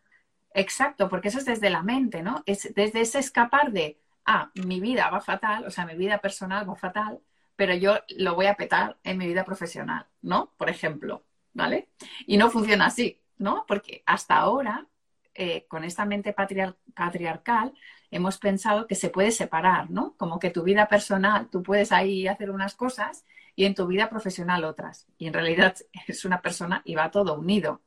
Exacto, 0.55 1.09
porque 1.09 1.29
eso 1.29 1.39
es 1.39 1.45
desde 1.45 1.71
la 1.71 1.83
mente, 1.83 2.23
¿no? 2.23 2.43
Es 2.47 2.73
desde 2.75 3.01
ese 3.01 3.19
escapar 3.19 3.73
de, 3.73 3.99
ah, 4.27 4.51
mi 4.55 4.81
vida 4.81 5.11
va 5.11 5.21
fatal, 5.21 5.65
o 5.67 5.71
sea, 5.71 5.87
mi 5.87 5.95
vida 5.95 6.19
personal 6.19 6.69
va 6.69 6.75
fatal, 6.77 7.21
pero 7.57 7.75
yo 7.75 7.99
lo 8.17 8.35
voy 8.35 8.47
a 8.47 8.55
petar 8.55 8.99
en 9.05 9.19
mi 9.19 9.27
vida 9.27 9.45
profesional, 9.45 10.07
¿no? 10.23 10.53
Por 10.57 10.71
ejemplo, 10.71 11.25
¿vale? 11.53 11.91
Y 12.27 12.37
no 12.37 12.51
funciona 12.51 12.87
así, 12.87 13.21
¿no? 13.39 13.65
Porque 13.67 14.03
hasta 14.07 14.37
ahora 14.37 14.89
eh, 15.35 15.65
con 15.67 15.83
esta 15.83 16.05
mente 16.05 16.35
patriarcal, 16.35 17.73
hemos 18.11 18.37
pensado 18.37 18.87
que 18.87 18.95
se 18.95 19.09
puede 19.09 19.31
separar, 19.31 19.91
¿no? 19.91 20.15
Como 20.19 20.39
que 20.39 20.51
tu 20.51 20.63
vida 20.63 20.89
personal, 20.89 21.49
tú 21.51 21.63
puedes 21.63 21.91
ahí 21.91 22.29
hacer 22.29 22.51
unas 22.51 22.75
cosas 22.75 23.25
y 23.57 23.65
en 23.65 23.75
tu 23.75 23.87
vida 23.87 24.11
profesional 24.11 24.65
otras. 24.65 25.07
Y 25.17 25.29
en 25.29 25.33
realidad 25.33 25.75
es 26.07 26.27
una 26.27 26.43
persona 26.43 26.83
y 26.85 26.97
va 26.97 27.11
todo 27.11 27.39
unido. 27.39 27.81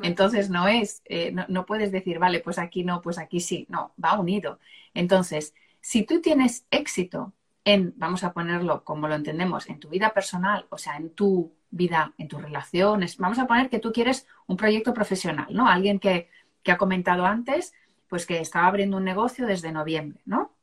Entonces 0.00 0.48
no 0.48 0.68
es, 0.68 1.02
eh, 1.04 1.32
no, 1.32 1.44
no, 1.48 1.66
puedes 1.66 1.92
decir, 1.92 2.18
vale, 2.18 2.40
pues 2.40 2.58
aquí 2.58 2.82
no, 2.82 3.02
pues 3.02 3.18
aquí 3.18 3.40
sí. 3.40 3.66
No, 3.68 3.94
va 4.02 4.18
unido. 4.18 4.58
Entonces, 4.94 5.54
si 5.82 6.02
tú 6.04 6.22
tienes 6.22 6.66
éxito 6.70 7.34
en, 7.66 7.92
vamos 7.96 8.22
a 8.22 8.32
ponerlo 8.32 8.84
como 8.84 9.08
lo 9.08 9.16
entendemos, 9.16 9.68
en 9.68 9.80
tu 9.80 9.88
vida 9.88 10.14
personal, 10.14 10.66
o 10.70 10.78
sea, 10.78 10.96
en 10.96 11.10
tu 11.10 11.52
vida, 11.68 12.14
en 12.16 12.28
tus 12.28 12.40
relaciones, 12.40 13.16
vamos 13.18 13.40
a 13.40 13.48
poner 13.48 13.68
que 13.68 13.80
tú 13.80 13.92
quieres 13.92 14.28
un 14.46 14.56
proyecto 14.56 14.94
profesional, 14.94 15.48
¿no? 15.50 15.68
Alguien 15.68 15.98
que, 15.98 16.30
que 16.62 16.70
ha 16.70 16.78
comentado 16.78 17.26
antes, 17.26 17.74
pues 18.08 18.24
que 18.24 18.40
estaba 18.40 18.68
abriendo 18.68 18.96
un 18.96 19.04
negocio 19.04 19.46
desde 19.46 19.72
noviembre, 19.72 20.20
¿no? 20.24 20.54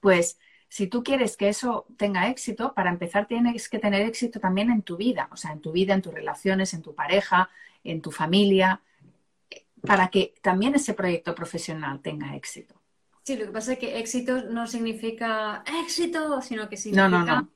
Pues 0.00 0.40
si 0.68 0.88
tú 0.88 1.04
quieres 1.04 1.36
que 1.36 1.48
eso 1.48 1.86
tenga 1.96 2.28
éxito, 2.28 2.74
para 2.74 2.90
empezar 2.90 3.26
tienes 3.26 3.68
que 3.68 3.78
tener 3.78 4.02
éxito 4.02 4.40
también 4.40 4.72
en 4.72 4.82
tu 4.82 4.96
vida, 4.96 5.28
o 5.30 5.36
sea, 5.36 5.52
en 5.52 5.60
tu 5.60 5.70
vida, 5.70 5.94
en 5.94 6.02
tus 6.02 6.12
relaciones, 6.12 6.74
en 6.74 6.82
tu 6.82 6.96
pareja, 6.96 7.48
en 7.84 8.02
tu 8.02 8.10
familia, 8.10 8.80
para 9.82 10.08
que 10.08 10.34
también 10.42 10.74
ese 10.74 10.94
proyecto 10.94 11.32
profesional 11.32 12.00
tenga 12.00 12.34
éxito. 12.34 12.74
Sí, 13.24 13.36
lo 13.36 13.46
que 13.46 13.52
pasa 13.52 13.72
es 13.72 13.78
que 13.78 13.98
éxito 13.98 14.42
no 14.44 14.66
significa 14.66 15.64
éxito, 15.82 16.42
sino 16.42 16.68
que 16.68 16.76
significa 16.76 17.48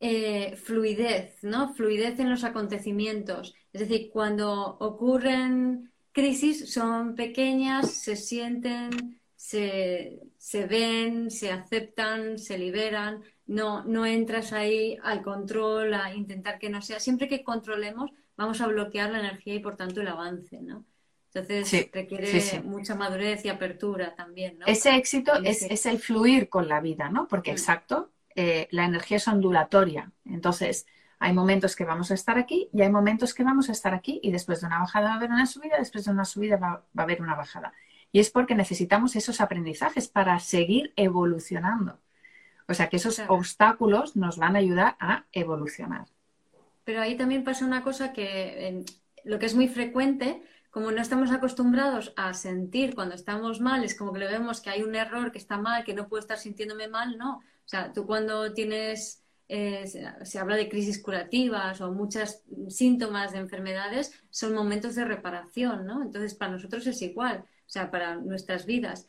eh, 0.00 0.56
fluidez, 0.56 1.42
¿no? 1.44 1.74
Fluidez 1.74 2.18
en 2.20 2.30
los 2.30 2.44
acontecimientos. 2.44 3.54
Es 3.72 3.80
decir, 3.82 4.10
cuando 4.12 4.78
ocurren 4.80 5.92
crisis 6.12 6.72
son 6.72 7.14
pequeñas, 7.16 7.92
se 7.92 8.16
sienten, 8.16 9.20
se, 9.36 10.20
ven, 10.68 11.30
se 11.30 11.52
aceptan, 11.52 12.38
se 12.38 12.58
liberan. 12.58 13.22
No, 13.46 13.84
no 13.84 14.06
entras 14.06 14.52
ahí 14.52 14.96
al 15.02 15.22
control, 15.22 15.94
a 15.94 16.14
intentar 16.14 16.58
que 16.58 16.70
no 16.70 16.82
sea. 16.82 17.00
Siempre 17.00 17.28
que 17.28 17.44
controlemos, 17.44 18.10
vamos 18.36 18.60
a 18.62 18.66
bloquear 18.68 19.10
la 19.12 19.20
energía 19.20 19.54
y 19.56 19.60
por 19.60 19.76
tanto 19.76 20.00
el 20.00 20.08
avance, 20.08 20.62
¿no? 20.62 20.86
Entonces 21.34 21.90
requiere 21.92 22.62
mucha 22.62 22.94
madurez 22.94 23.44
y 23.44 23.48
apertura 23.48 24.14
también, 24.14 24.58
¿no? 24.58 24.66
Ese 24.66 24.94
éxito 24.94 25.32
es, 25.42 25.84
el 25.86 25.98
fluir 25.98 26.48
con 26.48 26.68
la 26.68 26.80
vida, 26.80 27.08
¿no? 27.08 27.26
Porque 27.26 27.50
mm. 27.50 27.54
exacto, 27.54 28.12
eh, 28.36 28.68
la 28.70 28.84
energía 28.84 29.16
es 29.16 29.26
ondulatoria. 29.26 30.12
Entonces, 30.24 30.86
hay 31.18 31.32
momentos 31.32 31.74
que 31.74 31.84
vamos 31.84 32.12
a 32.12 32.14
estar 32.14 32.38
aquí 32.38 32.68
y 32.72 32.82
hay 32.82 32.90
momentos 32.90 33.34
que 33.34 33.42
vamos 33.42 33.68
a 33.68 33.72
estar 33.72 33.94
aquí 33.94 34.20
y 34.22 34.30
después 34.30 34.60
de 34.60 34.68
una 34.68 34.78
bajada 34.78 35.08
va 35.08 35.14
a 35.14 35.16
haber 35.16 35.30
una 35.30 35.46
subida, 35.46 35.76
después 35.76 36.04
de 36.04 36.12
una 36.12 36.24
subida 36.24 36.56
va, 36.56 36.84
a 36.96 37.02
haber 37.02 37.20
una 37.20 37.34
bajada. 37.34 37.72
Y 38.12 38.20
es 38.20 38.30
porque 38.30 38.54
necesitamos 38.54 39.16
esos 39.16 39.40
aprendizajes 39.40 40.06
para 40.06 40.38
seguir 40.38 40.92
evolucionando. 40.94 41.98
O 42.68 42.74
sea 42.74 42.88
que 42.88 42.96
esos 42.96 43.20
obstáculos 43.26 44.14
nos 44.14 44.38
van 44.38 44.54
a 44.54 44.60
ayudar 44.60 44.96
a 45.00 45.24
evolucionar. 45.32 46.06
Pero 46.84 47.00
ahí 47.00 47.16
también 47.16 47.42
pasa 47.42 47.64
una 47.64 47.82
cosa 47.82 48.12
que 48.12 48.84
lo 49.24 49.38
que 49.38 49.46
es 49.46 49.54
muy 49.54 49.68
frecuente 49.68 50.42
como 50.74 50.90
no 50.90 51.00
estamos 51.00 51.30
acostumbrados 51.30 52.12
a 52.16 52.34
sentir 52.34 52.96
cuando 52.96 53.14
estamos 53.14 53.60
mal, 53.60 53.84
es 53.84 53.96
como 53.96 54.12
que 54.12 54.18
le 54.18 54.26
vemos 54.26 54.60
que 54.60 54.70
hay 54.70 54.82
un 54.82 54.96
error, 54.96 55.30
que 55.30 55.38
está 55.38 55.56
mal, 55.56 55.84
que 55.84 55.94
no 55.94 56.08
puedo 56.08 56.20
estar 56.20 56.36
sintiéndome 56.36 56.88
mal, 56.88 57.16
no. 57.16 57.36
O 57.36 57.42
sea, 57.64 57.92
tú 57.92 58.04
cuando 58.04 58.52
tienes, 58.54 59.22
eh, 59.46 59.86
se, 59.86 60.38
habla 60.40 60.56
de 60.56 60.68
crisis 60.68 61.00
curativas 61.00 61.80
o 61.80 61.92
muchos 61.92 62.42
síntomas 62.68 63.30
de 63.30 63.38
enfermedades, 63.38 64.20
son 64.30 64.52
momentos 64.52 64.96
de 64.96 65.04
reparación, 65.04 65.86
¿no? 65.86 66.02
Entonces, 66.02 66.34
para 66.34 66.50
nosotros 66.50 66.84
es 66.88 67.00
igual, 67.02 67.44
o 67.44 67.70
sea, 67.70 67.92
para 67.92 68.16
nuestras 68.16 68.66
vidas. 68.66 69.08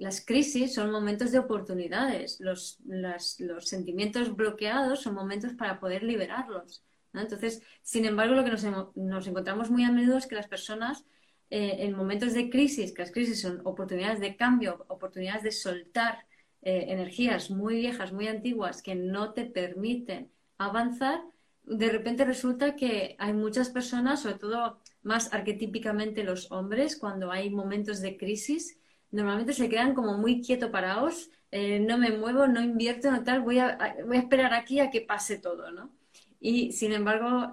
las 0.00 0.24
crisis 0.24 0.72
son 0.72 0.90
momentos 0.90 1.32
de 1.32 1.38
oportunidades, 1.38 2.40
los, 2.40 2.78
los 2.86 3.68
sentimientos 3.68 4.34
bloqueados 4.34 5.02
son 5.02 5.14
momentos 5.16 5.52
para 5.52 5.78
poder 5.80 6.02
liberarlos. 6.02 6.82
Entonces, 7.22 7.62
sin 7.82 8.04
embargo, 8.04 8.34
lo 8.34 8.44
que 8.44 8.50
nos, 8.50 9.26
encontramos 9.26 9.70
muy 9.70 9.84
a 9.84 9.92
menudo 9.92 10.18
es 10.18 10.26
que 10.26 10.34
las 10.34 10.48
personas 10.48 11.04
eh, 11.50 11.76
en 11.80 11.94
momentos 11.94 12.34
de 12.34 12.50
crisis, 12.50 12.92
que 12.92 13.02
las 13.02 13.12
crisis 13.12 13.40
son 13.40 13.60
oportunidades 13.64 14.20
de 14.20 14.36
cambio, 14.36 14.84
oportunidades 14.88 15.42
de 15.42 15.52
soltar 15.52 16.26
eh, 16.62 16.86
energías 16.88 17.50
muy 17.50 17.76
viejas, 17.76 18.12
muy 18.12 18.26
antiguas, 18.26 18.82
que 18.82 18.94
no 18.94 19.32
te 19.32 19.44
permiten 19.44 20.32
avanzar, 20.58 21.22
de 21.66 21.88
repente 21.88 22.24
resulta 22.24 22.76
que 22.76 23.16
hay 23.18 23.32
muchas 23.32 23.70
personas, 23.70 24.22
sobre 24.22 24.36
todo 24.36 24.80
más 25.02 25.32
arquetípicamente 25.32 26.24
los 26.24 26.50
hombres, 26.52 26.96
cuando 26.96 27.30
hay 27.32 27.50
momentos 27.50 28.00
de 28.00 28.16
crisis, 28.16 28.78
normalmente 29.10 29.52
se 29.52 29.68
quedan 29.68 29.94
como 29.94 30.16
muy 30.18 30.42
quieto 30.42 30.70
parados, 30.70 31.30
eh, 31.50 31.80
no 31.80 31.98
me 31.98 32.10
muevo, 32.10 32.46
no 32.46 32.60
invierto, 32.60 33.10
no 33.10 33.22
tal, 33.22 33.42
voy 33.42 33.58
a, 33.58 33.96
voy 34.04 34.16
a 34.16 34.20
esperar 34.20 34.54
aquí 34.54 34.80
a 34.80 34.90
que 34.90 35.00
pase 35.00 35.38
todo, 35.38 35.70
¿no? 35.70 35.92
Y 36.40 36.72
sin 36.72 36.92
embargo, 36.92 37.52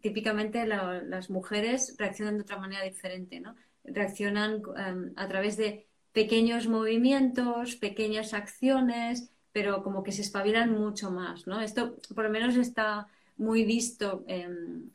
típicamente 0.00 0.66
las 0.66 1.30
mujeres 1.30 1.94
reaccionan 1.98 2.36
de 2.36 2.42
otra 2.42 2.58
manera 2.58 2.84
diferente, 2.84 3.40
¿no? 3.40 3.54
Reaccionan 3.84 4.62
em, 4.76 5.12
a 5.16 5.28
través 5.28 5.56
de 5.56 5.86
pequeños 6.12 6.68
movimientos, 6.68 7.76
pequeñas 7.76 8.34
acciones, 8.34 9.30
pero 9.52 9.82
como 9.82 10.02
que 10.02 10.12
se 10.12 10.22
espabilan 10.22 10.72
mucho 10.72 11.10
más, 11.10 11.46
¿no? 11.46 11.60
Esto 11.60 11.96
por 12.14 12.24
lo 12.24 12.30
menos 12.30 12.56
está 12.56 13.08
muy 13.36 13.64
visto, 13.64 14.24
en, 14.28 14.92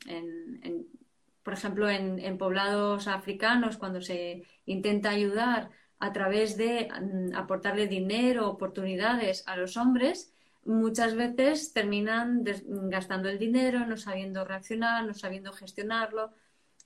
por 1.42 1.54
ejemplo, 1.54 1.88
en, 1.88 2.38
poblados 2.38 3.06
africanos, 3.06 3.76
cuando 3.76 4.00
se 4.00 4.44
intenta 4.66 5.10
ayudar 5.10 5.70
a 5.98 6.12
través 6.12 6.56
de 6.56 6.88
mm, 6.88 7.34
aportarle 7.34 7.86
dinero, 7.86 8.48
oportunidades 8.48 9.44
a 9.46 9.56
los 9.56 9.76
hombres, 9.76 10.29
muchas 10.64 11.14
veces 11.14 11.72
terminan 11.72 12.44
gastando 12.88 13.28
el 13.28 13.38
dinero, 13.38 13.86
no 13.86 13.96
sabiendo 13.96 14.44
reaccionar, 14.44 15.06
no 15.06 15.14
sabiendo 15.14 15.52
gestionarlo 15.52 16.32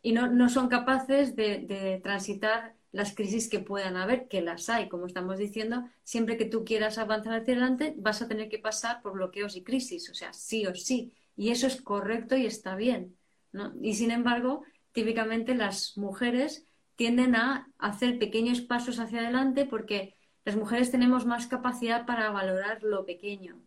y 0.03 0.13
no, 0.13 0.49
son 0.49 0.69
capaces 0.69 1.35
de, 1.35 2.01
transitar 2.03 2.75
las 2.93 3.15
crisis 3.15 3.49
que 3.49 3.59
puedan 3.59 3.97
haber, 3.97 4.29
que 4.29 4.43
las 4.43 4.69
hay, 4.69 4.89
como 4.89 5.07
estamos 5.07 5.39
diciendo, 5.39 5.85
siempre 6.05 6.37
que 6.37 6.45
tú 6.45 6.65
quieras 6.65 6.99
avanzar 6.99 7.41
hacia 7.41 7.55
adelante 7.55 7.95
vas 7.97 8.23
a 8.23 8.29
tener 8.29 8.49
que 8.49 8.59
pasar 8.59 9.03
por 9.03 9.15
bloqueos 9.15 9.57
y 9.57 9.65
crisis, 9.65 10.09
o 10.11 10.15
sea, 10.15 10.33
sí 10.33 10.67
o 10.67 10.75
sí, 10.75 11.13
y 11.37 11.51
eso 11.51 11.67
es 11.67 11.83
correcto 11.83 12.37
y 12.37 12.47
está 12.47 12.77
bien. 12.77 13.17
Y 13.83 13.95
sin 13.95 14.11
embargo, 14.11 14.63
típicamente 14.93 15.55
las 15.55 15.97
mujeres 15.97 16.67
tienden 16.97 17.35
a 17.35 17.73
hacer 17.79 18.19
pequeños 18.19 18.61
pasos 18.61 18.99
hacia 18.99 19.21
adelante 19.21 19.65
porque 19.65 20.17
las 20.45 20.57
mujeres 20.57 20.91
tenemos 20.91 21.25
más 21.27 21.47
capacidad 21.47 22.07
para 22.07 22.31
valorar 22.31 22.83
lo 22.83 23.07
pequeño. 23.07 23.61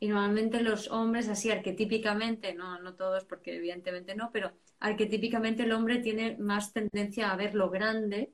Y 0.00 0.08
normalmente 0.08 0.60
los 0.62 0.90
hombres, 0.90 1.28
así 1.28 1.50
arquetípicamente, 1.50 2.54
no, 2.54 2.80
no 2.80 2.94
todos, 2.94 3.24
porque 3.24 3.54
evidentemente 3.56 4.16
no, 4.16 4.30
pero 4.32 4.52
arquetípicamente 4.80 5.62
el 5.62 5.72
hombre 5.72 5.98
tiene 5.98 6.36
más 6.38 6.72
tendencia 6.72 7.30
a 7.30 7.36
ver 7.36 7.54
lo 7.54 7.70
grande 7.70 8.32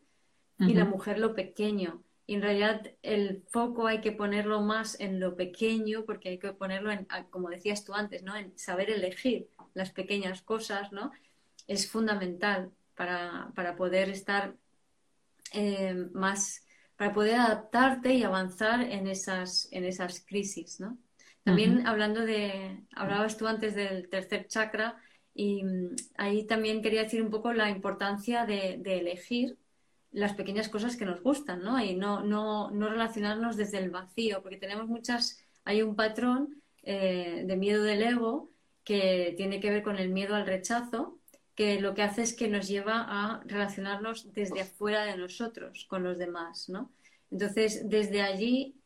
y 0.61 0.73
la 0.73 0.87
mujer 0.87 1.19
lo 1.19 1.35
pequeño. 1.35 2.03
Y 2.27 2.35
en 2.35 2.43
realidad 2.43 2.95
el 3.03 3.43
foco 3.49 3.87
hay 3.87 4.01
que 4.01 4.13
ponerlo 4.13 4.63
más 4.63 4.99
en 4.99 5.21
lo 5.21 5.37
pequeño, 5.37 6.05
porque 6.05 6.31
hay 6.31 6.39
que 6.39 6.53
ponerlo 6.53 6.91
en, 6.91 7.07
como 7.31 7.51
decías 7.51 7.85
tú 7.85 7.95
antes, 7.95 8.23
¿no? 8.23 8.35
En 8.35 8.57
saber 8.59 8.91
elegir 8.91 9.49
las 9.75 9.91
pequeñas 9.91 10.43
cosas, 10.43 10.91
¿no? 10.91 11.13
Es 11.67 11.91
fundamental 11.91 12.71
para, 12.95 13.53
para 13.55 13.77
poder 13.77 14.09
estar 14.09 14.55
eh, 15.53 15.95
más 16.13 16.67
para 16.99 17.15
poder 17.15 17.37
adaptarte 17.37 18.13
y 18.13 18.25
avanzar 18.25 18.81
en 18.83 19.07
esas, 19.07 19.69
en 19.71 19.85
esas 19.85 20.25
crisis, 20.27 20.81
¿no? 20.81 20.99
También 21.45 21.87
hablando 21.87 22.27
de, 22.27 22.83
hablabas 22.95 23.39
tú 23.39 23.47
antes 23.47 23.75
del 23.75 24.11
tercer 24.11 24.49
chakra 24.49 25.01
y 25.33 25.63
mm, 25.63 25.95
ahí 26.17 26.45
también 26.45 26.83
quería 26.83 27.05
decir 27.05 27.23
un 27.23 27.31
poco 27.31 27.53
la 27.53 27.71
importancia 27.71 28.45
de, 28.45 28.83
elegir 28.85 29.57
las 30.11 30.35
pequeñas 30.35 30.69
cosas 30.69 30.97
que 30.97 31.07
nos 31.07 31.23
gustan, 31.23 31.63
¿no? 31.63 31.83
Y 31.83 31.95
no, 31.95 32.25
no, 32.25 32.71
no 32.73 32.89
relacionarnos 32.91 33.57
desde 33.57 33.79
el 33.79 33.91
vacío, 33.91 34.43
porque 34.43 34.57
tenemos 34.57 34.89
muchas, 34.89 35.39
hay 35.65 35.83
un 35.83 35.95
patrón 35.95 36.61
eh, 36.83 37.45
de 37.47 37.57
miedo 37.57 37.85
del 37.85 38.03
ego 38.03 38.51
que 38.83 39.35
tiene 39.37 39.61
que 39.61 39.71
ver 39.71 39.83
con 39.85 39.99
el 39.99 40.09
miedo 40.09 40.35
al 40.35 40.47
rechazo, 40.47 41.18
que 41.59 41.81
lo 41.81 41.93
que 41.93 42.03
hace 42.03 42.23
es 42.23 42.35
que 42.35 42.47
nos 42.47 42.69
lleva 42.69 43.05
a 43.09 43.43
relacionarnos 43.45 44.33
desde 44.33 44.61
afuera 44.61 45.03
de 45.03 45.17
nosotros 45.17 45.87
con 45.91 46.05
los 46.05 46.17
demás, 46.17 46.69
¿no? 46.69 46.93
Entonces, 47.33 47.89
desde 47.89 48.23
allí 48.23 48.77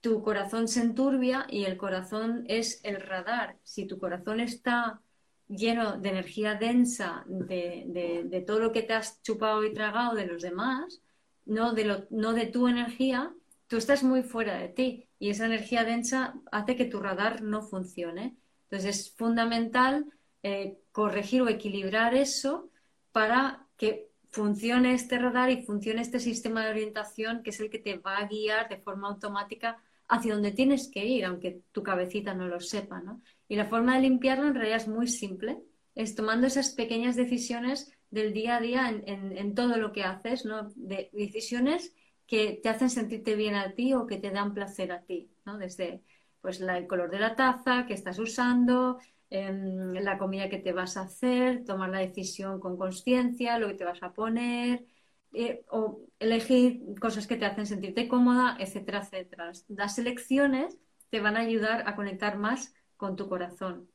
tu 0.00 0.22
corazón 0.22 0.68
se 0.68 0.80
enturbia 0.80 1.48
y 1.50 1.64
el 1.64 1.76
corazón 1.76 2.44
es 2.46 2.78
el 2.84 3.00
radar. 3.00 3.58
Si 3.64 3.84
tu 3.84 3.98
corazón 3.98 4.38
está 4.38 5.00
lleno 5.48 5.98
de 5.98 6.08
energía 6.08 6.54
densa, 6.54 7.24
de, 7.26 8.44
todo 8.46 8.60
lo 8.60 8.70
que 8.70 8.82
te 8.82 8.92
has 8.92 9.20
chupado 9.22 9.64
y 9.64 9.74
tragado 9.74 10.14
de 10.14 10.26
los 10.26 10.40
demás, 10.40 11.02
no 11.46 11.72
de, 11.72 11.84
lo, 11.84 12.06
no 12.10 12.32
de 12.32 12.46
tu 12.46 12.68
energía, 12.68 13.34
tú 13.66 13.76
estás 13.76 14.04
muy 14.04 14.22
fuera 14.22 14.56
de 14.56 14.68
ti 14.68 15.08
y 15.18 15.30
esa 15.30 15.46
energía 15.46 15.82
densa 15.82 16.34
hace 16.52 16.76
que 16.76 16.84
tu 16.84 17.00
radar 17.00 17.42
no 17.42 17.62
funcione. 17.62 18.36
Entonces 18.68 19.00
es 19.00 19.16
fundamental 19.16 20.06
eh, 20.44 20.78
corregir 20.92 21.42
o 21.42 21.48
equilibrar 21.48 22.14
eso 22.14 22.70
para 23.12 23.66
que 23.76 24.10
funcione 24.30 24.94
este 24.94 25.18
radar 25.18 25.50
y 25.50 25.62
funcione 25.62 26.02
este 26.02 26.20
sistema 26.20 26.64
de 26.64 26.70
orientación 26.70 27.42
que 27.42 27.50
es 27.50 27.60
el 27.60 27.70
que 27.70 27.78
te 27.78 27.96
va 27.98 28.18
a 28.18 28.28
guiar 28.28 28.68
de 28.68 28.78
forma 28.78 29.08
automática 29.08 29.82
hacia 30.10 30.34
donde 30.34 30.50
tienes 30.52 30.88
que 30.88 31.04
ir, 31.04 31.24
aunque 31.24 31.62
tu 31.72 31.82
cabecita 31.82 32.34
no 32.34 32.48
lo 32.48 32.60
sepa, 32.60 33.00
¿no? 33.00 33.20
Y 33.48 33.56
la 33.56 33.66
forma 33.66 33.94
de 33.94 34.02
limpiarlo 34.02 34.48
en 34.48 34.54
realidad 34.54 34.78
es 34.78 34.88
muy 34.88 35.06
simple, 35.06 35.62
es 35.94 36.14
tomando 36.14 36.46
esas 36.46 36.70
pequeñas 36.70 37.16
decisiones 37.16 37.92
del 38.10 38.32
día 38.32 38.56
a 38.56 38.60
día 38.60 38.88
en, 38.88 39.54
todo 39.54 39.76
lo 39.76 39.92
que 39.92 40.02
haces, 40.02 40.44
¿no? 40.44 40.70
De 40.74 41.10
decisiones 41.12 41.94
que 42.26 42.58
te 42.60 42.68
hacen 42.68 42.90
sentirte 42.90 43.36
bien 43.36 43.54
a 43.54 43.74
ti 43.74 43.94
o 43.94 44.06
que 44.06 44.16
te 44.16 44.30
dan 44.30 44.52
placer 44.52 44.90
a 44.90 45.02
ti, 45.02 45.30
¿no? 45.44 45.58
Desde 45.58 46.02
pues 46.40 46.60
el 46.60 46.86
color 46.86 47.10
de 47.10 47.20
la 47.20 47.36
taza 47.36 47.86
que 47.86 47.94
estás 47.94 48.18
usando, 48.18 48.98
la 49.30 50.18
comida 50.18 50.48
que 50.48 50.58
te 50.58 50.72
vas 50.72 50.96
a 50.96 51.02
hacer, 51.02 51.64
tomar 51.64 51.90
la 51.90 52.00
decisión 52.00 52.58
con 52.58 52.76
conciencia, 52.76 53.58
lo 53.58 53.68
que 53.68 53.74
te 53.74 53.84
vas 53.84 54.02
a 54.02 54.12
poner, 54.12 54.84
eh, 55.32 55.64
o 55.70 56.00
elegir 56.18 56.82
cosas 57.00 57.26
que 57.28 57.36
te 57.36 57.46
hacen 57.46 57.66
sentirte 57.66 58.08
cómoda, 58.08 58.56
etcétera, 58.58 59.00
etcétera. 59.00 59.52
Las 59.68 59.98
elecciones 59.98 60.76
te 61.10 61.20
van 61.20 61.36
a 61.36 61.40
ayudar 61.40 61.84
a 61.86 61.94
conectar 61.94 62.36
más 62.38 62.74
con 62.96 63.16
tu 63.16 63.28
corazón. 63.28 63.88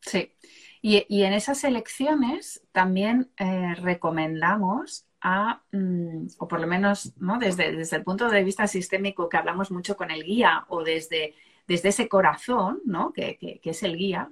Sí, 0.00 0.34
y, 0.82 1.22
en 1.22 1.32
esas 1.32 1.64
elecciones 1.64 2.62
también 2.72 3.30
eh, 3.38 3.74
recomendamos 3.76 5.06
a, 5.22 5.62
mm, 5.72 6.26
o 6.38 6.48
por 6.48 6.60
lo 6.60 6.66
menos 6.66 7.14
¿no? 7.16 7.38
desde, 7.38 7.74
desde, 7.74 7.96
el 7.96 8.04
punto 8.04 8.28
de 8.28 8.44
vista 8.44 8.66
sistémico 8.66 9.30
que 9.30 9.38
hablamos 9.38 9.70
mucho 9.70 9.96
con 9.96 10.10
el 10.10 10.24
guía 10.24 10.66
o 10.68 10.84
desde, 10.84 11.34
desde 11.66 11.88
ese 11.88 12.08
corazón, 12.08 12.82
¿no? 12.84 13.14
que, 13.14 13.38
que, 13.38 13.60
es 13.64 13.82
el 13.82 13.96
guía, 13.96 14.30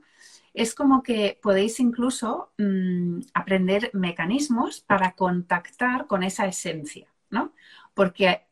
es 0.54 0.74
como 0.74 1.02
que 1.02 1.38
podéis 1.42 1.80
incluso 1.80 2.52
mm, 2.58 3.20
aprender 3.34 3.90
mecanismos 3.94 4.80
para 4.80 5.12
contactar 5.12 6.06
con 6.06 6.22
esa 6.22 6.46
esencia, 6.46 7.08
¿no? 7.30 7.52
Porque 7.94 8.42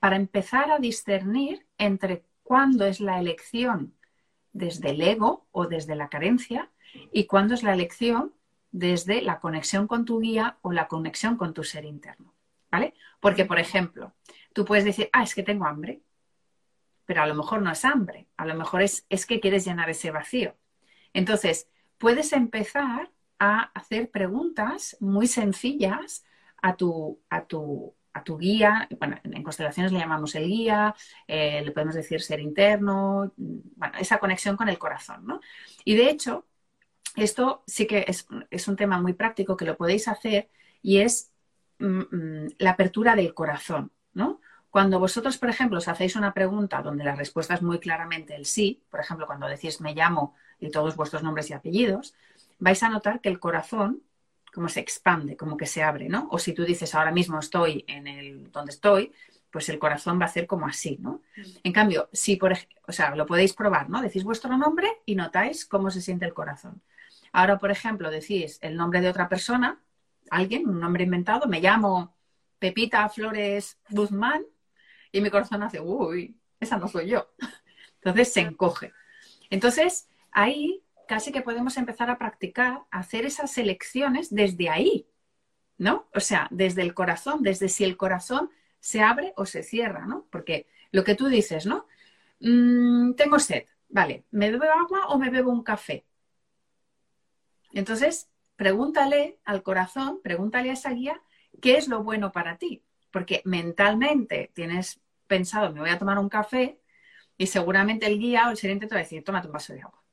para 0.00 0.16
empezar 0.16 0.70
a 0.70 0.78
discernir 0.78 1.66
entre 1.78 2.24
cuándo 2.42 2.86
es 2.86 3.00
la 3.00 3.18
elección 3.18 3.94
desde 4.52 4.90
el 4.90 5.02
ego 5.02 5.46
o 5.52 5.66
desde 5.66 5.96
la 5.96 6.08
carencia 6.08 6.70
y 7.12 7.26
cuándo 7.26 7.54
es 7.54 7.62
la 7.62 7.74
elección 7.74 8.32
desde 8.70 9.22
la 9.22 9.40
conexión 9.40 9.86
con 9.86 10.04
tu 10.04 10.20
guía 10.20 10.58
o 10.62 10.72
la 10.72 10.88
conexión 10.88 11.36
con 11.36 11.54
tu 11.54 11.64
ser 11.64 11.84
interno. 11.84 12.34
¿Vale? 12.70 12.94
Porque, 13.20 13.44
por 13.44 13.60
ejemplo, 13.60 14.12
tú 14.52 14.64
puedes 14.64 14.84
decir, 14.84 15.08
ah, 15.12 15.22
es 15.22 15.34
que 15.34 15.44
tengo 15.44 15.64
hambre, 15.64 16.02
pero 17.06 17.22
a 17.22 17.26
lo 17.26 17.34
mejor 17.34 17.62
no 17.62 17.70
es 17.70 17.84
hambre, 17.84 18.26
a 18.36 18.46
lo 18.46 18.54
mejor 18.54 18.82
es, 18.82 19.06
es 19.08 19.26
que 19.26 19.38
quieres 19.38 19.64
llenar 19.64 19.90
ese 19.90 20.10
vacío. 20.10 20.56
Entonces, 21.14 21.68
puedes 21.96 22.32
empezar 22.34 23.10
a 23.38 23.62
hacer 23.74 24.10
preguntas 24.10 24.96
muy 25.00 25.26
sencillas 25.26 26.24
a 26.60 26.76
tu, 26.76 27.20
a 27.30 27.44
tu, 27.46 27.94
a 28.12 28.22
tu 28.22 28.38
guía, 28.38 28.88
bueno, 28.98 29.18
en 29.24 29.42
constelaciones 29.42 29.92
le 29.92 29.98
llamamos 29.98 30.34
el 30.34 30.46
guía, 30.46 30.94
eh, 31.26 31.62
le 31.64 31.72
podemos 31.72 31.94
decir 31.94 32.22
ser 32.22 32.40
interno, 32.40 33.32
bueno, 33.36 33.94
esa 33.98 34.18
conexión 34.18 34.56
con 34.56 34.68
el 34.68 34.78
corazón, 34.78 35.26
¿no? 35.26 35.40
Y 35.84 35.96
de 35.96 36.10
hecho, 36.10 36.46
esto 37.16 37.64
sí 37.66 37.86
que 37.86 38.04
es, 38.08 38.26
un 38.68 38.76
tema 38.76 39.00
muy 39.00 39.14
práctico 39.14 39.56
que 39.56 39.64
lo 39.64 39.76
podéis 39.76 40.08
hacer 40.08 40.50
y 40.82 40.98
es 40.98 41.32
mm, 41.78 42.00
mm, 42.10 42.48
la 42.58 42.70
apertura 42.70 43.16
del 43.16 43.34
corazón, 43.34 43.92
¿no? 44.12 44.40
Cuando 44.70 44.98
vosotros, 44.98 45.38
por 45.38 45.50
ejemplo, 45.50 45.78
os 45.78 45.88
hacéis 45.88 46.16
una 46.16 46.34
pregunta 46.34 46.82
donde 46.82 47.04
la 47.04 47.14
respuesta 47.14 47.54
es 47.54 47.62
muy 47.62 47.78
claramente 47.78 48.34
el 48.34 48.46
sí, 48.46 48.82
por 48.90 49.00
ejemplo, 49.00 49.26
cuando 49.26 49.46
decís 49.46 49.80
me 49.80 49.94
llamo 49.94 50.34
y 50.64 50.70
todos 50.70 50.96
vuestros 50.96 51.22
nombres 51.22 51.50
y 51.50 51.52
apellidos, 51.52 52.14
vais 52.58 52.82
a 52.82 52.88
notar 52.88 53.20
que 53.20 53.28
el 53.28 53.38
corazón 53.38 54.02
como 54.54 54.68
se 54.68 54.80
expande, 54.80 55.36
como 55.36 55.56
que 55.56 55.66
se 55.66 55.82
abre, 55.82 56.08
¿no? 56.08 56.28
O 56.30 56.38
si 56.38 56.52
tú 56.52 56.64
dices 56.64 56.94
ahora 56.94 57.10
mismo 57.10 57.40
estoy 57.40 57.84
en 57.88 58.06
el 58.06 58.52
donde 58.52 58.70
estoy, 58.70 59.12
pues 59.50 59.68
el 59.68 59.80
corazón 59.80 60.18
va 60.20 60.24
a 60.24 60.28
hacer 60.28 60.46
como 60.46 60.66
así, 60.66 60.96
¿no? 61.00 61.22
Mm. 61.36 61.42
En 61.64 61.72
cambio, 61.72 62.08
si 62.12 62.36
por 62.36 62.52
ejemplo, 62.52 62.80
o 62.86 62.92
sea, 62.92 63.14
lo 63.16 63.26
podéis 63.26 63.52
probar, 63.52 63.90
¿no? 63.90 64.00
Decís 64.00 64.22
vuestro 64.22 64.56
nombre 64.56 64.88
y 65.06 65.16
notáis 65.16 65.66
cómo 65.66 65.90
se 65.90 66.00
siente 66.00 66.24
el 66.24 66.34
corazón. 66.34 66.80
Ahora, 67.32 67.58
por 67.58 67.72
ejemplo, 67.72 68.10
decís 68.10 68.58
el 68.62 68.76
nombre 68.76 69.00
de 69.00 69.08
otra 69.08 69.28
persona, 69.28 69.82
alguien, 70.30 70.68
un 70.68 70.78
nombre 70.78 71.02
inventado, 71.02 71.48
me 71.48 71.60
llamo 71.60 72.14
Pepita 72.60 73.08
Flores 73.08 73.78
Guzmán 73.90 74.44
y 75.10 75.20
mi 75.20 75.30
corazón 75.30 75.64
hace, 75.64 75.80
uy, 75.80 76.36
esa 76.60 76.78
no 76.78 76.86
soy 76.86 77.08
yo. 77.08 77.28
Entonces 77.96 78.32
se 78.32 78.40
encoge. 78.40 78.92
Entonces, 79.50 80.08
ahí 80.34 80.82
casi 81.08 81.32
que 81.32 81.42
podemos 81.42 81.76
empezar 81.76 82.10
a 82.10 82.18
practicar, 82.18 82.82
a 82.90 82.98
hacer 83.00 83.24
esas 83.26 83.56
elecciones 83.58 84.34
desde 84.34 84.68
ahí, 84.70 85.06
¿no? 85.78 86.08
O 86.14 86.20
sea, 86.20 86.48
desde 86.50 86.82
el 86.82 86.94
corazón, 86.94 87.42
desde 87.42 87.68
si 87.68 87.84
el 87.84 87.96
corazón 87.96 88.50
se 88.80 89.00
abre 89.02 89.32
o 89.36 89.46
se 89.46 89.62
cierra, 89.62 90.06
¿no? 90.06 90.26
Porque 90.30 90.66
lo 90.92 91.04
que 91.04 91.14
tú 91.14 91.28
dices, 91.28 91.66
¿no? 91.66 91.86
Mm, 92.40 93.14
tengo 93.14 93.38
sed, 93.38 93.64
vale, 93.88 94.24
¿me 94.30 94.50
bebo 94.50 94.64
agua 94.64 95.06
o 95.08 95.18
me 95.18 95.30
bebo 95.30 95.50
un 95.50 95.62
café? 95.62 96.04
Entonces, 97.72 98.30
pregúntale 98.56 99.38
al 99.44 99.62
corazón, 99.62 100.20
pregúntale 100.22 100.70
a 100.70 100.74
esa 100.74 100.90
guía, 100.90 101.20
¿qué 101.60 101.76
es 101.76 101.88
lo 101.88 102.02
bueno 102.02 102.32
para 102.32 102.58
ti? 102.58 102.84
Porque 103.10 103.42
mentalmente 103.44 104.50
tienes 104.54 105.00
pensado, 105.26 105.72
me 105.72 105.80
voy 105.80 105.90
a 105.90 105.98
tomar 105.98 106.18
un 106.18 106.28
café 106.28 106.80
y 107.36 107.46
seguramente 107.48 108.06
el 108.06 108.18
guía 108.18 108.48
o 108.48 108.50
el 108.52 108.56
siguiente 108.56 108.86
te 108.86 108.94
va 108.94 109.00
a 109.00 109.04
decir, 109.04 109.24
tómate 109.24 109.48
un 109.48 109.52
vaso 109.54 109.72
de 109.72 109.82
agua. 109.82 110.03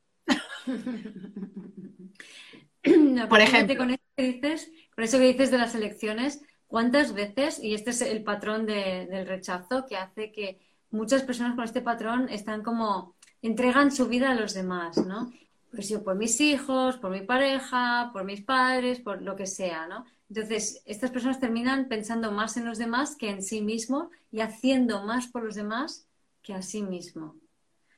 Por 3.29 3.41
ejemplo. 3.41 3.77
Con 3.77 3.91
eso, 3.91 4.03
que 4.15 4.23
dices, 4.23 4.71
con 4.95 5.03
eso 5.03 5.17
que 5.17 5.27
dices 5.27 5.51
de 5.51 5.57
las 5.57 5.75
elecciones, 5.75 6.41
¿cuántas 6.67 7.13
veces, 7.13 7.59
y 7.63 7.73
este 7.73 7.91
es 7.91 8.01
el 8.01 8.23
patrón 8.23 8.65
del 8.65 9.27
rechazo 9.27 9.85
que 9.85 9.97
hace 9.97 10.31
que 10.31 10.59
muchas 10.89 11.23
personas 11.23 11.55
con 11.55 11.63
este 11.63 11.81
patrón 11.81 12.27
están 12.29 12.63
como, 12.63 13.15
entregan 13.41 13.91
su 13.91 14.07
vida 14.07 14.31
a 14.31 14.35
los 14.35 14.53
demás, 14.53 14.97
¿no? 15.05 15.31
Pues 15.71 15.87
yo 15.89 16.03
por 16.03 16.15
mis 16.15 16.41
hijos, 16.41 16.97
por 16.97 17.11
mi 17.11 17.21
pareja, 17.21 18.09
por 18.11 18.25
mis 18.25 18.41
padres, 18.41 18.99
por 18.99 19.21
lo 19.21 19.35
que 19.35 19.45
sea, 19.45 19.87
¿no? 19.87 20.05
Entonces, 20.27 20.81
estas 20.85 21.11
personas 21.11 21.39
terminan 21.39 21.87
pensando 21.87 22.31
más 22.31 22.55
en 22.57 22.65
los 22.65 22.77
demás 22.77 23.15
que 23.15 23.29
en 23.29 23.41
sí 23.43 23.61
mismo 23.61 24.09
y 24.31 24.41
haciendo 24.41 25.05
más 25.05 25.27
por 25.27 25.43
los 25.43 25.55
demás 25.55 26.07
que 26.41 26.53
a 26.53 26.61
sí 26.61 26.81
mismo. 26.81 27.35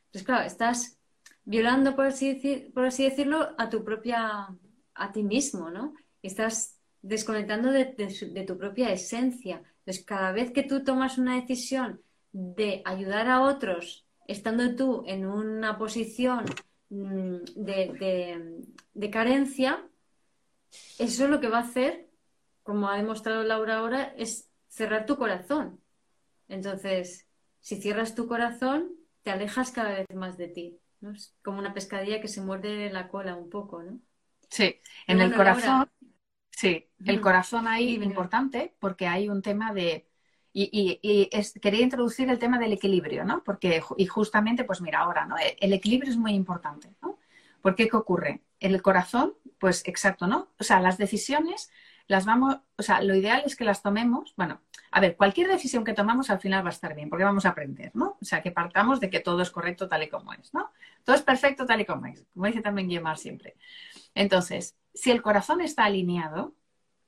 Entonces, 0.06 0.24
claro, 0.24 0.44
estás 0.46 0.98
violando, 1.46 1.96
por 1.96 2.06
así, 2.06 2.72
por 2.74 2.86
así 2.86 3.04
decirlo, 3.04 3.56
a 3.58 3.70
tu 3.70 3.84
propia, 3.84 4.48
a 4.96 5.12
ti 5.12 5.24
mismo, 5.24 5.70
¿no? 5.70 5.94
Estás 6.22 6.80
desconectando 7.02 7.72
de, 7.72 7.86
tu 8.48 8.58
propia 8.58 8.92
esencia. 8.92 9.62
Entonces, 9.80 10.06
cada 10.06 10.32
vez 10.32 10.52
que 10.52 10.64
tú 10.64 10.84
tomas 10.84 11.18
una 11.18 11.36
decisión 11.40 12.02
de 12.32 12.82
ayudar 12.86 13.28
a 13.28 13.42
otros, 13.42 14.08
estando 14.28 14.76
tú 14.76 15.04
en 15.06 15.26
una 15.26 15.78
posición 15.78 16.46
mm, 16.90 17.38
de, 17.56 18.64
de, 18.94 19.10
carencia, 19.10 19.86
eso 20.98 21.28
lo 21.28 21.40
que 21.42 21.50
va 21.50 21.58
a 21.58 21.64
hacer, 21.64 22.08
como 22.64 22.90
ha 22.90 22.98
demostrado 22.98 23.44
Laura 23.44 23.78
ahora, 23.78 24.14
es 24.18 24.50
cerrar 24.70 25.06
tu 25.06 25.18
corazón. 25.18 25.82
Entonces, 26.48 27.28
si 27.60 27.82
cierras 27.82 28.16
tu 28.16 28.28
corazón, 28.28 28.96
te 29.24 29.32
alejas 29.32 29.72
cada 29.72 29.90
vez 30.00 30.08
más 30.16 30.38
de 30.38 30.48
ti. 30.48 30.80
Es 31.12 31.36
como 31.44 31.60
una 31.60 31.74
pescadilla 31.74 32.22
que 32.22 32.28
se 32.28 32.42
muerde 32.42 32.90
la 32.92 33.10
cola 33.10 33.36
un 33.36 33.50
poco, 33.50 33.84
¿no? 33.84 34.00
Sí, 34.50 34.80
en 35.08 35.20
el 35.22 35.34
corazón, 35.34 35.90
sí, 36.52 36.88
el 37.06 37.22
corazón 37.22 37.68
ahí 37.68 37.96
es 37.96 38.04
importante 38.04 38.76
porque 38.80 39.08
hay 39.08 39.30
un 39.30 39.42
tema 39.42 39.74
de... 39.74 40.08
Y, 40.56 41.00
quería 41.60 41.82
introducir 41.82 42.30
el 42.30 42.38
tema 42.38 42.60
del 42.60 42.74
equilibrio, 42.74 43.26
¿no? 43.26 43.44
Porque, 43.44 43.82
y 43.98 44.06
justamente, 44.06 44.64
pues 44.64 44.82
mira, 44.82 45.00
ahora, 45.00 45.26
¿no? 45.26 45.36
El 45.60 45.74
equilibrio 45.74 46.12
es 46.12 46.18
muy 46.18 46.34
importante, 46.34 46.96
¿no? 47.02 47.18
¿Por 47.62 47.74
qué? 47.74 47.88
¿Qué 47.88 47.98
ocurre? 47.98 48.42
En 48.60 48.76
el 48.76 48.84
corazón, 48.84 49.34
pues 49.58 49.82
exacto, 49.88 50.28
¿no? 50.28 50.50
O 50.60 50.64
sea, 50.64 50.80
las 50.80 51.00
decisiones 51.00 51.72
las 52.08 52.26
vamos, 52.26 52.58
o 52.78 52.84
sea, 52.84 53.02
lo 53.02 53.16
ideal 53.16 53.44
es 53.46 53.56
que 53.56 53.64
las 53.64 53.82
tomemos, 53.82 54.34
bueno, 54.36 54.62
a 54.96 55.00
ver, 55.00 55.18
cualquier 55.18 55.48
decisión 55.48 55.84
que 55.84 55.94
tomamos 55.94 56.30
al 56.30 56.40
final 56.40 56.64
va 56.64 56.70
a 56.70 56.72
estar 56.72 56.94
bien, 56.94 57.10
porque 57.10 57.24
vamos 57.24 57.48
a 57.48 57.50
aprender, 57.50 57.90
¿no? 57.96 58.16
O 58.22 58.26
sea, 58.26 58.44
que 58.44 58.52
partamos 58.52 59.00
de 59.00 59.10
que 59.10 59.20
todo 59.20 59.42
es 59.42 59.50
correcto 59.50 59.90
tal 59.90 60.04
y 60.04 60.08
como 60.08 60.34
es, 60.34 60.54
¿no? 60.54 60.72
Todo 61.04 61.16
es 61.16 61.24
perfecto 61.24 61.66
tal 61.66 61.82
y 61.82 61.86
como 61.86 62.06
es, 62.06 62.24
como 62.32 62.46
dice 62.46 62.62
también 62.62 62.88
Guillemar 62.88 63.18
siempre. 63.18 63.56
Entonces, 64.14 64.76
si 64.94 65.10
el 65.10 65.24
corazón 65.24 65.62
está 65.62 65.86
alineado, 65.86 66.54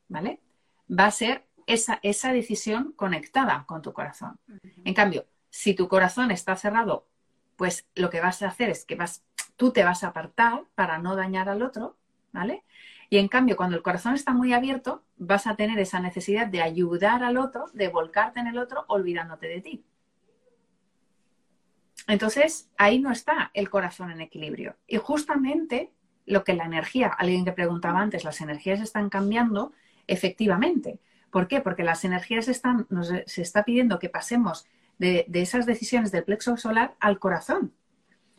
¿vale? 0.08 0.42
Va 0.90 1.06
a 1.06 1.12
ser 1.12 1.46
esa, 1.68 2.00
esa 2.02 2.34
decisión 2.34 2.92
conectada 2.94 3.66
con 3.68 3.84
tu 3.84 3.94
corazón. 3.94 4.40
En 4.84 4.96
cambio, 4.96 5.28
si 5.52 5.76
tu 5.76 5.88
corazón 5.88 6.32
está 6.32 6.56
cerrado, 6.56 7.08
pues 7.56 7.88
lo 7.94 8.10
que 8.10 8.20
vas 8.20 8.42
a 8.42 8.48
hacer 8.48 8.72
es 8.72 8.84
que 8.84 8.96
vas, 8.96 9.24
tú 9.58 9.72
te 9.72 9.84
vas 9.84 10.04
a 10.04 10.08
apartar 10.08 10.64
para 10.74 10.98
no 10.98 11.16
dañar 11.16 11.50
al 11.50 11.62
otro, 11.62 11.98
¿vale? 12.32 12.64
Y 13.10 13.18
en 13.18 13.28
cambio, 13.28 13.56
cuando 13.56 13.76
el 13.76 13.84
corazón 13.84 14.14
está 14.16 14.34
muy 14.34 14.54
abierto, 14.54 15.04
vas 15.18 15.48
a 15.48 15.56
tener 15.56 15.80
esa 15.80 16.00
necesidad 16.00 16.48
de 16.48 16.62
ayudar 16.62 17.24
al 17.24 17.38
otro, 17.38 17.66
de 17.74 17.88
volcarte 17.88 18.40
en 18.40 18.48
el 18.48 18.58
otro, 18.58 18.86
olvidándote 18.88 19.48
de 19.48 19.62
ti. 19.62 19.86
Entonces, 22.08 22.70
ahí 22.78 23.00
no 23.00 23.12
está 23.12 23.52
el 23.54 23.70
corazón 23.70 24.12
en 24.12 24.22
equilibrio. 24.22 24.76
Y 24.88 24.98
justamente 24.98 25.92
lo 26.26 26.44
que 26.44 26.54
la 26.54 26.66
energía, 26.66 27.08
alguien 27.08 27.46
que 27.46 27.52
preguntaba 27.52 28.00
antes, 28.00 28.24
las 28.24 28.42
energías 28.42 28.82
están 28.82 29.10
cambiando, 29.10 29.74
efectivamente. 30.08 31.00
¿Por 31.32 31.48
qué? 31.48 31.62
Porque 31.62 31.84
las 31.84 32.06
energías 32.06 32.48
están, 32.48 32.88
nos, 32.90 33.12
se 33.26 33.42
está 33.42 33.64
pidiendo 33.64 34.00
que 34.00 34.10
pasemos 34.10 34.68
de, 34.98 35.26
esas 35.34 35.66
decisiones 35.66 36.12
del 36.12 36.24
plexo 36.24 36.58
solar 36.58 36.96
al 37.00 37.20
corazón. 37.20 37.74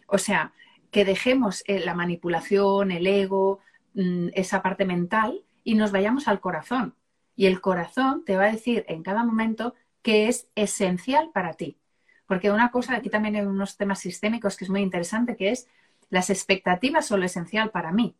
O 0.06 0.18
sea, 0.18 0.52
que 0.90 1.04
dejemos 1.04 1.62
eh, 1.66 1.80
la 1.80 1.94
manipulación, 1.94 2.90
el 2.90 3.06
ego, 3.06 3.60
mm, 3.97 4.28
esa 4.34 4.62
parte 4.62 4.84
mental 4.84 5.42
y 5.64 5.74
nos 5.74 5.90
vayamos 5.90 6.28
al 6.28 6.38
corazón. 6.40 6.94
Y 7.34 7.47
el 7.47 7.61
corazón 7.61 8.24
te 8.24 8.36
va 8.36 8.44
a 8.44 8.53
decir 8.53 8.84
en 8.86 9.03
cada 9.03 9.24
momento 9.24 9.74
que 10.03 10.28
es 10.28 10.49
esencial 10.55 11.30
para 11.34 11.55
ti. 11.55 11.78
Porque 12.26 12.53
una 12.53 12.70
cosa, 12.70 12.94
aquí 12.94 13.11
también 13.11 13.34
hay 13.34 13.42
unos 13.42 13.76
temas 13.76 13.99
sistémicos 13.99 14.57
que 14.57 14.64
es 14.64 14.70
muy 14.70 14.82
interesante, 14.82 15.36
que 15.36 15.51
es 15.51 15.68
las 16.11 16.30
expectativas 16.30 17.07
son 17.07 17.20
lo 17.20 17.26
esencial 17.26 17.70
para 17.70 17.90
mí. 17.90 18.16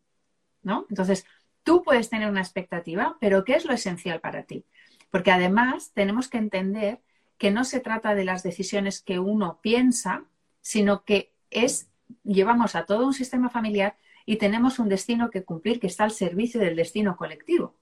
¿no? 0.66 0.85
Entonces, 0.91 1.24
tú 1.62 1.83
puedes 1.85 2.11
tener 2.11 2.29
una 2.29 2.41
expectativa, 2.41 3.16
pero 3.20 3.45
¿qué 3.45 3.55
es 3.55 3.64
lo 3.64 3.72
esencial 3.72 4.20
para 4.20 4.43
ti? 4.43 4.64
Porque 5.11 5.31
además 5.31 5.93
tenemos 5.95 6.29
que 6.29 6.39
entender 6.39 7.01
que 7.39 7.53
no 7.53 7.64
se 7.64 7.81
trata 7.81 8.14
de 8.14 8.24
las 8.24 8.43
decisiones 8.43 9.01
que 9.01 9.20
uno 9.20 9.61
piensa, 9.62 10.24
sino 10.61 11.05
que 11.05 11.33
es, 11.51 11.89
llevamos 12.24 12.74
a 12.74 12.85
todo 12.85 13.07
un 13.07 13.14
sistema 13.14 13.49
familiar 13.49 13.97
y 14.27 14.37
tenemos 14.37 14.79
un 14.81 14.89
destino 14.89 15.31
que 15.31 15.45
cumplir 15.45 15.81
que 15.81 15.87
está 15.87 16.05
al 16.05 16.11
servicio 16.11 16.61
del 16.61 16.77
destino 16.77 17.16
colectivo. 17.16 17.77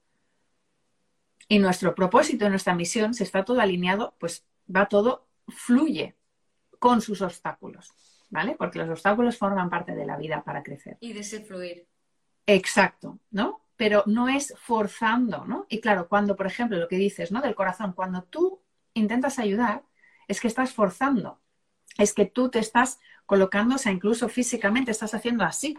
Y 1.47 1.59
nuestro 1.59 1.93
propósito, 1.93 2.49
nuestra 2.49 2.75
misión, 2.75 3.13
se 3.13 3.23
está 3.23 3.43
todo 3.43 3.59
alineado, 3.59 4.15
pues 4.19 4.45
va 4.73 4.87
todo, 4.87 5.27
fluye 5.47 6.15
con 6.79 7.01
sus 7.01 7.21
obstáculos, 7.21 7.91
¿vale? 8.29 8.55
Porque 8.57 8.79
los 8.79 8.89
obstáculos 8.89 9.37
forman 9.37 9.69
parte 9.69 9.95
de 9.95 10.05
la 10.05 10.17
vida 10.17 10.43
para 10.43 10.63
crecer. 10.63 10.97
Y 11.01 11.13
de 11.13 11.21
ese 11.21 11.41
fluir. 11.41 11.87
Exacto, 12.45 13.19
¿no? 13.31 13.61
Pero 13.75 14.03
no 14.05 14.29
es 14.29 14.53
forzando, 14.57 15.45
¿no? 15.45 15.65
Y 15.67 15.81
claro, 15.81 16.07
cuando, 16.07 16.35
por 16.35 16.45
ejemplo, 16.45 16.77
lo 16.77 16.87
que 16.87 16.97
dices, 16.97 17.31
¿no? 17.31 17.41
Del 17.41 17.55
corazón, 17.55 17.93
cuando 17.93 18.23
tú 18.23 18.61
intentas 18.93 19.39
ayudar, 19.39 19.83
es 20.27 20.39
que 20.39 20.47
estás 20.47 20.73
forzando, 20.73 21.39
es 21.97 22.13
que 22.13 22.25
tú 22.25 22.49
te 22.49 22.59
estás 22.59 22.99
colocando, 23.25 23.75
o 23.75 23.77
sea, 23.77 23.91
incluso 23.91 24.29
físicamente 24.29 24.91
estás 24.91 25.13
haciendo 25.13 25.43
así. 25.43 25.77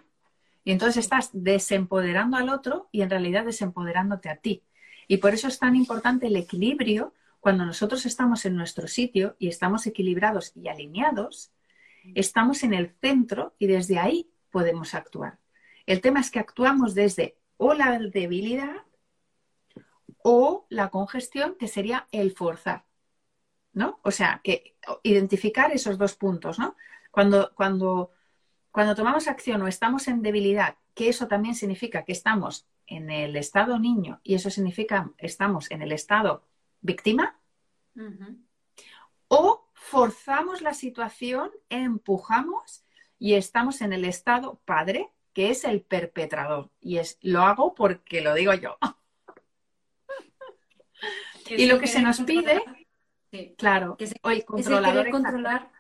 Y 0.67 0.73
entonces 0.73 1.05
estás 1.05 1.31
desempoderando 1.33 2.37
al 2.37 2.49
otro 2.49 2.89
y 2.91 3.03
en 3.03 3.09
realidad 3.09 3.45
desempoderándote 3.45 4.29
a 4.29 4.39
ti. 4.39 4.65
Y 5.07 5.19
por 5.19 5.33
eso 5.33 5.47
es 5.47 5.61
tan 5.61 5.77
importante 5.77 6.27
el 6.27 6.35
equilibrio 6.35 7.15
cuando 7.39 7.65
nosotros 7.65 8.05
estamos 8.05 8.45
en 8.47 8.57
nuestro 8.57 8.89
sitio 8.89 9.37
y 9.39 9.47
estamos 9.47 9.87
equilibrados 9.87 10.51
y 10.57 10.67
alineados, 10.67 11.53
estamos 12.17 12.65
en 12.65 12.75
el 12.75 12.97
centro 13.01 13.55
y 13.61 13.69
desde 13.69 14.01
ahí 14.01 14.29
podemos 14.51 14.95
actuar. 14.95 15.39
El 15.87 16.01
tema 16.01 16.19
es 16.19 16.33
que 16.33 16.41
actuamos 16.41 16.97
desde 16.97 17.39
o 17.59 17.73
la 17.73 17.97
debilidad 18.01 18.83
o 20.25 20.67
la 20.69 20.89
congestión, 20.89 21.55
que 21.55 21.69
sería 21.69 22.09
el 22.11 22.33
forzar. 22.33 22.85
¿no? 23.73 24.01
O 24.03 24.11
sea, 24.11 24.41
que 24.43 24.75
identificar 25.05 25.71
esos 25.71 25.97
dos 25.97 26.17
puntos, 26.17 26.59
¿no? 26.59 26.75
Cuando, 27.13 27.53
cuando, 27.55 28.11
cuando 28.77 28.95
tomamos 28.95 29.27
acción 29.27 29.63
o 29.63 29.69
estamos 29.69 30.07
en 30.07 30.21
debilidad, 30.21 30.77
que 30.93 31.09
eso 31.09 31.29
también 31.29 31.55
significa 31.55 32.05
que 32.05 32.13
estamos 32.13 32.67
en 32.87 33.09
el 33.09 33.35
estado 33.37 33.79
niño 33.79 34.21
y 34.23 34.35
eso 34.35 34.51
significa 34.51 35.11
estamos 35.17 35.71
en 35.71 35.81
el 35.81 35.93
estado 35.93 36.47
víctima, 36.83 37.41
o 39.29 39.67
forzamos 39.73 40.61
la 40.61 40.75
situación, 40.75 41.53
empujamos 41.71 42.85
y 43.19 43.33
estamos 43.33 43.81
en 43.81 43.95
el 43.95 44.05
estado 44.05 44.61
padre, 44.67 45.11
que 45.33 45.49
es 45.49 45.65
el 45.65 45.81
perpetrador. 45.81 46.69
Y 46.79 46.99
es, 46.99 47.17
lo 47.23 47.45
hago 47.45 47.75
porque 47.75 48.21
lo 48.21 48.35
digo 48.35 48.53
yo. 48.53 48.77
y 51.49 51.65
lo 51.65 51.81
que 51.81 51.87
se 51.87 52.03
nos 52.03 52.21
pide 52.21 52.63
Claro, 53.57 53.97
ese, 53.99 54.21
querer 54.21 55.11
controlar, 55.11 55.71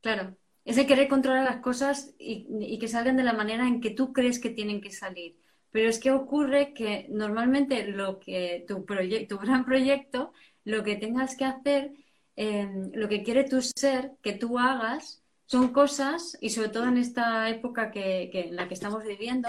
claro, 0.00 0.36
ese 0.64 0.86
querer 0.86 1.08
controlar 1.08 1.44
las 1.44 1.60
cosas 1.60 2.14
y, 2.18 2.78
que 2.78 2.88
salgan 2.88 3.16
de 3.16 3.22
la 3.22 3.32
manera 3.32 3.66
en 3.66 3.80
que 3.80 3.90
tú 3.90 4.12
crees 4.12 4.38
que 4.38 4.50
tienen 4.50 4.80
que 4.80 4.90
salir. 4.90 5.36
Pero 5.70 5.88
es 5.88 5.98
que 5.98 6.10
ocurre 6.12 6.74
que 6.74 7.06
normalmente 7.10 7.86
lo 7.86 8.18
que 8.18 8.64
tu, 8.66 8.84
gran 8.84 9.64
proyecto, 9.64 10.32
lo 10.64 10.82
que 10.82 10.96
tengas 10.96 11.36
que 11.36 11.44
hacer, 11.44 11.92
em, 12.36 12.90
lo 12.94 13.08
que 13.08 13.22
quiere 13.22 13.44
tu 13.44 13.62
ser 13.62 14.12
que 14.22 14.32
tú 14.32 14.58
hagas, 14.58 15.22
son 15.46 15.72
cosas, 15.72 16.36
y 16.40 16.50
sobre 16.50 16.68
todo 16.68 16.84
en 16.84 16.98
esta 16.98 17.48
época 17.48 17.90
que, 17.90 18.30
en 18.32 18.56
la 18.56 18.68
que 18.68 18.74
estamos 18.74 19.02
viviendo, 19.04 19.48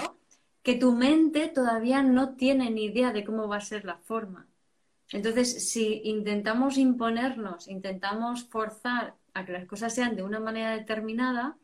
que 0.64 0.76
tu 0.76 0.94
mente 0.94 1.48
todavía 1.48 2.02
no 2.04 2.36
tiene 2.36 2.70
ni 2.72 2.86
idea 2.86 3.14
de 3.14 3.24
cómo 3.24 3.48
va 3.48 3.58
a 3.58 3.62
ser 3.62 3.86
la 3.86 3.98
forma. 3.98 4.48
Entonces, 5.12 5.70
si 5.70 6.02
intentamos 6.06 6.78
imponernos, 6.78 7.68
intentamos 7.68 8.46
forzar 8.50 9.16
a 9.34 9.46
que 9.46 9.52
las 9.52 9.66
cosas 9.66 9.94
sean 9.94 10.16
de 10.16 10.24
una 10.24 10.40
manera 10.40 10.72
determinada, 10.78 11.58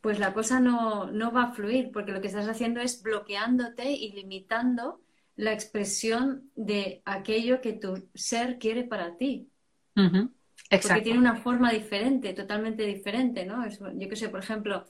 pues 0.00 0.18
la 0.18 0.32
cosa 0.32 0.60
no, 0.60 1.10
va 1.32 1.42
a 1.42 1.52
fluir, 1.52 1.90
porque 1.92 2.12
lo 2.12 2.20
que 2.20 2.28
estás 2.28 2.48
haciendo 2.48 2.80
es 2.80 3.02
bloqueándote 3.02 3.90
y 3.90 4.12
limitando 4.12 5.00
la 5.34 5.52
expresión 5.52 6.50
de 6.54 7.02
aquello 7.04 7.60
que 7.60 7.72
tu 7.72 8.08
ser 8.14 8.58
quiere 8.58 8.84
para 8.84 9.16
ti. 9.16 9.50
Exacto. 9.96 10.88
Porque 10.88 11.02
tiene 11.02 11.18
una 11.18 11.36
forma 11.36 11.70
diferente, 11.70 12.32
totalmente 12.34 12.84
diferente, 12.84 13.44
¿no? 13.44 13.68
yo 13.68 14.08
qué 14.08 14.16
sé, 14.16 14.28
por 14.28 14.40
ejemplo, 14.40 14.86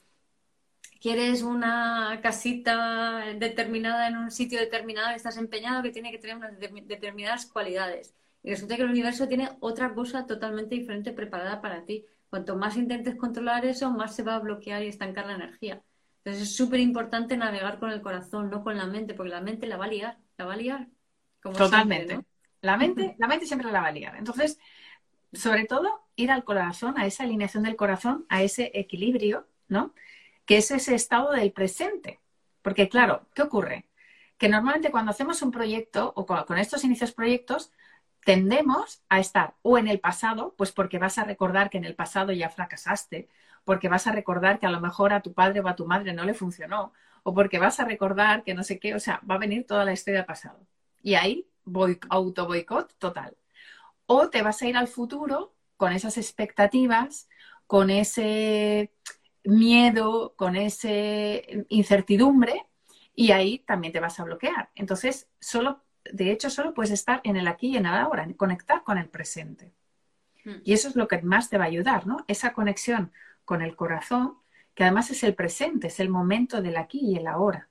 quieres 1.01 1.43
una 1.43 2.21
casita 2.23 3.35
determinada 3.39 4.09
en 4.09 4.17
un 4.17 4.31
sitio 4.31 4.59
determinado, 4.59 5.14
estás 5.14 5.37
empeñado 5.37 5.83
que 5.83 5.91
tiene 5.91 6.11
que 6.11 6.19
tener 6.19 6.37
unas 6.37 6.59
determinadas 6.59 7.47
cualidades. 7.47 8.14
Y 8.47 8.51
resulta 8.51 8.76
que 8.76 8.82
el 8.82 8.90
universo 8.90 9.28
tiene 9.28 9.51
otra 9.61 9.92
cosa 9.92 10.24
totalmente 10.24 10.74
diferente 10.76 11.12
preparada 11.12 11.61
para 11.61 11.84
ti. 11.84 12.07
Cuanto 12.30 12.57
más 12.57 12.76
intentes 12.76 13.16
controlar 13.16 13.66
eso, 13.66 13.90
más 13.90 14.16
se 14.16 14.22
va 14.22 14.36
a 14.36 14.38
bloquear 14.38 14.82
y 14.82 14.86
estancar 14.88 15.26
la 15.26 15.34
energía. 15.34 15.82
Entonces 16.18 16.44
es 16.44 16.57
súper 16.57 16.80
importante 16.80 17.36
navegar 17.36 17.78
con 17.78 17.90
el 17.90 18.01
corazón, 18.01 18.49
no 18.49 18.62
con 18.62 18.78
la 18.78 18.86
mente, 18.86 19.12
porque 19.12 19.30
la 19.30 19.42
mente 19.42 19.66
la 19.66 19.76
va 19.76 19.84
a 19.84 19.88
liar, 19.88 20.18
la 20.38 20.47
va 20.47 20.55
a 20.55 20.57
liar. 20.57 20.88
Totalmente. 21.40 22.20
La 22.62 22.78
mente, 22.78 23.14
la 23.18 23.28
mente 23.28 23.47
siempre 23.47 23.70
la 23.70 23.82
va 23.82 23.88
a 23.88 23.92
liar. 23.92 24.16
Entonces, 24.16 24.59
sobre 25.32 25.66
todo, 25.66 26.07
ir 26.16 26.30
al 26.30 26.44
corazón, 26.44 26.97
a 26.97 27.05
esa 27.05 27.24
alineación 27.24 27.64
del 27.64 27.76
corazón, 27.76 28.24
a 28.30 28.42
ese 28.42 28.70
equilibrio, 28.74 29.47
¿no? 29.68 29.92
que 30.47 30.59
es 30.59 30.70
ese 30.70 30.94
estado 30.94 31.32
del 31.32 31.53
presente. 31.53 32.20
Porque 32.62 32.88
claro, 32.88 33.28
¿qué 33.34 33.42
ocurre? 33.42 33.86
Que 34.38 34.49
normalmente 34.49 34.90
cuando 34.90 35.11
hacemos 35.11 35.42
un 35.42 35.51
proyecto 35.51 36.12
o 36.16 36.24
con, 36.24 36.59
estos 36.59 36.84
inicios 36.84 37.12
proyectos, 37.12 37.72
tendemos 38.27 39.05
a 39.09 39.20
estar 39.20 39.55
o 39.62 39.79
en 39.79 39.87
el 39.87 40.01
pasado, 40.01 40.53
pues 40.59 40.72
porque 40.72 40.99
vas 40.99 41.16
a 41.16 41.22
recordar 41.22 41.70
que 41.70 41.79
en 41.79 41.85
el 41.85 41.95
pasado 41.95 42.33
ya 42.33 42.51
fracasaste, 42.51 43.29
porque 43.64 43.89
vas 43.89 44.09
a 44.09 44.12
recordar 44.12 44.59
que 44.59 44.66
a 44.66 44.70
lo 44.70 44.81
mejor 44.81 45.12
a 45.12 45.22
tu 45.22 45.33
padre 45.33 45.61
o 45.61 45.68
a 45.68 45.77
tu 45.77 45.87
madre 45.87 46.12
no 46.12 46.24
le 46.24 46.35
funcionó, 46.35 46.93
o 47.22 47.33
porque 47.33 47.61
vas 47.61 47.79
a 47.79 47.85
recordar 47.85 48.43
que 48.43 48.53
no 48.53 48.64
sé 48.64 48.81
qué, 48.81 48.97
o 48.97 49.01
sea, 49.01 49.20
va 49.31 49.37
a 49.37 49.39
venir 49.39 49.64
toda 49.64 49.85
la 49.85 49.93
historia 49.93 50.18
del 50.20 50.27
pasado. 50.27 50.59
Y 51.05 51.14
ahí, 51.14 51.49
voy, 51.64 52.01
auto 52.11 52.49
boicot 52.49 52.99
total. 52.99 53.37
O 54.07 54.29
te 54.29 54.43
vas 54.43 54.61
a 54.61 54.66
ir 54.66 54.77
al 54.77 54.89
futuro 54.89 55.55
con 55.77 55.93
esas 55.93 56.18
expectativas, 56.18 57.29
con 57.68 57.91
ese 57.91 58.93
miedo, 59.45 60.35
con 60.37 60.57
esa 60.57 60.89
incertidumbre 61.68 62.66
y 63.14 63.31
ahí 63.31 63.61
también 63.61 63.93
te 63.93 64.01
vas 64.01 64.18
a 64.18 64.24
bloquear. 64.24 64.70
Entonces, 64.74 65.29
solo, 65.39 65.81
de 66.13 66.33
hecho, 66.33 66.51
solo 66.51 66.75
puedes 66.75 66.93
estar 66.93 67.21
en 67.25 67.37
el 67.37 67.49
aquí 67.49 67.69
y 67.69 67.77
en 67.77 67.87
el 67.87 67.95
ahora, 67.95 68.27
conectar 68.37 68.83
con 68.83 68.99
el 68.99 69.09
presente. 69.09 69.73
Hmm. 70.45 70.61
Y 70.65 70.73
eso 70.73 70.89
es 70.89 70.97
lo 70.97 71.09
que 71.09 71.21
más 71.23 71.49
te 71.51 71.59
va 71.59 71.65
a 71.65 71.69
ayudar, 71.69 72.07
¿no? 72.07 72.25
Esa 72.29 72.53
conexión 72.53 73.13
con 73.45 73.63
el 73.63 73.77
corazón, 73.77 74.39
que 74.75 74.85
además 74.85 75.11
es 75.11 75.23
el 75.23 75.35
presente, 75.35 75.87
es 75.87 76.01
el 76.01 76.09
momento 76.09 76.61
del 76.61 76.77
aquí 76.77 77.01
y 77.01 77.17
el 77.17 77.27
ahora. 77.27 77.69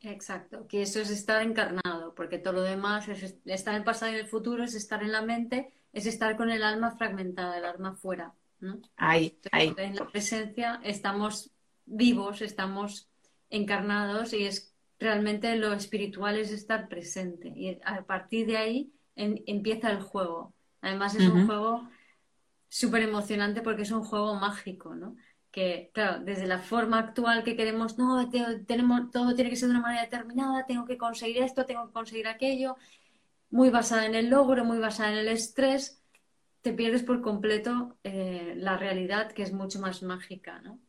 Exacto, 0.00 0.66
que 0.68 0.82
eso 0.82 1.00
es 1.00 1.08
estar 1.08 1.42
encarnado, 1.42 2.14
porque 2.14 2.38
todo 2.38 2.54
lo 2.54 2.62
demás 2.62 3.08
es 3.08 3.36
estar 3.46 3.74
en 3.74 3.78
el 3.78 3.84
pasado 3.84 4.12
y 4.12 4.16
en 4.16 4.20
el 4.20 4.26
futuro, 4.26 4.62
es 4.62 4.74
estar 4.74 5.02
en 5.02 5.12
la 5.12 5.22
mente, 5.22 5.72
es 5.94 6.06
estar 6.06 6.36
con 6.36 6.50
el 6.50 6.62
alma 6.62 6.90
fragmentada, 6.90 7.56
el 7.56 7.64
alma 7.64 7.94
fuera. 7.94 8.34
Ahí, 8.96 9.38
ahí. 9.52 9.74
En 9.76 9.96
la 9.96 10.06
presencia 10.06 10.80
estamos 10.82 11.50
vivos, 11.86 12.42
estamos 12.42 13.08
encarnados 13.50 14.32
y 14.32 14.44
es 14.44 14.73
realmente 15.04 15.54
lo 15.56 15.72
espiritual 15.72 16.36
es 16.36 16.50
estar 16.50 16.88
presente. 16.88 17.52
Y 17.54 17.78
a 17.84 18.04
partir 18.04 18.46
de 18.46 18.56
ahí 18.56 18.92
empieza 19.14 19.90
el 19.90 20.00
juego. 20.00 20.52
Además 20.80 21.14
es 21.14 21.28
un 21.28 21.46
juego 21.46 21.88
súper 22.68 23.02
emocionante 23.02 23.62
porque 23.62 23.82
es 23.82 23.90
un 23.90 24.02
juego 24.02 24.34
mágico, 24.34 24.94
¿no? 24.94 25.16
Que, 25.50 25.90
claro, 25.94 26.24
desde 26.24 26.48
la 26.48 26.58
forma 26.58 26.98
actual 26.98 27.44
que 27.44 27.56
queremos, 27.56 27.96
no, 27.96 28.28
tenemos, 28.66 29.10
todo 29.12 29.34
tiene 29.36 29.50
que 29.50 29.56
ser 29.56 29.68
de 29.68 29.76
una 29.76 29.82
manera 29.82 30.02
determinada, 30.02 30.66
tengo 30.66 30.84
que 30.84 30.98
conseguir 30.98 31.42
esto, 31.42 31.64
tengo 31.64 31.86
que 31.86 31.92
conseguir 31.92 32.26
aquello, 32.26 32.76
muy 33.50 33.70
basada 33.70 34.04
en 34.06 34.16
el 34.16 34.28
logro, 34.28 34.64
muy 34.64 34.78
basada 34.78 35.12
en 35.12 35.18
el 35.18 35.28
estrés, 35.28 36.02
te 36.60 36.72
pierdes 36.72 37.04
por 37.04 37.22
completo 37.22 37.96
eh, 38.02 38.54
la 38.56 38.76
realidad 38.76 39.30
que 39.30 39.44
es 39.44 39.52
mucho 39.52 39.78
más 39.78 40.02
mágica, 40.02 40.60
¿no? 40.60 40.80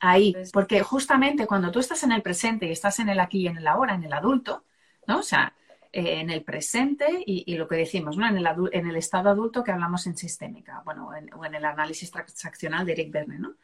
Ahí, 0.00 0.34
porque 0.52 0.80
justamente 0.80 1.46
cuando 1.46 1.70
tú 1.70 1.78
estás 1.78 2.02
en 2.04 2.12
el 2.12 2.22
presente 2.22 2.66
y 2.66 2.72
estás 2.72 2.98
en 3.00 3.10
el 3.10 3.20
aquí 3.20 3.42
y 3.42 3.46
en 3.48 3.58
el 3.58 3.66
ahora, 3.66 3.94
en 3.94 4.04
el 4.04 4.12
adulto, 4.12 4.64
¿no? 5.06 5.18
O 5.18 5.22
sea, 5.22 5.54
eh, 5.92 6.20
en 6.20 6.30
el 6.30 6.42
presente 6.42 7.22
y, 7.26 7.54
lo 7.56 7.68
que 7.68 7.76
decimos, 7.76 8.16
¿no? 8.16 8.26
En 8.26 8.38
el, 8.38 8.46
en 8.72 8.86
el, 8.86 8.96
estado 8.96 9.28
adulto 9.28 9.62
que 9.62 9.72
hablamos 9.72 10.06
en 10.06 10.16
sistémica, 10.16 10.82
bueno, 10.84 11.10
o 11.36 11.44
en 11.44 11.54
el 11.54 11.64
análisis 11.64 12.10
transaccional 12.10 12.86
de 12.86 12.92
Eric 12.92 13.12
Berne, 13.12 13.38
¿no? 13.38 13.54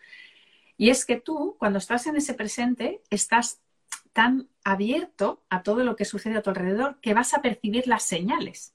Y 0.76 0.90
es 0.90 1.04
que 1.06 1.16
tú, 1.20 1.56
cuando 1.58 1.78
estás 1.78 2.06
en 2.06 2.16
ese 2.16 2.34
presente, 2.34 3.00
estás 3.10 3.60
tan 4.12 4.48
abierto 4.64 5.42
a 5.50 5.62
todo 5.62 5.84
lo 5.84 5.96
que 5.96 6.04
sucede 6.04 6.36
a 6.36 6.42
tu 6.42 6.50
alrededor 6.50 6.98
que 7.00 7.14
vas 7.14 7.34
a 7.34 7.42
percibir 7.42 7.86
las 7.86 8.02
señales. 8.02 8.74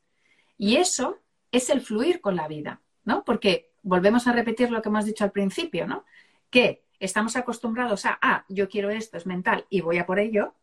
Y 0.57 0.77
eso 0.77 1.19
es 1.51 1.69
el 1.69 1.81
fluir 1.81 2.21
con 2.21 2.35
la 2.35 2.47
vida, 2.47 2.81
¿no? 3.03 3.23
Porque 3.23 3.71
volvemos 3.83 4.27
a 4.27 4.33
repetir 4.33 4.71
lo 4.71 4.81
que 4.81 4.89
hemos 4.89 5.05
dicho 5.05 5.23
al 5.23 5.31
principio, 5.31 5.87
¿no? 5.87 6.05
Que 6.49 6.83
estamos 7.01 7.35
acostumbrados 7.35 8.05
a, 8.05 8.17
ah, 8.21 8.45
yo 8.47 8.69
quiero 8.69 8.89
esto, 8.89 9.17
es 9.17 9.25
mental 9.25 9.65
y 9.69 9.81
voy 9.81 9.97
a 9.97 10.05
por 10.05 10.19
ello. 10.19 10.55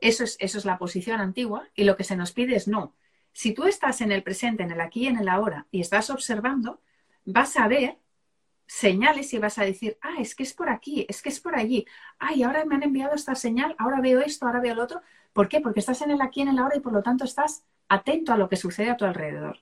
Eso 0.00 0.24
es, 0.24 0.36
eso 0.40 0.58
es 0.58 0.64
la 0.64 0.78
posición 0.78 1.20
antigua 1.20 1.68
y 1.74 1.84
lo 1.84 1.96
que 1.96 2.04
se 2.04 2.16
nos 2.16 2.32
pide 2.32 2.56
es 2.56 2.66
no. 2.66 2.96
Si 3.32 3.52
tú 3.52 3.64
estás 3.64 4.00
en 4.00 4.12
el 4.12 4.22
presente, 4.22 4.62
en 4.62 4.70
el 4.72 4.80
aquí 4.80 5.04
y 5.04 5.06
en 5.08 5.18
el 5.18 5.28
ahora 5.28 5.66
y 5.70 5.80
estás 5.80 6.10
observando, 6.10 6.80
vas 7.24 7.56
a 7.56 7.68
ver 7.68 7.98
señales 8.66 9.32
y 9.34 9.38
vas 9.38 9.58
a 9.58 9.64
decir, 9.64 9.98
ah, 10.00 10.16
es 10.20 10.34
que 10.34 10.42
es 10.42 10.54
por 10.54 10.70
aquí, 10.70 11.04
es 11.08 11.22
que 11.22 11.28
es 11.28 11.40
por 11.40 11.56
allí, 11.56 11.86
ay, 12.18 12.42
ahora 12.42 12.64
me 12.64 12.76
han 12.76 12.84
enviado 12.84 13.14
esta 13.14 13.34
señal, 13.34 13.74
ahora 13.78 14.00
veo 14.00 14.20
esto, 14.20 14.46
ahora 14.46 14.60
veo 14.60 14.74
lo 14.74 14.84
otro. 14.84 15.02
¿Por 15.32 15.48
qué? 15.48 15.60
Porque 15.60 15.80
estás 15.80 16.00
en 16.02 16.12
el 16.12 16.20
aquí, 16.20 16.40
en 16.40 16.48
el 16.48 16.58
ahora 16.58 16.76
y 16.76 16.80
por 16.80 16.92
lo 16.92 17.02
tanto 17.02 17.24
estás 17.24 17.64
atento 17.88 18.32
a 18.32 18.36
lo 18.36 18.48
que 18.48 18.56
sucede 18.56 18.90
a 18.90 18.96
tu 18.96 19.04
alrededor. 19.04 19.58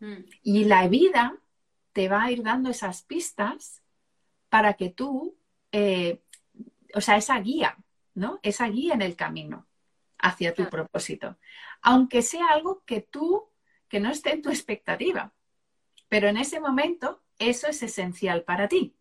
Mm. 0.00 0.24
Y 0.42 0.64
la 0.64 0.86
vida 0.88 1.36
te 1.92 2.08
va 2.08 2.24
a 2.24 2.30
ir 2.30 2.42
dando 2.42 2.70
esas 2.70 3.02
pistas 3.02 3.79
para 4.50 4.74
que 4.74 4.90
tú, 4.90 5.38
eh, 5.72 6.22
o 6.94 7.00
sea, 7.00 7.16
esa 7.16 7.40
guía, 7.40 7.78
¿no? 8.14 8.40
Esa 8.42 8.68
guía 8.68 8.94
en 8.94 9.02
el 9.02 9.16
camino 9.16 9.66
hacia 10.18 10.54
tu 10.54 10.68
propósito. 10.68 11.38
Aunque 11.80 12.20
sea 12.20 12.48
algo 12.48 12.82
que 12.84 13.00
tú, 13.00 13.48
que 13.88 14.00
no 14.00 14.10
esté 14.10 14.32
en 14.32 14.42
tu 14.42 14.50
expectativa. 14.50 15.32
Pero 16.08 16.28
en 16.28 16.36
ese 16.36 16.60
momento 16.60 17.22
eso 17.38 17.68
es 17.68 17.82
esencial 17.82 18.42
para 18.42 18.68
ti, 18.68 18.94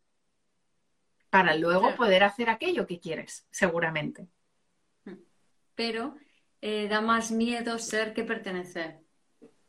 para 1.30 1.56
luego 1.56 1.96
poder 1.96 2.24
hacer 2.24 2.50
aquello 2.50 2.88
que 2.88 3.00
quieres, 3.00 3.48
seguramente. 3.52 4.28
Pero 5.76 6.16
eh, 6.62 6.88
da 6.88 7.02
más 7.02 7.32
miedo 7.32 7.80
ser 7.80 8.14
que 8.14 8.24
pertenecer. 8.24 9.02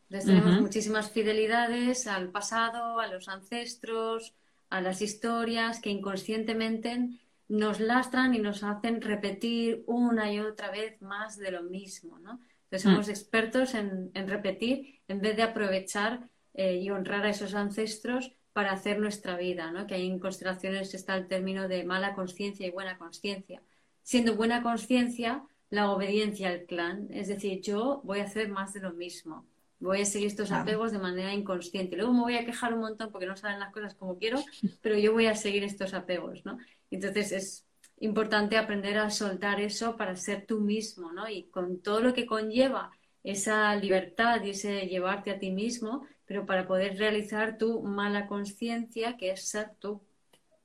tenemos 0.09 0.61
muchísimas 0.61 1.11
fidelidades 1.11 2.07
al 2.07 2.31
pasado, 2.31 3.01
a 3.01 3.07
los 3.07 3.28
ancestros, 3.28 4.35
a 4.71 4.81
las 4.81 5.03
historias 5.03 5.81
que 5.81 5.91
inconscientemente 5.91 7.11
nos 7.49 7.81
lastran 7.81 8.35
y 8.35 8.39
nos 8.39 8.62
hacen 8.62 9.03
repetir 9.03 9.83
una 9.87 10.33
y 10.33 10.39
otra 10.39 10.71
vez 10.71 11.03
más 11.03 11.37
de 11.37 11.51
lo 11.51 11.64
mismo, 11.64 12.18
¿no? 12.21 12.41
Entonces 12.64 12.83
somos 12.83 13.09
mm. 13.09 13.11
expertos 13.11 13.75
en, 13.75 14.12
repetir 14.14 15.01
en 15.09 15.21
vez 15.21 15.37
de 15.37 15.43
aprovechar 15.43 16.29
eh, 16.55 16.77
y 16.77 16.91
honrar 16.91 17.27
a 17.27 17.31
esos 17.31 17.55
ancestros 17.55 18.33
para 18.53 18.73
hacer 18.73 19.01
nuestra 19.01 19.37
vida, 19.37 19.73
¿no? 19.73 19.87
que 19.87 19.95
ahí 19.95 20.07
en 20.07 20.21
constelaciones 20.21 20.95
está 20.95 21.16
el 21.16 21.27
término 21.27 21.66
de 21.66 21.85
mala 21.85 22.14
conciencia 22.14 22.66
y 22.66 22.71
buena 22.71 22.99
conciencia. 22.99 23.62
Siendo 24.03 24.37
buena 24.37 24.62
conciencia, 24.62 25.45
la 25.68 25.91
obediencia 25.91 26.49
al 26.49 26.64
clan, 26.64 27.09
es 27.11 27.29
decir, 27.29 27.61
yo 27.61 28.01
voy 28.05 28.21
a 28.21 28.25
hacer 28.25 28.49
más 28.49 28.73
de 28.73 28.81
lo 28.81 28.93
mismo, 28.93 29.47
voy 29.81 30.03
a 30.03 30.05
seguir 30.05 30.28
estos 30.28 30.53
apegos 30.53 30.93
de 30.93 30.99
manera 30.99 31.33
inconsciente. 31.33 31.97
Luego 31.97 32.12
me 32.12 32.20
voy 32.20 32.37
a 32.37 32.45
quejar 32.45 32.74
un 32.74 32.81
montón 32.81 33.11
porque 33.11 33.26
no 33.26 33.37
salen 33.37 33.61
las 33.61 33.72
cosas 33.72 33.95
como 33.95 34.18
quiero, 34.18 34.39
pero 34.83 34.97
yo 34.97 35.12
voy 35.12 35.26
a 35.26 35.35
seguir 35.35 35.64
estos 35.64 35.95
apegos, 35.95 36.45
¿no? 36.45 36.59
Entonces 36.91 37.33
es 37.33 37.66
importante 37.99 38.57
aprender 38.57 38.99
a 38.99 39.11
soltar 39.11 39.61
eso 39.61 39.97
para 39.97 40.16
ser 40.16 40.47
tú 40.47 40.61
mismo, 40.61 41.12
¿no? 41.12 41.28
Y 41.28 41.45
con 41.45 41.81
todo 41.81 42.01
lo 42.01 42.14
que 42.14 42.26
conlleva 42.26 42.93
esa 43.22 43.74
libertad 43.76 44.43
y 44.43 44.51
ese 44.51 44.87
llevarte 44.87 45.31
a 45.31 45.39
ti 45.39 45.51
mismo, 45.51 46.07
pero 46.24 46.47
para 46.47 46.66
poder 46.66 46.97
realizar 46.97 47.59
tu 47.59 47.83
mala 47.83 48.26
conciencia, 48.26 49.16
que 49.16 49.31
es 49.31 49.49
ser 49.49 49.72
tú 49.78 50.03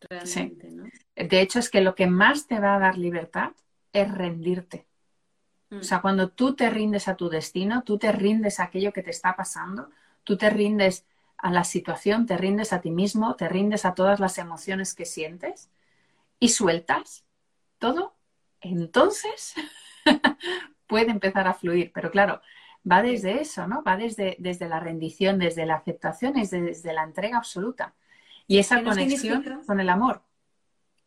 realmente. 0.09 0.69
¿no? 0.71 0.85
De 1.15 1.41
hecho, 1.41 1.59
es 1.59 1.69
que 1.69 1.81
lo 1.81 1.95
que 1.95 2.07
más 2.07 2.47
te 2.47 2.59
va 2.59 2.75
a 2.75 2.79
dar 2.79 2.97
libertad 2.97 3.51
es 3.91 4.13
rendirte. 4.13 4.85
O 5.79 5.83
sea, 5.83 5.99
mm. 5.99 6.01
cuando 6.01 6.29
tú 6.29 6.55
te 6.55 6.69
rindes 6.69 7.07
a 7.07 7.15
tu 7.15 7.29
destino, 7.29 7.83
tú 7.83 7.97
te 7.97 8.11
rindes 8.11 8.59
a 8.59 8.63
aquello 8.63 8.93
que 8.93 9.03
te 9.03 9.11
está 9.11 9.35
pasando, 9.35 9.89
tú 10.23 10.37
te 10.37 10.49
rindes 10.49 11.05
a 11.37 11.51
la 11.51 11.63
situación, 11.63 12.25
te 12.25 12.37
rindes 12.37 12.73
a 12.73 12.81
ti 12.81 12.91
mismo, 12.91 13.35
te 13.35 13.47
rindes 13.47 13.85
a 13.85 13.93
todas 13.93 14.19
las 14.19 14.37
emociones 14.37 14.93
que 14.93 15.05
sientes 15.05 15.69
y 16.39 16.49
sueltas 16.49 17.25
todo, 17.79 18.15
entonces 18.61 19.53
puede 20.87 21.11
empezar 21.11 21.47
a 21.47 21.53
fluir. 21.53 21.91
Pero 21.93 22.11
claro, 22.11 22.41
va 22.89 23.01
desde 23.01 23.41
eso, 23.41 23.67
¿no? 23.67 23.83
Va 23.83 23.97
desde, 23.97 24.35
desde 24.39 24.67
la 24.69 24.79
rendición, 24.79 25.39
desde 25.39 25.65
la 25.65 25.75
aceptación, 25.75 26.33
desde, 26.33 26.61
desde 26.61 26.93
la 26.93 27.03
entrega 27.03 27.37
absoluta. 27.37 27.93
Y 28.47 28.59
esa 28.59 28.83
conexión 28.83 29.63
con 29.65 29.79
el 29.79 29.89
amor. 29.89 30.21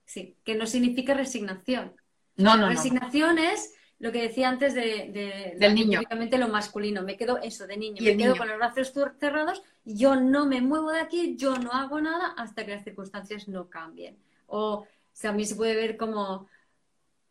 Sí, 0.04 0.36
que 0.44 0.54
no 0.54 0.66
significa 0.66 1.14
resignación. 1.14 1.94
No, 2.36 2.56
no. 2.56 2.68
Resignación 2.68 3.38
es 3.38 3.74
lo 3.98 4.12
que 4.12 4.22
decía 4.22 4.48
antes 4.48 4.74
de, 4.74 5.56
del 5.58 5.74
niño. 5.74 6.00
lo 6.10 6.48
masculino. 6.48 7.02
Me 7.02 7.16
quedo 7.16 7.38
eso 7.38 7.66
de 7.66 7.76
niño. 7.76 8.02
me 8.02 8.16
quedo 8.16 8.36
con 8.36 8.48
los 8.48 8.56
brazos 8.56 8.92
cerrados. 9.18 9.62
Yo 9.84 10.16
no 10.16 10.46
me 10.46 10.60
muevo 10.60 10.92
de 10.92 11.00
aquí, 11.00 11.36
yo 11.36 11.56
no 11.56 11.72
hago 11.72 12.00
nada 12.00 12.34
hasta 12.36 12.64
que 12.64 12.72
las 12.72 12.84
circunstancias 12.84 13.48
no 13.48 13.68
cambien. 13.68 14.18
O, 14.46 14.86
sea, 15.12 15.30
a 15.30 15.32
mí 15.32 15.44
se 15.44 15.56
puede 15.56 15.74
ver 15.74 15.96
como, 15.96 16.48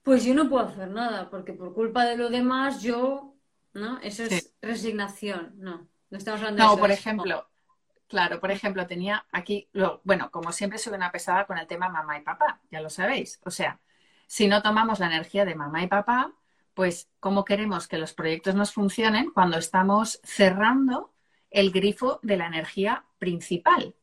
pues 0.04 0.24
yo 0.26 0.34
no 0.34 0.50
puedo 0.50 0.66
hacer 0.66 0.90
nada, 0.90 1.30
porque 1.30 1.54
por 1.54 1.74
culpa 1.74 2.06
de 2.06 2.18
lo 2.18 2.30
demás 2.30 2.82
yo 2.82 3.34
¿no? 3.78 4.00
Eso 4.00 4.24
es 4.24 4.54
resignación, 4.62 5.54
no. 5.58 5.88
No 6.10 6.18
estamos 6.18 6.40
hablando 6.42 6.64
no, 6.64 6.78
por 6.78 6.92
ejemplo, 6.92 7.48
claro, 8.08 8.40
por 8.40 8.52
ejemplo, 8.52 8.88
tenía 8.88 9.26
aquí, 9.32 9.70
bueno, 10.04 10.32
como 10.32 10.52
siempre 10.52 10.80
soy 10.80 10.94
una 10.94 11.12
pesada 11.12 11.46
con 11.46 11.58
el 11.58 11.68
tema 11.68 11.90
mamá 11.90 12.18
y 12.18 12.22
papá, 12.22 12.62
ya 12.72 12.82
lo 12.82 12.90
sabéis. 12.90 13.40
O 13.44 13.52
sea, 13.52 13.80
si 14.26 14.48
no 14.48 14.62
tomamos 14.62 15.00
la 15.00 15.08
energía 15.08 15.46
de 15.46 15.56
mamá 15.56 15.84
y 15.84 15.88
papá, 15.88 16.34
pues 16.78 17.10
¿cómo 17.20 17.44
queremos 17.44 17.88
que 17.88 17.98
los 17.98 18.14
proyectos 18.14 18.54
nos 18.54 18.72
funcionen 18.72 19.32
cuando 19.32 19.58
estamos 19.58 20.22
cerrando 20.24 21.12
el 21.50 21.72
grifo 21.72 22.20
de 22.22 22.38
la 22.38 22.46
energía 22.46 23.04
principal? 23.18 23.96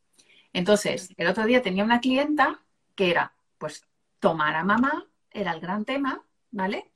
Entonces, 0.53 1.14
el 1.16 1.29
otro 1.29 1.45
día 1.45 1.62
tenía 1.62 1.85
una 1.85 2.01
clienta 2.01 2.64
que 2.97 3.12
era, 3.12 3.33
pues, 3.59 3.87
tomar 4.18 4.57
a 4.57 4.64
mamá, 4.64 5.07
era 5.31 5.53
el 5.53 5.61
gran 5.61 5.85
tema, 5.85 6.25
¿vale? 6.51 6.91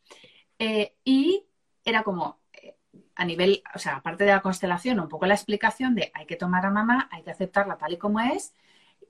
Eh, 0.59 0.97
y 1.05 1.47
era 1.85 2.03
como, 2.03 2.41
a 3.15 3.25
nivel, 3.25 3.63
o 3.73 3.79
sea, 3.79 3.99
aparte 3.99 4.25
de 4.25 4.33
la 4.33 4.43
constelación, 4.43 4.99
un 4.99 5.09
poco 5.09 5.27
la 5.27 5.35
explicación 5.35 5.95
de 5.95 6.11
hay 6.13 6.27
que 6.27 6.35
tomar 6.35 6.67
a 6.67 6.71
mamá, 6.73 7.09
hay 7.13 7.23
que 7.23 7.31
aceptarla 7.31 7.79
tal 7.79 7.93
y 7.93 7.99
como 7.99 8.19
es. 8.19 8.53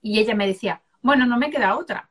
Y 0.02 0.18
ella 0.18 0.34
me 0.34 0.46
decía, 0.46 0.82
bueno, 1.00 1.24
no 1.24 1.38
me 1.38 1.50
queda 1.50 1.78
otra. 1.78 2.10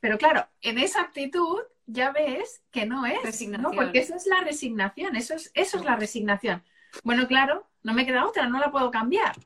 Pero 0.00 0.18
claro, 0.18 0.48
en 0.60 0.78
esa 0.78 1.02
actitud 1.02 1.60
ya 1.92 2.12
ves 2.12 2.62
que 2.70 2.86
no 2.86 3.06
es, 3.06 3.22
resignación. 3.22 3.74
porque 3.74 3.98
eso 3.98 4.14
es 4.14 4.26
la 4.26 4.40
resignación, 4.40 5.16
eso 5.16 5.34
es, 5.34 5.50
eso 5.54 5.78
es 5.78 5.84
la 5.84 5.96
resignación. 5.96 6.62
Bueno, 7.04 7.26
claro, 7.26 7.68
no 7.82 7.94
me 7.94 8.06
queda 8.06 8.26
otra, 8.26 8.48
no 8.48 8.58
la 8.58 8.70
puedo 8.70 8.90
cambiar. 8.90 9.36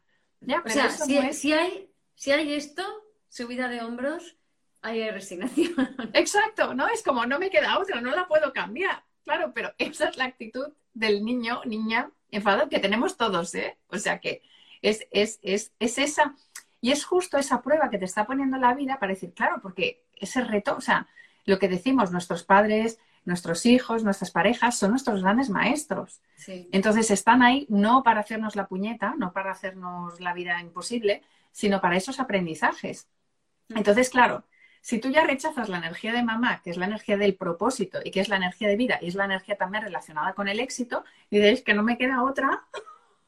Ya, 0.40 0.62
o 0.64 0.68
sea, 0.68 0.90
si, 0.90 1.16
hay, 1.52 1.90
si 2.14 2.32
hay 2.32 2.52
esto, 2.54 2.82
subida 3.28 3.68
de 3.68 3.82
hombros, 3.82 4.36
hay 4.82 5.08
resignación. 5.10 5.74
Exacto, 6.12 6.74
¿no? 6.74 6.86
Es 6.88 7.02
como 7.02 7.26
no 7.26 7.38
me 7.38 7.50
queda 7.50 7.78
otra, 7.78 8.00
no 8.00 8.14
la 8.14 8.28
puedo 8.28 8.52
cambiar. 8.52 9.04
Claro, 9.24 9.52
pero 9.54 9.72
esa 9.78 10.08
es 10.08 10.16
la 10.16 10.24
actitud 10.24 10.72
del 10.92 11.24
niño, 11.24 11.62
niña, 11.64 12.10
enfadado 12.30 12.68
que 12.68 12.78
tenemos 12.78 13.16
todos, 13.16 13.54
¿eh? 13.54 13.78
O 13.88 13.98
sea 13.98 14.20
que 14.20 14.42
es, 14.82 15.06
es, 15.10 15.38
es, 15.42 15.72
es 15.78 15.98
esa, 15.98 16.34
y 16.80 16.92
es 16.92 17.04
justo 17.04 17.38
esa 17.38 17.62
prueba 17.62 17.88
que 17.88 17.98
te 17.98 18.04
está 18.04 18.26
poniendo 18.26 18.58
la 18.58 18.74
vida 18.74 18.98
para 18.98 19.14
decir, 19.14 19.32
claro, 19.32 19.60
porque 19.62 20.04
ese 20.14 20.44
reto, 20.44 20.76
o 20.76 20.82
sea, 20.82 21.08
lo 21.44 21.58
que 21.58 21.68
decimos, 21.68 22.10
nuestros 22.10 22.44
padres, 22.44 22.98
nuestros 23.24 23.64
hijos, 23.66 24.04
nuestras 24.04 24.30
parejas 24.30 24.78
son 24.78 24.90
nuestros 24.90 25.22
grandes 25.22 25.50
maestros. 25.50 26.20
Entonces 26.72 27.10
están 27.10 27.42
ahí 27.42 27.66
no 27.68 28.02
para 28.02 28.20
hacernos 28.20 28.56
la 28.56 28.66
puñeta, 28.66 29.14
no 29.18 29.32
para 29.32 29.52
hacernos 29.52 30.20
la 30.20 30.34
vida 30.34 30.60
imposible, 30.60 31.22
sino 31.52 31.80
para 31.80 31.96
esos 31.96 32.20
aprendizajes. 32.20 33.08
Mm. 33.68 33.78
Entonces, 33.78 34.10
claro, 34.10 34.44
si 34.80 34.98
tú 34.98 35.08
ya 35.08 35.24
rechazas 35.24 35.68
la 35.68 35.78
energía 35.78 36.12
de 36.12 36.22
mamá, 36.22 36.60
que 36.62 36.70
es 36.70 36.76
la 36.76 36.86
energía 36.86 37.16
del 37.16 37.36
propósito 37.36 38.00
y 38.04 38.10
que 38.10 38.20
es 38.20 38.28
la 38.28 38.36
energía 38.36 38.68
de 38.68 38.76
vida 38.76 38.98
y 39.00 39.08
es 39.08 39.14
la 39.14 39.24
energía 39.24 39.56
también 39.56 39.84
relacionada 39.84 40.34
con 40.34 40.48
el 40.48 40.60
éxito, 40.60 41.04
y 41.30 41.38
dices 41.38 41.62
que 41.62 41.72
no 41.72 41.82
me 41.82 41.96
queda 41.96 42.22
otra, 42.22 42.66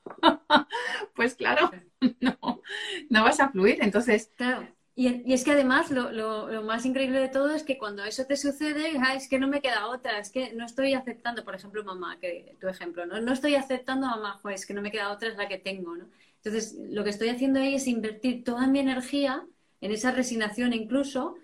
pues 1.14 1.34
claro, 1.34 1.70
no, 2.20 2.60
no 3.08 3.24
vas 3.24 3.40
a 3.40 3.48
fluir. 3.48 3.78
Entonces, 3.80 4.30
claro. 4.36 4.68
Y, 4.98 5.30
es 5.30 5.44
que 5.44 5.50
además 5.50 5.90
lo, 5.90 6.62
más 6.62 6.86
increíble 6.86 7.20
de 7.20 7.28
todo 7.28 7.50
es 7.50 7.62
que 7.62 7.76
cuando 7.76 8.02
eso 8.02 8.24
te 8.24 8.36
sucede, 8.38 8.92
es 9.14 9.28
que 9.28 9.38
no 9.38 9.46
me 9.46 9.60
queda 9.60 9.88
otra, 9.88 10.18
es 10.18 10.30
que 10.30 10.54
no 10.54 10.64
estoy 10.64 10.94
aceptando, 10.94 11.44
por 11.44 11.54
ejemplo, 11.54 11.84
mamá, 11.84 12.18
que 12.18 12.56
tu 12.58 12.66
ejemplo, 12.66 13.04
¿no? 13.04 13.20
No 13.20 13.32
estoy 13.34 13.56
aceptando 13.56 14.06
a 14.06 14.16
mamá, 14.16 14.40
es 14.54 14.64
que 14.64 14.72
no 14.72 14.80
me 14.80 14.90
queda 14.90 15.12
otra, 15.12 15.28
es 15.28 15.36
la 15.36 15.48
que 15.48 15.58
tengo, 15.58 15.94
¿no? 15.94 16.08
Entonces, 16.36 16.76
lo 16.90 17.04
que 17.04 17.10
estoy 17.10 17.28
haciendo 17.28 17.60
ahí 17.60 17.74
es 17.74 17.86
invertir 17.86 18.42
toda 18.42 18.66
mi 18.68 18.78
energía 18.78 19.46
en 19.82 19.92
esa 19.92 20.12
resignación 20.12 20.72
incluso 20.72 21.36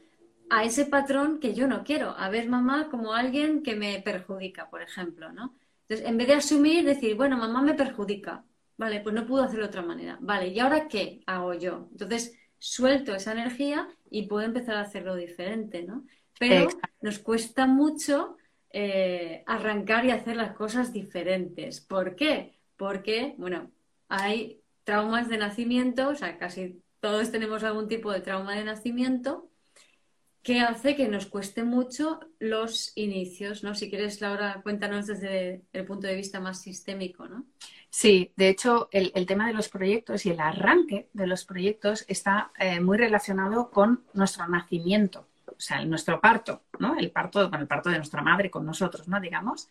a 0.49 0.65
ese 0.65 0.87
patrón 0.87 1.39
que 1.39 1.53
yo 1.53 1.67
no 1.67 1.85
quiero, 1.85 2.17
a 2.17 2.31
ver 2.31 2.49
mamá 2.49 2.89
como 2.91 3.13
alguien 3.13 3.63
que 3.63 3.77
me 3.77 4.01
perjudica, 4.01 4.71
por 4.71 4.81
ejemplo, 4.81 5.31
¿no? 5.31 5.55
Entonces, 5.89 6.09
en 6.09 6.17
vez 6.17 6.29
de 6.29 6.35
asumir, 6.35 6.87
decir, 6.87 7.17
bueno, 7.17 7.37
mamá 7.37 7.61
me 7.61 7.75
perjudica, 7.75 8.45
vale, 8.79 9.01
pues 9.01 9.15
no 9.15 9.27
puedo 9.27 9.45
hacerlo 9.45 9.65
de 9.65 9.69
otra 9.69 9.83
manera, 9.83 10.17
vale, 10.23 10.49
¿y 10.49 10.59
ahora 10.59 10.89
qué 10.89 11.23
hago 11.27 11.53
yo? 11.53 11.89
Entonces, 11.91 12.39
suelto 12.63 13.13
esa 13.13 13.33
energía 13.33 13.89
y 14.09 14.29
puedo 14.29 14.47
empezar 14.47 14.77
a 14.77 14.83
hacerlo 14.83 15.17
diferente, 15.17 15.83
¿no? 15.83 16.07
Pero 16.39 16.69
nos 17.01 17.19
cuesta 17.19 17.67
mucho 17.67 18.37
eh, 18.71 19.43
arrancar 19.47 20.05
y 20.05 20.13
hacer 20.13 20.37
las 20.37 20.55
cosas 20.55 20.93
diferentes. 20.93 21.81
¿Por 21.81 22.15
qué? 22.15 22.61
Porque, 22.77 23.35
bueno, 23.37 23.73
hay 24.09 24.61
traumas 24.85 25.29
de 25.29 25.39
nacimiento, 25.39 26.11
o 26.11 26.15
sea, 26.15 26.39
casi 26.39 26.81
todos 27.01 27.33
tenemos 27.33 27.65
algún 27.65 27.89
tipo 27.89 28.13
de 28.13 28.21
trauma 28.21 28.55
de 28.55 28.63
nacimiento 28.63 29.51
que 30.45 30.61
hace 30.61 30.95
que 30.95 31.09
nos 31.09 31.27
cueste 31.27 31.65
mucho 31.65 32.21
los 32.39 32.93
inicios, 32.97 33.65
¿no? 33.65 33.75
Si 33.75 33.91
quieres, 33.91 34.21
Laura, 34.21 34.61
cuéntanos 34.63 35.09
desde 35.09 35.63
el 35.73 35.85
punto 35.85 36.07
de 36.07 36.15
vista 36.15 36.39
más 36.39 36.63
sistémico, 36.63 37.27
¿no? 37.29 37.45
Sí, 37.95 38.33
de 38.37 38.49
hecho, 38.49 38.89
el, 38.91 39.27
tema 39.27 39.47
de 39.47 39.53
los 39.53 39.69
proyectos 39.69 40.25
y 40.25 40.31
el 40.31 40.41
arranque 40.41 41.11
de 41.13 41.27
los 41.27 41.45
proyectos 41.45 42.07
está 42.09 42.51
eh, 42.59 42.81
muy 42.81 42.97
relacionado 42.97 43.71
con 43.71 44.05
nuestro 44.15 44.49
nacimiento, 44.49 45.29
o 45.47 45.61
sea, 45.61 45.85
nuestro 45.85 46.19
parto, 46.19 46.63
¿no? 46.79 46.97
El 46.97 47.11
parto, 47.11 47.51
con 47.51 47.61
el 47.61 47.67
parto 47.69 47.91
de 47.91 47.99
nuestra 47.99 48.23
madre 48.23 48.51
con 48.51 48.65
nosotros, 48.65 49.09
¿no? 49.09 49.21
Digamos, 49.21 49.69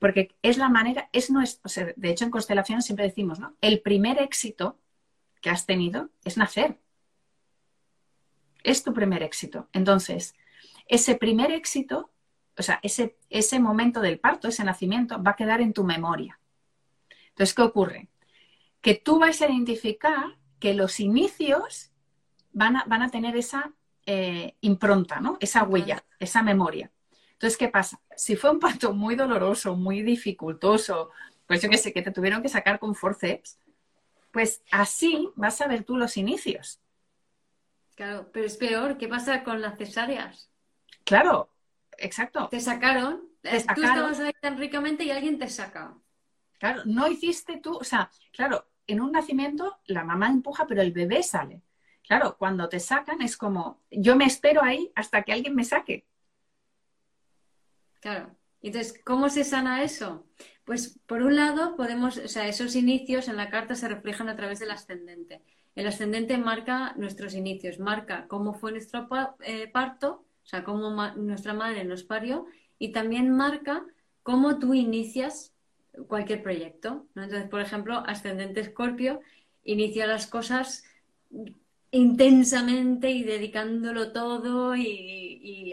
porque 0.00 0.34
es 0.42 0.58
la 0.58 0.68
manera, 0.70 1.08
es 1.12 1.30
nuestro, 1.30 1.70
de 1.94 2.10
hecho 2.10 2.24
en 2.24 2.32
constelaciones 2.32 2.84
siempre 2.84 3.06
decimos, 3.06 3.38
¿no? 3.38 3.54
El 3.60 3.80
primer 3.80 4.20
éxito 4.20 4.76
que 5.40 5.50
has 5.50 5.64
tenido 5.64 6.10
es 6.24 6.36
nacer. 6.36 6.80
Es 8.64 8.82
tu 8.82 8.92
primer 8.92 9.22
éxito. 9.22 9.68
Entonces, 9.72 10.34
ese 10.88 11.14
primer 11.14 11.52
éxito, 11.52 12.10
o 12.58 12.62
sea, 12.62 12.80
ese, 12.82 13.16
ese 13.30 13.60
momento 13.60 14.00
del 14.00 14.18
parto, 14.18 14.48
ese 14.48 14.64
nacimiento, 14.64 15.22
va 15.22 15.32
a 15.32 15.36
quedar 15.36 15.60
en 15.60 15.72
tu 15.72 15.84
memoria. 15.84 16.40
Entonces, 17.32 17.54
¿qué 17.54 17.62
ocurre? 17.62 18.08
Que 18.80 18.94
tú 18.94 19.18
vas 19.18 19.40
a 19.42 19.48
identificar 19.48 20.36
que 20.58 20.74
los 20.74 21.00
inicios 21.00 21.90
van 22.52 22.76
a, 22.76 22.84
van 22.86 23.02
a 23.02 23.10
tener 23.10 23.36
esa 23.36 23.72
eh, 24.06 24.56
impronta, 24.60 25.20
¿no? 25.20 25.38
Esa 25.40 25.64
huella, 25.64 26.04
esa 26.18 26.42
memoria. 26.42 26.90
Entonces, 27.32 27.56
¿qué 27.56 27.68
pasa? 27.68 28.00
Si 28.16 28.36
fue 28.36 28.50
un 28.50 28.60
parto 28.60 28.92
muy 28.92 29.16
doloroso, 29.16 29.74
muy 29.74 30.02
dificultoso, 30.02 31.10
pues 31.46 31.60
yo 31.62 31.68
que 31.68 31.78
sé, 31.78 31.92
que 31.92 32.02
te 32.02 32.12
tuvieron 32.12 32.42
que 32.42 32.48
sacar 32.48 32.78
con 32.78 32.94
forceps, 32.94 33.58
pues 34.30 34.62
así 34.70 35.30
vas 35.34 35.60
a 35.60 35.68
ver 35.68 35.84
tú 35.84 35.96
los 35.96 36.16
inicios. 36.16 36.80
Claro, 37.94 38.30
pero 38.32 38.46
es 38.46 38.56
peor. 38.56 38.96
¿Qué 38.96 39.08
pasa 39.08 39.44
con 39.44 39.60
las 39.60 39.76
cesáreas? 39.76 40.50
Claro, 41.04 41.50
exacto. 41.98 42.48
Te 42.48 42.60
sacaron. 42.60 43.28
Te 43.42 43.60
sacaron. 43.60 43.74
Tú 43.74 43.82
estabas 43.82 44.20
ahí 44.20 44.32
tan 44.40 44.58
ricamente 44.58 45.04
y 45.04 45.10
alguien 45.10 45.38
te 45.38 45.48
saca. 45.48 45.94
Claro, 46.62 46.82
no 46.84 47.08
hiciste 47.08 47.56
tú, 47.56 47.74
o 47.74 47.82
sea, 47.82 48.08
claro, 48.30 48.68
en 48.86 49.00
un 49.00 49.10
nacimiento 49.10 49.80
la 49.86 50.04
mamá 50.04 50.28
empuja, 50.28 50.64
pero 50.64 50.80
el 50.80 50.92
bebé 50.92 51.24
sale. 51.24 51.60
Claro, 52.06 52.36
cuando 52.38 52.68
te 52.68 52.78
sacan 52.78 53.20
es 53.20 53.36
como, 53.36 53.82
yo 53.90 54.14
me 54.14 54.26
espero 54.26 54.62
ahí 54.62 54.92
hasta 54.94 55.24
que 55.24 55.32
alguien 55.32 55.56
me 55.56 55.64
saque. 55.64 56.06
Claro. 58.00 58.36
Entonces, 58.60 59.02
¿cómo 59.04 59.28
se 59.28 59.42
sana 59.42 59.82
eso? 59.82 60.24
Pues 60.64 61.00
por 61.04 61.22
un 61.22 61.34
lado, 61.34 61.74
podemos, 61.74 62.16
o 62.18 62.28
sea, 62.28 62.46
esos 62.46 62.76
inicios 62.76 63.26
en 63.26 63.38
la 63.38 63.50
carta 63.50 63.74
se 63.74 63.88
reflejan 63.88 64.28
a 64.28 64.36
través 64.36 64.60
del 64.60 64.70
ascendente. 64.70 65.42
El 65.74 65.88
ascendente 65.88 66.38
marca 66.38 66.94
nuestros 66.96 67.34
inicios, 67.34 67.80
marca 67.80 68.28
cómo 68.28 68.54
fue 68.54 68.70
nuestro 68.70 69.08
eh, 69.40 69.66
parto, 69.66 70.26
o 70.44 70.46
sea, 70.46 70.62
cómo 70.62 70.92
nuestra 71.16 71.54
madre 71.54 71.82
nos 71.82 72.04
parió, 72.04 72.46
y 72.78 72.92
también 72.92 73.30
marca 73.30 73.84
cómo 74.22 74.60
tú 74.60 74.74
inicias 74.74 75.52
cualquier 76.06 76.42
proyecto. 76.42 77.06
Entonces, 77.14 77.48
por 77.48 77.60
ejemplo, 77.60 78.02
ascendente 78.06 78.60
escorpio 78.60 79.20
inicia 79.64 80.06
las 80.06 80.26
cosas 80.26 80.84
intensamente 81.90 83.10
y 83.10 83.22
dedicándolo 83.22 84.12
todo 84.12 84.74
y, 84.74 85.72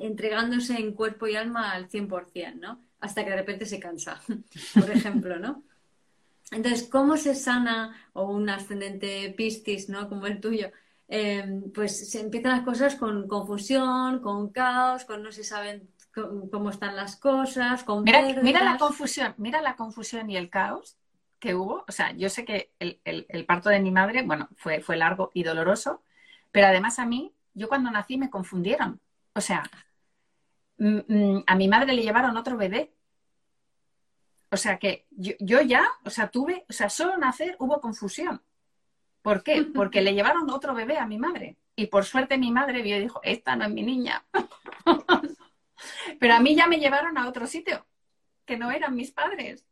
entregándose 0.00 0.78
en 0.78 0.92
cuerpo 0.92 1.26
y 1.26 1.36
alma 1.36 1.72
al 1.72 1.88
100%, 1.88 2.54
¿no? 2.54 2.80
Hasta 3.00 3.24
que 3.24 3.30
de 3.30 3.36
repente 3.36 3.66
se 3.66 3.80
cansa, 3.80 4.20
por 4.74 4.90
ejemplo, 4.90 5.38
¿no? 5.38 5.64
Entonces, 6.52 6.88
¿cómo 6.88 7.16
se 7.16 7.34
sana 7.34 8.08
o 8.12 8.30
un 8.30 8.48
ascendente 8.48 9.34
pistis, 9.36 9.88
¿no? 9.88 10.08
Como 10.08 10.26
el 10.26 10.40
tuyo? 10.40 10.70
Em, 11.08 11.70
pues 11.72 12.10
se 12.10 12.20
empiezan 12.20 12.52
las 12.52 12.64
cosas 12.64 12.96
con 12.96 13.28
confusión, 13.28 14.20
con 14.20 14.50
caos, 14.50 15.04
con 15.04 15.22
no 15.22 15.32
se 15.32 15.44
saben 15.44 15.88
cómo 16.50 16.70
están 16.70 16.96
las 16.96 17.16
cosas, 17.16 17.84
con 17.84 18.04
mira, 18.04 18.22
mira 18.42 18.64
la 18.64 18.78
confusión, 18.78 19.34
mira 19.36 19.60
la 19.60 19.76
confusión 19.76 20.30
y 20.30 20.36
el 20.36 20.48
caos 20.48 20.96
que 21.38 21.54
hubo, 21.54 21.84
o 21.86 21.92
sea, 21.92 22.12
yo 22.12 22.30
sé 22.30 22.44
que 22.44 22.72
el, 22.78 23.46
parto 23.46 23.68
de 23.68 23.80
mi 23.80 23.90
madre, 23.90 24.22
bueno, 24.22 24.48
fue, 24.56 24.80
fue 24.80 24.96
largo 24.96 25.30
y 25.34 25.42
doloroso, 25.42 26.02
pero 26.50 26.68
además 26.68 26.98
a 26.98 27.04
mí, 27.04 27.34
yo 27.54 27.68
cuando 27.68 27.90
nací 27.90 28.16
me 28.16 28.30
confundieron. 28.30 29.00
O 29.34 29.40
sea, 29.40 29.62
a 30.78 31.54
mi 31.54 31.68
madre 31.68 31.92
le 31.92 32.02
llevaron 32.02 32.36
otro 32.36 32.56
bebé. 32.56 32.92
O 34.50 34.56
sea 34.56 34.78
que 34.78 35.06
yo, 35.10 35.60
ya, 35.60 35.86
o 36.04 36.10
sea, 36.10 36.28
tuve, 36.30 36.64
o 36.68 36.72
sea, 36.72 36.88
solo 36.88 37.18
nacer 37.18 37.56
hubo 37.58 37.80
confusión. 37.80 38.40
¿Por 39.20 39.42
qué? 39.42 39.62
Porque 39.74 40.00
le 40.00 40.14
llevaron 40.14 40.48
otro 40.50 40.74
bebé 40.74 40.98
a 40.98 41.06
mi 41.06 41.18
madre. 41.18 41.58
Y 41.74 41.86
por 41.88 42.06
suerte 42.06 42.38
mi 42.38 42.50
madre 42.50 42.80
vio 42.80 42.96
y 42.96 43.00
dijo, 43.00 43.20
esta 43.22 43.54
no 43.56 43.66
es 43.66 43.70
mi 43.70 43.82
niña. 43.82 44.24
Pero 46.18 46.34
a 46.34 46.40
mí 46.40 46.54
ya 46.54 46.66
me 46.66 46.78
llevaron 46.78 47.18
a 47.18 47.28
otro 47.28 47.46
sitio, 47.46 47.86
que 48.44 48.56
no 48.56 48.70
eran 48.70 48.94
mis 48.94 49.10
padres 49.10 49.66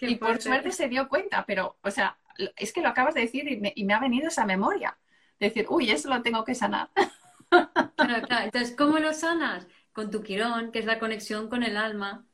y 0.00 0.16
por 0.16 0.40
suerte 0.40 0.72
se 0.72 0.88
dio 0.88 1.08
cuenta, 1.08 1.44
pero, 1.46 1.78
o 1.82 1.90
sea, 1.90 2.18
es 2.56 2.72
que 2.72 2.82
lo 2.82 2.88
acabas 2.88 3.14
de 3.14 3.22
decir 3.22 3.50
y 3.50 3.84
me, 3.84 3.94
ha 3.94 4.00
venido 4.00 4.28
esa 4.28 4.44
memoria. 4.44 4.98
Decir, 5.40 5.66
uy, 5.68 5.90
eso 5.90 6.08
lo 6.08 6.22
tengo 6.22 6.44
que 6.44 6.54
sanar. 6.54 6.90
Claro, 7.48 8.26
claro. 8.26 8.44
Entonces, 8.44 8.76
¿cómo 8.76 8.98
lo 8.98 9.14
sanas? 9.14 9.66
Con 9.92 10.10
tu 10.10 10.22
quirón, 10.22 10.72
que 10.72 10.80
es 10.80 10.84
la 10.84 10.98
conexión 10.98 11.48
con 11.48 11.62
el 11.62 11.76
alma. 11.76 12.26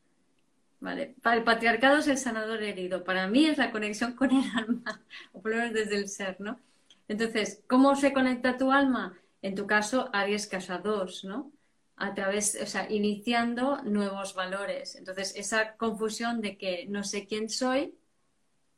Vale. 0.81 1.15
Para 1.23 1.37
el 1.37 1.45
patriarcado 1.45 1.99
es 1.99 2.09
el 2.09 2.17
sanador 2.17 2.63
herido. 2.63 3.05
Para 3.05 3.29
mí 3.29 3.45
es 3.45 3.59
la 3.59 3.71
conexión 3.71 4.15
con 4.15 4.31
el 4.31 4.45
alma, 4.57 5.03
o 5.33 5.43
por 5.43 5.53
lo 5.53 5.59
menos 5.59 5.75
desde 5.75 5.97
el 5.97 6.09
ser, 6.09 6.41
¿no? 6.41 6.59
Entonces, 7.09 7.63
¿cómo 7.69 7.95
se 7.95 8.13
conecta 8.13 8.57
tu 8.57 8.73
alma? 8.73 9.19
En 9.43 9.55
tu 9.55 9.67
caso, 9.67 10.09
Aries 10.15 10.47
Casa 10.47 10.79
2, 10.79 11.25
¿no? 11.25 11.53
A 12.03 12.15
través, 12.15 12.59
o 12.61 12.67
sea, 12.67 12.91
iniciando 12.91 13.81
nuevos 13.85 14.35
valores. 14.35 14.97
Entonces, 14.97 15.35
esa 15.37 15.77
confusión 15.77 16.41
de 16.41 16.59
que 16.59 16.87
no 16.89 17.05
sé 17.05 17.27
quién 17.29 17.49
soy, 17.49 17.95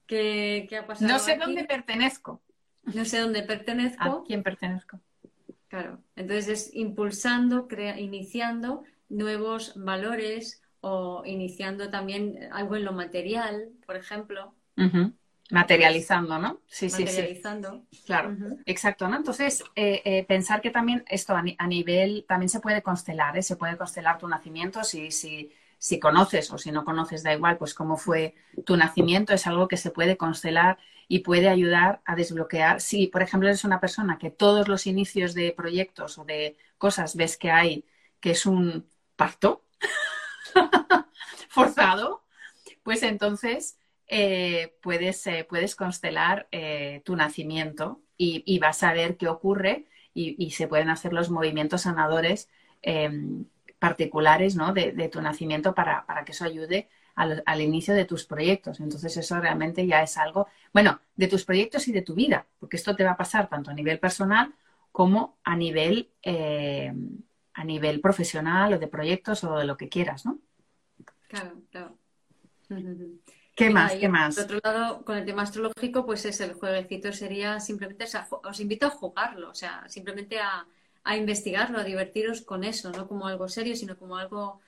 qué, 0.06 0.68
ha 0.78 0.86
pasado. 0.86 1.10
No 1.10 1.18
sé 1.18 1.38
dónde 1.38 1.64
pertenezco. 1.64 2.42
No 2.82 3.06
sé 3.06 3.20
dónde 3.20 3.42
pertenezco. 3.42 4.04
¿A 4.04 4.24
quién 4.26 4.42
pertenezco? 4.42 5.00
Claro. 5.68 6.02
Entonces 6.16 6.48
es 6.48 6.74
impulsando, 6.74 7.66
iniciando 7.96 8.84
nuevos 9.08 9.72
valores 9.74 10.62
o 10.82 11.22
iniciando 11.24 11.88
también 11.88 12.50
algo 12.52 12.76
en 12.76 12.84
lo 12.84 12.92
material, 12.92 13.70
por 13.86 13.96
ejemplo. 13.96 14.54
Materializando, 15.50 16.38
¿no? 16.38 16.60
Sí, 16.66 16.88
sí, 16.88 17.06
sí. 17.06 17.42
Claro, 18.06 18.34
exacto, 18.64 19.08
¿no? 19.08 19.16
Entonces, 19.16 19.62
eh, 19.76 20.00
eh, 20.04 20.24
pensar 20.24 20.62
que 20.62 20.70
también 20.70 21.04
esto 21.08 21.34
a, 21.36 21.66
nivel, 21.66 22.24
también 22.26 22.48
se 22.48 22.60
puede 22.60 22.82
constelar, 22.82 23.36
¿eh? 23.36 23.42
Se 23.42 23.56
puede 23.56 23.76
constelar 23.76 24.18
tu 24.18 24.26
nacimiento 24.26 24.82
si, 24.84 25.10
si, 25.10 25.52
si 25.76 26.00
conoces 26.00 26.50
o 26.50 26.56
si 26.56 26.72
no 26.72 26.84
conoces, 26.84 27.22
da 27.22 27.34
igual, 27.34 27.58
pues 27.58 27.74
cómo 27.74 27.98
fue 27.98 28.34
tu 28.64 28.76
nacimiento, 28.76 29.34
es 29.34 29.46
algo 29.46 29.68
que 29.68 29.76
se 29.76 29.90
puede 29.90 30.16
constelar 30.16 30.78
y 31.08 31.18
puede 31.18 31.50
ayudar 31.50 32.00
a 32.06 32.16
desbloquear. 32.16 32.80
Si, 32.80 33.08
por 33.08 33.20
ejemplo, 33.20 33.48
eres 33.48 33.64
una 33.64 33.80
persona 33.80 34.18
que 34.18 34.30
todos 34.30 34.66
los 34.66 34.86
inicios 34.86 35.34
de 35.34 35.52
proyectos 35.52 36.16
o 36.16 36.24
de 36.24 36.56
cosas 36.78 37.16
ves 37.16 37.36
que 37.36 37.50
hay, 37.50 37.84
que 38.20 38.30
es 38.30 38.46
un 38.46 38.88
parto 39.14 39.66
forzado, 41.48 42.24
pues 42.82 43.02
entonces 43.02 43.78
eh, 44.06 44.76
puedes, 44.82 45.26
eh, 45.26 45.46
puedes 45.48 45.74
constelar 45.74 46.46
eh, 46.52 47.00
tu 47.04 47.16
nacimiento 47.16 48.02
y, 48.16 48.58
vas 48.58 48.82
a 48.82 48.92
ver 48.92 49.16
qué 49.16 49.28
ocurre 49.28 49.86
y, 50.12 50.50
se 50.50 50.68
pueden 50.68 50.90
hacer 50.90 51.12
los 51.12 51.30
movimientos 51.30 51.82
sanadores 51.82 52.48
em, 52.82 53.46
particulares 53.78 54.56
¿no? 54.56 54.72
de, 54.72 55.08
tu 55.10 55.20
nacimiento 55.20 55.74
para, 55.74 56.04
que 56.24 56.32
eso 56.32 56.44
ayude 56.44 56.88
al, 57.16 57.60
inicio 57.60 57.94
de 57.94 58.04
tus 58.04 58.24
proyectos. 58.24 58.80
Entonces 58.80 59.16
eso 59.16 59.40
realmente 59.40 59.86
ya 59.86 60.02
es 60.02 60.16
algo, 60.16 60.46
bueno, 60.72 61.00
de 61.16 61.28
tus 61.28 61.44
proyectos 61.44 61.88
y 61.88 61.92
de 61.92 62.02
tu 62.02 62.14
vida, 62.14 62.46
porque 62.60 62.76
esto 62.76 62.94
te 62.94 63.04
va 63.04 63.12
a 63.12 63.16
pasar 63.16 63.48
tanto 63.48 63.70
a 63.70 63.74
nivel 63.74 63.98
personal 63.98 64.54
como 64.92 65.38
a 65.42 65.56
nivel, 65.56 66.10
a 67.54 67.64
nivel 67.64 68.00
profesional 68.00 68.74
o 68.74 68.78
de 68.78 68.86
proyectos 68.86 69.42
o 69.42 69.58
de 69.58 69.64
lo 69.64 69.76
que 69.76 69.88
quieras, 69.88 70.24
¿no? 70.24 70.38
Claro, 71.28 71.62
claro. 71.70 71.98
¿Qué 73.54 73.70
más? 73.70 73.94
¿Qué 73.94 74.08
más? 74.08 74.34
Por 74.34 74.44
otro 74.44 74.60
lado, 74.64 75.04
con 75.04 75.16
el 75.16 75.24
tema 75.24 75.42
astrológico, 75.42 76.04
pues 76.04 76.24
es 76.24 76.40
el 76.40 76.54
jueguecito 76.54 77.12
sería 77.12 77.60
simplemente, 77.60 78.06
os 78.30 78.60
invito 78.60 78.86
a 78.86 78.90
jugarlo, 78.90 79.50
o 79.50 79.54
sea, 79.54 79.88
simplemente 79.88 80.40
a, 80.40 80.66
a 81.04 81.16
investigarlo, 81.16 81.78
a 81.78 81.84
divertiros 81.84 82.42
con 82.42 82.64
eso, 82.64 82.90
no 82.90 83.06
como 83.06 83.28
algo 83.28 83.48
serio, 83.48 83.76
sino 83.76 83.96
como 83.96 84.16
algo 84.16 84.60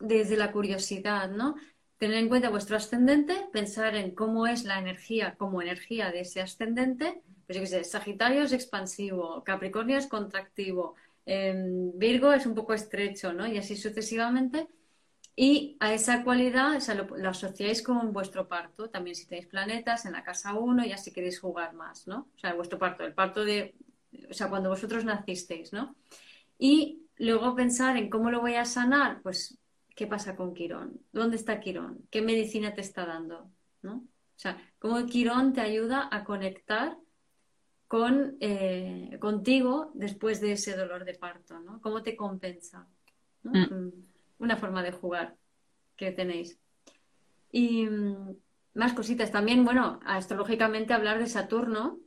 desde 0.00 0.36
la 0.36 0.50
curiosidad, 0.50 1.30
¿no? 1.30 1.54
Tener 1.98 2.18
en 2.18 2.28
cuenta 2.28 2.50
vuestro 2.50 2.76
ascendente, 2.76 3.36
pensar 3.52 3.94
en 3.94 4.12
cómo 4.14 4.46
es 4.48 4.64
la 4.64 4.78
energía 4.78 5.36
como 5.36 5.62
energía 5.62 6.10
de 6.10 6.20
ese 6.22 6.40
ascendente, 6.40 7.22
pues 7.46 7.56
yo 7.56 7.62
qué 7.62 7.66
sé, 7.68 7.84
Sagitario 7.84 8.42
es 8.42 8.52
expansivo, 8.52 9.44
Capricornio 9.44 9.96
es 9.98 10.08
contractivo, 10.08 10.96
em, 11.26 11.96
Virgo 11.98 12.32
es 12.32 12.46
un 12.46 12.54
poco 12.54 12.74
estrecho, 12.74 13.32
¿no? 13.32 13.46
Y 13.46 13.58
así 13.58 13.76
sucesivamente. 13.76 14.66
Y 15.34 15.76
a 15.80 15.94
esa 15.94 16.24
cualidad 16.24 16.76
o 16.76 16.80
sea, 16.80 16.94
lo, 16.94 17.28
asociáis 17.28 17.82
con 17.82 18.12
vuestro 18.12 18.48
parto, 18.48 18.90
también 18.90 19.16
si 19.16 19.26
tenéis 19.26 19.46
planetas 19.46 20.04
en 20.04 20.12
la 20.12 20.22
casa 20.22 20.52
1, 20.54 20.84
ya 20.84 20.98
si 20.98 21.10
queréis 21.10 21.40
jugar 21.40 21.72
más, 21.74 22.06
¿no? 22.06 22.28
O 22.34 22.38
sea, 22.38 22.52
vuestro 22.54 22.78
parto, 22.78 23.04
el 23.04 23.14
parto 23.14 23.44
de, 23.44 23.74
o 24.28 24.34
sea, 24.34 24.48
cuando 24.48 24.68
vosotros 24.68 25.04
nacisteis, 25.04 25.72
¿no? 25.72 25.96
Y 26.58 27.06
luego 27.16 27.54
pensar 27.54 27.96
en 27.96 28.10
cómo 28.10 28.30
lo 28.30 28.40
voy 28.40 28.56
a 28.56 28.66
sanar, 28.66 29.22
pues, 29.22 29.58
¿qué 29.96 30.06
pasa 30.06 30.36
con 30.36 30.52
Quirón? 30.52 31.00
¿Dónde 31.12 31.36
está 31.36 31.60
Quirón? 31.60 32.06
¿Qué 32.10 32.20
medicina 32.20 32.74
te 32.74 32.82
está 32.82 33.06
dando? 33.06 33.50
¿No? 33.80 33.94
O 33.94 34.38
sea, 34.42 34.58
cómo 34.78 35.04
Quirón 35.06 35.54
te 35.54 35.62
ayuda 35.62 36.08
a 36.10 36.24
conectar 36.24 36.98
con, 37.88 38.36
eh, 38.40 39.18
contigo 39.20 39.92
después 39.94 40.40
de 40.40 40.52
ese 40.52 40.76
dolor 40.76 41.04
de 41.04 41.14
parto, 41.14 41.58
¿no? 41.60 41.80
¿Cómo 41.80 42.02
te 42.02 42.16
compensa? 42.16 42.86
Mm. 43.42 43.58
Mm, 43.58 43.92
una 44.42 44.56
forma 44.56 44.82
de 44.82 44.92
jugar 44.92 45.36
que 45.96 46.10
tenéis. 46.10 46.58
Y 47.50 47.86
mm, 47.86 48.36
más 48.74 48.92
cositas. 48.92 49.30
También, 49.30 49.64
bueno, 49.64 50.00
astrológicamente 50.04 50.92
hablar 50.92 51.18
de 51.18 51.26
Saturno, 51.26 52.00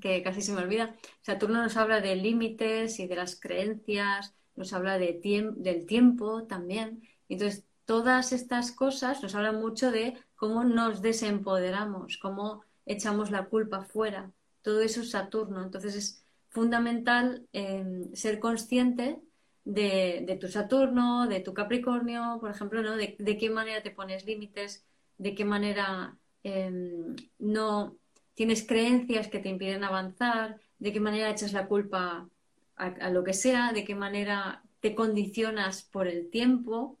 que 0.00 0.22
casi 0.22 0.42
se 0.42 0.52
me 0.52 0.62
olvida. 0.62 0.94
Saturno 1.22 1.62
nos 1.62 1.76
habla 1.76 2.00
de 2.00 2.16
límites 2.16 2.98
y 2.98 3.06
de 3.06 3.16
las 3.16 3.40
creencias, 3.40 4.34
nos 4.56 4.72
habla 4.72 4.98
de 4.98 5.20
del 5.56 5.86
tiempo 5.86 6.44
también. 6.44 7.02
Entonces, 7.28 7.64
todas 7.84 8.32
estas 8.32 8.72
cosas 8.72 9.22
nos 9.22 9.34
hablan 9.34 9.60
mucho 9.60 9.90
de 9.90 10.18
cómo 10.36 10.64
nos 10.64 11.00
desempoderamos, 11.00 12.18
cómo 12.18 12.64
echamos 12.86 13.30
la 13.30 13.46
culpa 13.46 13.82
fuera. 13.84 14.32
Todo 14.62 14.80
eso 14.80 15.00
es 15.00 15.10
Saturno. 15.10 15.62
Entonces, 15.62 15.94
es 15.94 16.24
fundamental 16.48 17.46
em, 17.52 18.12
ser 18.14 18.40
consciente 18.40 19.20
de, 19.64 20.38
tu 20.40 20.48
Saturno, 20.48 21.26
de 21.26 21.40
tu 21.40 21.54
Capricornio, 21.54 22.38
por 22.40 22.50
ejemplo, 22.50 22.82
¿no? 22.82 22.96
de, 22.96 23.38
qué 23.38 23.50
manera 23.50 23.82
te 23.82 23.90
pones 23.90 24.24
límites, 24.26 24.84
de 25.18 25.34
qué 25.34 25.44
manera 25.44 26.18
em, 26.42 27.16
no 27.38 27.96
tienes 28.34 28.66
creencias 28.66 29.28
que 29.28 29.38
te 29.38 29.48
impiden 29.48 29.84
avanzar, 29.84 30.60
de 30.78 30.92
qué 30.92 31.00
manera 31.00 31.30
echas 31.30 31.52
la 31.52 31.66
culpa 31.66 32.28
a, 32.76 33.10
lo 33.10 33.24
que 33.24 33.32
sea, 33.32 33.72
de 33.72 33.84
qué 33.84 33.94
manera 33.94 34.64
te 34.80 34.94
condicionas 34.94 35.84
por 35.84 36.08
el 36.08 36.28
tiempo, 36.30 36.98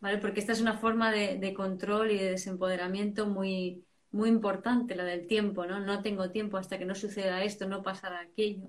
¿vale? 0.00 0.18
Porque 0.18 0.40
esta 0.40 0.52
es 0.52 0.60
una 0.60 0.78
forma 0.78 1.10
de, 1.10 1.52
control 1.54 2.12
y 2.12 2.18
de 2.18 2.30
desempoderamiento 2.30 3.26
muy, 3.26 3.84
muy 4.12 4.28
importante, 4.28 4.94
la 4.94 5.04
del 5.04 5.26
tiempo, 5.26 5.66
¿no? 5.66 5.80
No 5.80 6.02
tengo 6.02 6.30
tiempo 6.30 6.56
hasta 6.56 6.78
que 6.78 6.84
no 6.86 6.94
suceda 6.94 7.42
esto, 7.44 7.68
no 7.68 7.82
pasará 7.82 8.20
aquello, 8.20 8.68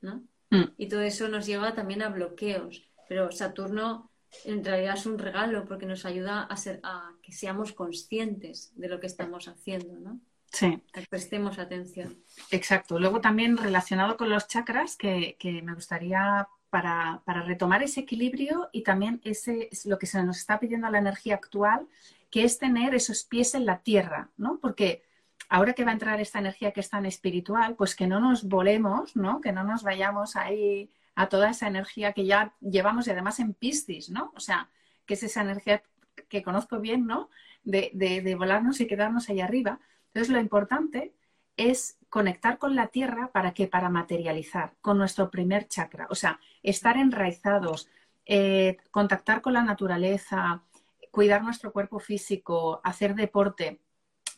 ¿no? 0.00 0.24
Mm. 0.50 0.64
Y 0.76 0.88
todo 0.88 1.00
eso 1.00 1.28
nos 1.28 1.46
lleva 1.46 1.74
también 1.74 2.02
a 2.02 2.08
bloqueos. 2.08 2.82
Pero 3.08 3.32
Saturno 3.32 4.10
en 4.44 4.64
realidad 4.64 4.94
es 4.94 5.06
un 5.06 5.18
regalo 5.18 5.64
porque 5.64 5.86
nos 5.86 6.04
ayuda 6.04 6.42
a, 6.42 6.56
ser, 6.56 6.80
a 6.82 7.12
que 7.22 7.32
seamos 7.32 7.72
conscientes 7.72 8.72
de 8.76 8.88
lo 8.88 9.00
que 9.00 9.06
estamos 9.06 9.48
haciendo, 9.48 9.98
¿no? 9.98 10.20
Sí. 10.52 10.82
prestemos 11.08 11.58
atención. 11.58 12.16
Exacto. 12.50 12.98
Luego 12.98 13.20
también 13.20 13.56
relacionado 13.56 14.16
con 14.16 14.28
los 14.30 14.48
chakras, 14.48 14.96
que, 14.96 15.36
me 15.62 15.74
gustaría 15.74 16.48
para, 16.70 17.22
retomar 17.26 17.82
ese 17.84 18.00
equilibrio 18.00 18.68
y 18.72 18.82
también 18.82 19.20
ese 19.24 19.70
lo 19.84 19.98
que 19.98 20.06
se 20.06 20.22
nos 20.24 20.38
está 20.38 20.58
pidiendo 20.58 20.88
a 20.88 20.90
la 20.90 20.98
energía 20.98 21.36
actual, 21.36 21.86
que 22.30 22.42
es 22.44 22.58
tener 22.58 22.94
esos 22.94 23.22
pies 23.22 23.54
en 23.54 23.64
la 23.64 23.78
tierra, 23.78 24.30
¿no? 24.36 24.58
Porque 24.60 25.02
ahora 25.50 25.74
que 25.74 25.84
va 25.84 25.90
a 25.90 25.94
entrar 25.94 26.20
esta 26.20 26.38
energía 26.38 26.72
que 26.72 26.80
es 26.80 26.88
tan 26.88 27.04
espiritual, 27.04 27.74
pues 27.74 27.94
que 27.94 28.06
no 28.06 28.20
nos 28.20 28.44
volemos, 28.44 29.16
¿no? 29.16 29.40
Que 29.40 29.52
no 29.52 29.64
nos 29.64 29.82
vayamos 29.82 30.36
ahí 30.36 30.90
a 31.16 31.28
toda 31.28 31.50
esa 31.50 31.66
energía 31.66 32.12
que 32.12 32.24
ya 32.24 32.54
llevamos 32.60 33.06
y 33.06 33.10
además 33.10 33.40
en 33.40 33.52
Piscis, 33.52 34.10
¿no? 34.10 34.32
O 34.36 34.40
sea, 34.40 34.70
que 35.04 35.14
es 35.14 35.22
esa 35.24 35.42
energía 35.42 35.82
que 36.28 36.42
conozco 36.42 36.78
bien, 36.78 37.06
¿no? 37.06 37.28
De, 37.64 38.34
volarnos 38.38 38.80
y 38.80 38.86
quedarnos 38.86 39.28
ahí 39.28 39.40
arriba. 39.40 39.80
Entonces, 40.06 40.32
lo 40.32 40.40
importante 40.40 41.14
es 41.56 41.98
conectar 42.08 42.58
con 42.58 42.76
la 42.76 42.86
tierra 42.86 43.30
para 43.32 43.52
que 43.52 43.66
para 43.66 43.88
materializar 43.90 44.74
con 44.80 44.98
nuestro 44.98 45.30
primer 45.30 45.66
chakra, 45.68 46.06
o 46.10 46.14
sea, 46.14 46.40
estar 46.62 46.96
enraizados, 46.96 47.88
eh, 48.24 48.76
contactar 48.92 49.42
con 49.42 49.52
la 49.52 49.62
naturaleza, 49.62 50.62
cuidar 51.10 51.42
nuestro 51.42 51.72
cuerpo 51.72 51.98
físico, 51.98 52.80
hacer 52.84 53.14
deporte. 53.16 53.80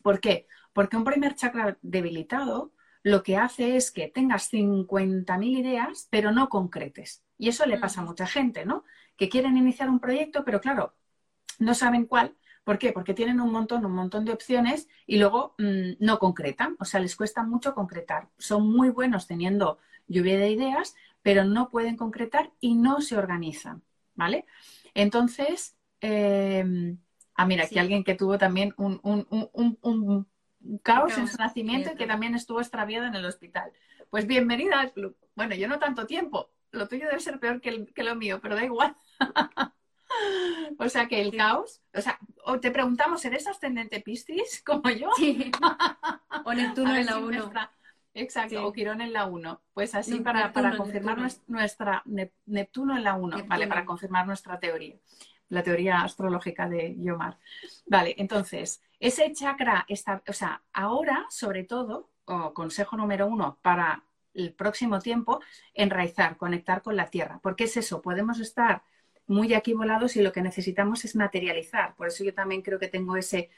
¿Por 0.02 0.20
qué? 0.20 0.46
Porque 0.72 0.96
un 0.96 1.04
primer 1.04 1.34
chakra 1.34 1.78
debilitado 1.82 2.72
lo 3.02 3.22
que 3.22 3.36
hace 3.36 3.76
es 3.76 3.90
que 3.90 4.08
tengas 4.08 4.52
50.000 4.52 5.58
ideas, 5.58 6.06
pero 6.10 6.30
no 6.32 6.48
concretes. 6.48 7.24
Y 7.36 7.48
eso 7.48 7.66
le 7.66 7.78
pasa 7.78 8.00
a 8.00 8.04
mucha 8.04 8.26
gente, 8.26 8.64
¿no? 8.64 8.84
Que 9.16 9.28
quieren 9.28 9.56
iniciar 9.56 9.90
un 9.90 9.98
proyecto, 9.98 10.44
pero 10.44 10.60
claro, 10.60 10.94
no 11.58 11.74
saben 11.74 12.06
cuál 12.06 12.36
¿Por 12.64 12.78
qué? 12.78 12.92
Porque 12.92 13.14
tienen 13.14 13.40
un 13.40 13.50
montón, 13.50 13.84
un 13.84 13.92
montón 13.92 14.24
de 14.24 14.32
opciones 14.32 14.88
y 15.06 15.18
luego 15.18 15.54
mm, 15.58 15.94
no 15.98 16.18
concretan, 16.18 16.76
o 16.78 16.84
sea, 16.84 17.00
les 17.00 17.16
cuesta 17.16 17.42
mucho 17.42 17.74
concretar. 17.74 18.28
Son 18.38 18.70
muy 18.70 18.90
buenos 18.90 19.26
teniendo 19.26 19.78
lluvia 20.06 20.38
de 20.38 20.50
ideas, 20.50 20.94
pero 21.22 21.44
no 21.44 21.70
pueden 21.70 21.96
concretar 21.96 22.52
y 22.60 22.74
no 22.74 23.00
se 23.00 23.16
organizan, 23.16 23.82
¿vale? 24.14 24.46
Entonces, 24.94 25.76
eh, 26.00 26.96
ah, 27.34 27.46
mira, 27.46 27.64
aquí 27.64 27.78
alguien 27.78 28.04
que 28.04 28.14
tuvo 28.14 28.38
también 28.38 28.74
un, 28.76 30.26
caos 30.82 31.18
en 31.18 31.28
su 31.28 31.36
nacimiento 31.36 31.90
y 31.92 31.96
que 31.96 32.06
también 32.06 32.34
estuvo 32.34 32.60
extraviado 32.60 33.06
en 33.06 33.14
el 33.14 33.24
hospital. 33.24 33.72
Pues 34.10 34.26
bienvenida 34.26 34.80
al 34.80 34.92
club. 34.92 35.16
Bueno, 35.34 35.54
yo 35.54 35.68
no 35.68 35.78
tanto 35.78 36.06
tiempo, 36.06 36.50
lo 36.70 36.88
tuyo 36.88 37.06
debe 37.06 37.20
ser 37.20 37.40
peor 37.40 37.60
que, 37.60 37.86
que 37.86 38.02
lo 38.02 38.14
mío, 38.14 38.40
pero 38.42 38.54
da 38.54 38.64
igual. 38.64 38.96
O 40.78 40.88
sea 40.88 41.06
que 41.06 41.20
el 41.20 41.36
caos, 41.36 41.80
o 41.94 42.00
sea, 42.00 42.18
te 42.60 42.70
preguntamos, 42.70 43.24
¿eres 43.24 43.46
ascendente 43.46 44.00
Piscis 44.00 44.62
como 44.66 44.90
yo? 44.90 45.10
Sí. 45.16 45.50
O 46.44 46.52
Neptuno 46.54 46.96
en 46.96 47.06
la 47.06 47.18
1. 47.18 47.52
Exacto, 48.14 48.66
o 48.66 48.72
Quirón 48.72 49.00
en 49.00 49.12
la 49.12 49.26
1. 49.26 49.62
Pues 49.74 49.94
así 49.94 50.20
para, 50.20 50.52
confirmar 50.76 51.18
nuestra 51.46 52.02
Neptuno 52.46 52.96
en 52.96 53.04
la 53.04 53.14
1, 53.14 53.44
¿vale? 53.46 53.66
Para 53.68 53.84
confirmar 53.84 54.26
nuestra 54.26 54.58
teoría, 54.58 54.96
la 55.52 55.62
teoría 55.62 56.02
astrológica 56.02 56.66
de 56.66 56.96
Yomar. 56.98 57.36
Vale, 57.86 58.14
entonces, 58.16 58.82
ese 58.98 59.30
chakra 59.32 59.84
está, 59.86 60.22
o 60.26 60.32
sea, 60.32 60.62
ahora, 60.72 61.26
sobre 61.28 61.64
todo, 61.64 62.08
o 62.24 62.54
consejo 62.54 62.96
número 62.96 63.26
uno 63.26 63.58
para 63.60 64.02
el 64.32 64.54
próximo 64.54 64.98
tiempo, 64.98 65.40
enraizar, 65.74 66.38
conectar 66.38 66.80
con 66.80 66.96
la 66.96 67.10
tierra. 67.10 67.38
Porque 67.42 67.64
es 67.64 67.76
eso, 67.76 68.00
podemos 68.00 68.40
estar 68.40 68.82
muy 69.26 69.52
aquí 69.52 69.74
volados 69.74 70.16
y 70.16 70.22
lo 70.22 70.32
que 70.32 70.40
necesitamos 70.40 71.04
es 71.04 71.14
materializar. 71.16 71.94
Por 71.96 72.06
eso 72.06 72.24
yo 72.24 72.32
también 72.32 72.62
creo 72.62 72.78
que 72.78 72.88
tengo 72.88 73.16
ese, 73.16 73.50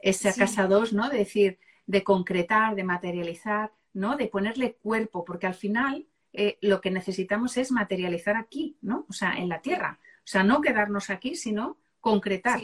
ese 0.00 0.34
casa 0.34 0.66
2, 0.66 0.94
¿no? 0.94 1.10
De 1.10 1.18
decir, 1.18 1.58
de 1.86 2.02
concretar, 2.02 2.74
de 2.74 2.84
materializar, 2.84 3.70
¿no? 3.92 4.16
De 4.16 4.28
ponerle 4.28 4.76
cuerpo, 4.76 5.26
porque 5.26 5.46
al 5.46 5.54
final 5.54 6.06
eh, 6.32 6.56
lo 6.62 6.80
que 6.80 6.90
necesitamos 6.90 7.58
es 7.58 7.70
materializar 7.70 8.36
aquí, 8.36 8.78
¿no? 8.80 9.04
O 9.10 9.12
sea, 9.12 9.34
en 9.34 9.50
la 9.50 9.60
tierra. 9.60 10.00
O 10.24 10.26
sea, 10.26 10.42
no 10.42 10.60
quedarnos 10.60 11.10
aquí, 11.10 11.34
sino 11.34 11.78
concretar. 12.00 12.60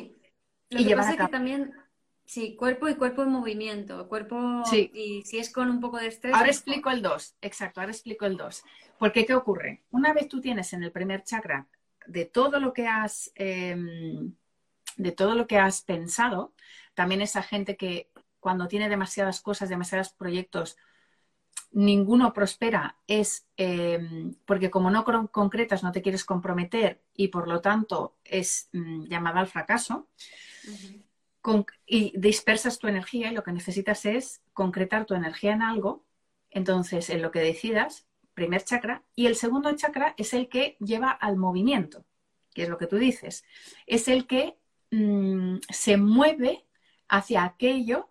Lo 0.70 0.80
y 0.80 0.86
que 0.86 0.96
pasa 0.96 1.12
es 1.12 1.16
que 1.18 1.28
también, 1.28 1.74
sí, 2.24 2.56
cuerpo 2.56 2.88
y 2.88 2.94
cuerpo 2.94 3.22
en 3.22 3.30
movimiento, 3.30 4.08
cuerpo 4.08 4.62
sí. 4.64 4.90
y 4.94 5.22
si 5.22 5.38
es 5.38 5.52
con 5.52 5.68
un 5.68 5.80
poco 5.80 5.98
de 5.98 6.06
estrés. 6.06 6.34
Ahora 6.34 6.48
explico 6.48 6.90
el 6.90 7.02
2, 7.02 7.36
exacto, 7.42 7.80
ahora 7.80 7.92
explico 7.92 8.24
el 8.24 8.36
2. 8.36 8.62
Porque, 8.98 9.26
¿qué 9.26 9.34
ocurre? 9.34 9.82
Una 9.90 10.12
vez 10.12 10.28
tú 10.28 10.40
tienes 10.40 10.72
en 10.72 10.84
el 10.84 10.92
primer 10.92 11.22
chakra 11.24 11.66
de 12.06 12.24
todo 12.24 12.60
lo 12.60 12.72
que 12.72 12.86
has, 12.86 13.30
em, 13.34 14.34
de 14.96 15.12
todo 15.12 15.34
lo 15.34 15.46
que 15.46 15.58
has 15.58 15.82
pensado, 15.82 16.54
también 16.94 17.20
esa 17.20 17.42
gente 17.42 17.76
que 17.76 18.10
cuando 18.40 18.68
tiene 18.68 18.88
demasiadas 18.88 19.40
cosas, 19.40 19.68
demasiados 19.68 20.10
proyectos, 20.10 20.76
ninguno 21.72 22.32
prospera, 22.32 22.96
es 23.06 23.46
em, 23.56 24.34
porque 24.44 24.70
como 24.70 24.90
no 24.90 25.04
concretas, 25.30 25.82
no 25.82 25.92
te 25.92 26.02
quieres 26.02 26.24
comprometer 26.24 27.02
y 27.14 27.28
por 27.28 27.48
lo 27.48 27.60
tanto 27.60 28.16
es 28.24 28.68
mm, 28.72 29.04
llamada 29.06 29.40
al 29.40 29.46
fracaso. 29.46 30.08
y 31.86 32.12
dispersas 32.18 32.78
tu 32.78 32.86
energía 32.86 33.30
y 33.30 33.34
lo 33.34 33.42
que 33.42 33.52
necesitas 33.52 34.04
es 34.04 34.42
concretar 34.52 35.06
tu 35.06 35.14
energía 35.14 35.52
en 35.52 35.62
algo. 35.62 36.04
Entonces, 36.50 37.08
en 37.10 37.22
lo 37.22 37.30
que 37.30 37.40
decidas, 37.40 38.06
primer 38.34 38.64
chakra, 38.64 39.04
y 39.14 39.26
el 39.26 39.36
segundo 39.36 39.74
chakra 39.76 40.14
es 40.18 40.34
el 40.34 40.48
que 40.48 40.76
lleva 40.80 41.10
al 41.10 41.36
movimiento, 41.36 42.04
que 42.52 42.64
es 42.64 42.68
lo 42.68 42.78
que 42.78 42.86
tú 42.86 42.96
dices. 42.96 43.44
Es 43.86 44.08
el 44.08 44.26
que 44.26 44.58
mm, 44.90 45.58
se 45.68 45.96
mueve 45.96 46.66
hacia 47.08 47.44
aquello 47.44 48.10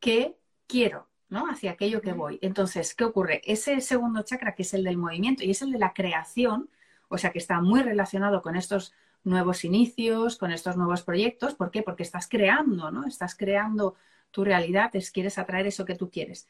que 0.00 0.36
quiero. 0.66 1.08
¿No? 1.28 1.48
Hacia 1.48 1.72
aquello 1.72 2.00
que 2.00 2.12
voy. 2.12 2.38
Entonces, 2.42 2.94
¿qué 2.94 3.04
ocurre? 3.04 3.42
Ese 3.44 3.80
segundo 3.80 4.22
chakra, 4.22 4.54
que 4.54 4.62
es 4.62 4.74
el 4.74 4.84
del 4.84 4.96
movimiento 4.96 5.44
y 5.44 5.50
es 5.50 5.62
el 5.62 5.72
de 5.72 5.78
la 5.78 5.92
creación, 5.92 6.70
o 7.08 7.18
sea, 7.18 7.30
que 7.30 7.38
está 7.38 7.60
muy 7.60 7.82
relacionado 7.82 8.42
con 8.42 8.56
estos 8.56 8.94
nuevos 9.24 9.64
inicios, 9.64 10.36
con 10.36 10.52
estos 10.52 10.76
nuevos 10.76 11.02
proyectos. 11.02 11.54
¿Por 11.54 11.70
qué? 11.70 11.82
Porque 11.82 12.02
estás 12.02 12.28
creando, 12.28 12.90
¿no? 12.90 13.06
Estás 13.06 13.34
creando 13.34 13.96
tu 14.30 14.44
realidad, 14.44 14.94
es, 14.94 15.10
quieres 15.10 15.38
atraer 15.38 15.66
eso 15.66 15.84
que 15.84 15.94
tú 15.94 16.10
quieres. 16.10 16.48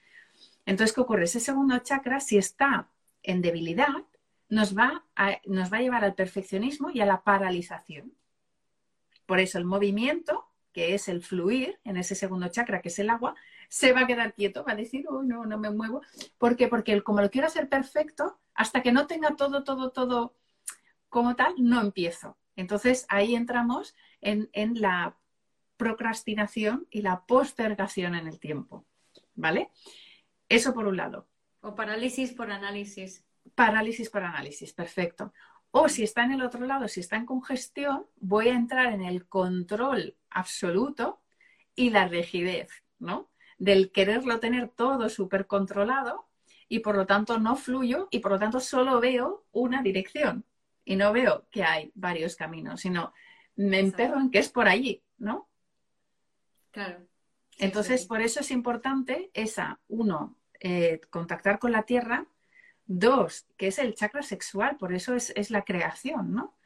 Entonces, 0.67 0.95
¿qué 0.95 1.01
ocurre? 1.01 1.25
Ese 1.25 1.41
segundo 1.41 1.79
chakra, 1.79 2.21
si 2.21 2.37
está 2.37 2.89
en 3.23 3.43
debilidad, 3.43 4.05
nos 4.49 4.77
va 4.77 5.05
a, 5.15 5.39
nos 5.47 5.73
va 5.73 5.79
a 5.79 5.81
llevar 5.81 6.05
al 6.05 6.15
perfeccionismo 6.15 6.91
y 6.91 7.01
a 7.01 7.07
la 7.07 7.23
paralización. 7.23 8.13
Por 9.27 9.41
eso 9.41 9.59
el 9.59 9.65
movimiento, 9.65 10.49
que 10.77 10.93
es 10.93 11.09
el 11.09 11.23
fluir 11.23 11.81
en 11.85 11.97
ese 11.97 12.15
segundo 12.15 12.49
chakra, 12.49 12.83
que 12.83 12.91
es 12.91 12.99
el 12.99 13.09
agua, 13.09 13.35
se 13.71 13.95
va 13.95 14.03
a 14.03 14.07
quedar 14.07 14.35
quieto, 14.35 14.63
va 14.63 14.73
a 14.73 14.77
decir, 14.77 15.07
oh, 15.09 15.23
no, 15.23 15.47
no 15.47 15.57
me 15.57 15.71
muevo. 15.71 16.03
¿Por 16.37 16.55
qué? 16.55 16.69
Porque 16.69 17.03
como 17.03 17.23
lo 17.23 17.31
quiero 17.31 17.47
hacer 17.47 17.71
perfecto, 17.71 18.39
hasta 18.53 18.83
que 18.83 18.93
no 18.93 19.07
tenga 19.07 19.37
todo, 19.37 19.65
todo, 19.65 19.91
todo 19.91 20.37
como 21.09 21.35
tal, 21.35 21.55
no 21.57 21.81
empiezo. 21.81 22.37
Entonces 22.57 23.07
ahí 23.09 23.35
entramos 23.35 23.97
en, 24.21 24.51
la 24.79 25.17
procrastinación 25.79 26.87
y 26.91 27.01
la 27.01 27.25
postergación 27.25 28.15
en 28.15 28.27
el 28.27 28.39
tiempo. 28.39 28.85
¿Vale? 29.35 29.71
Eso 30.47 30.75
por 30.75 30.87
un 30.87 30.99
lado. 30.99 31.27
O 31.63 31.75
parálisis 31.75 32.35
por 32.35 32.51
análisis. 32.51 33.25
Parálisis 33.55 34.11
por 34.11 34.25
análisis, 34.25 34.75
perfecto. 34.75 35.33
O 35.71 35.89
si 35.89 36.03
está 36.03 36.25
en 36.25 36.33
el 36.33 36.43
otro 36.43 36.67
lado, 36.67 36.87
si 36.87 37.01
está 37.01 37.17
en 37.17 37.25
congestión, 37.25 38.05
voy 38.17 38.49
a 38.49 38.55
entrar 38.55 38.93
en 38.93 39.01
el 39.01 39.27
control 39.27 40.15
absoluto 40.37 41.23
y 41.75 41.91
la 41.91 42.07
rigidez, 42.07 42.69
¿no? 42.99 43.31
Del 43.59 43.91
quererlo 43.91 44.39
tener 44.39 44.69
todo 44.69 45.09
súper 45.09 45.47
controlado 45.47 46.29
y 46.69 46.81
por 46.81 46.95
lo 46.95 47.07
tanto 47.07 47.39
no 47.39 47.57
fluyo 47.57 48.09
y 48.11 48.19
por 48.19 48.33
lo 48.33 48.39
tanto 48.39 48.61
solo 48.61 49.01
veo 49.01 49.47
una 49.53 49.83
dirección 49.83 50.45
y 50.85 50.97
no 50.97 51.13
veo 51.13 51.49
que 51.51 51.65
hay 51.65 51.91
varios 51.95 52.37
caminos, 52.37 52.83
sino 52.83 53.15
me 53.57 53.81
emperro 53.81 54.21
en 54.21 54.31
que 54.31 54.39
es 54.39 54.51
por 54.51 54.69
allí, 54.69 55.03
¿no? 55.17 55.49
Claro. 56.71 57.07
Entonces, 57.59 58.05
por 58.05 58.21
eso 58.21 58.41
es 58.41 58.51
importante 58.51 59.31
esa, 59.33 59.81
uno, 59.89 60.37
eh, 60.61 61.01
contactar 61.09 61.59
con 61.59 61.73
la 61.73 61.85
tierra, 61.85 62.27
dos, 62.85 63.47
que 63.57 63.69
es 63.69 63.79
el 63.79 63.95
chakra 63.95 64.23
sexual, 64.23 64.77
por 64.77 64.93
eso 64.93 65.15
es, 65.15 65.33
es 65.35 65.51
la 65.51 65.63
creación, 65.63 66.35
¿no? 66.35 66.59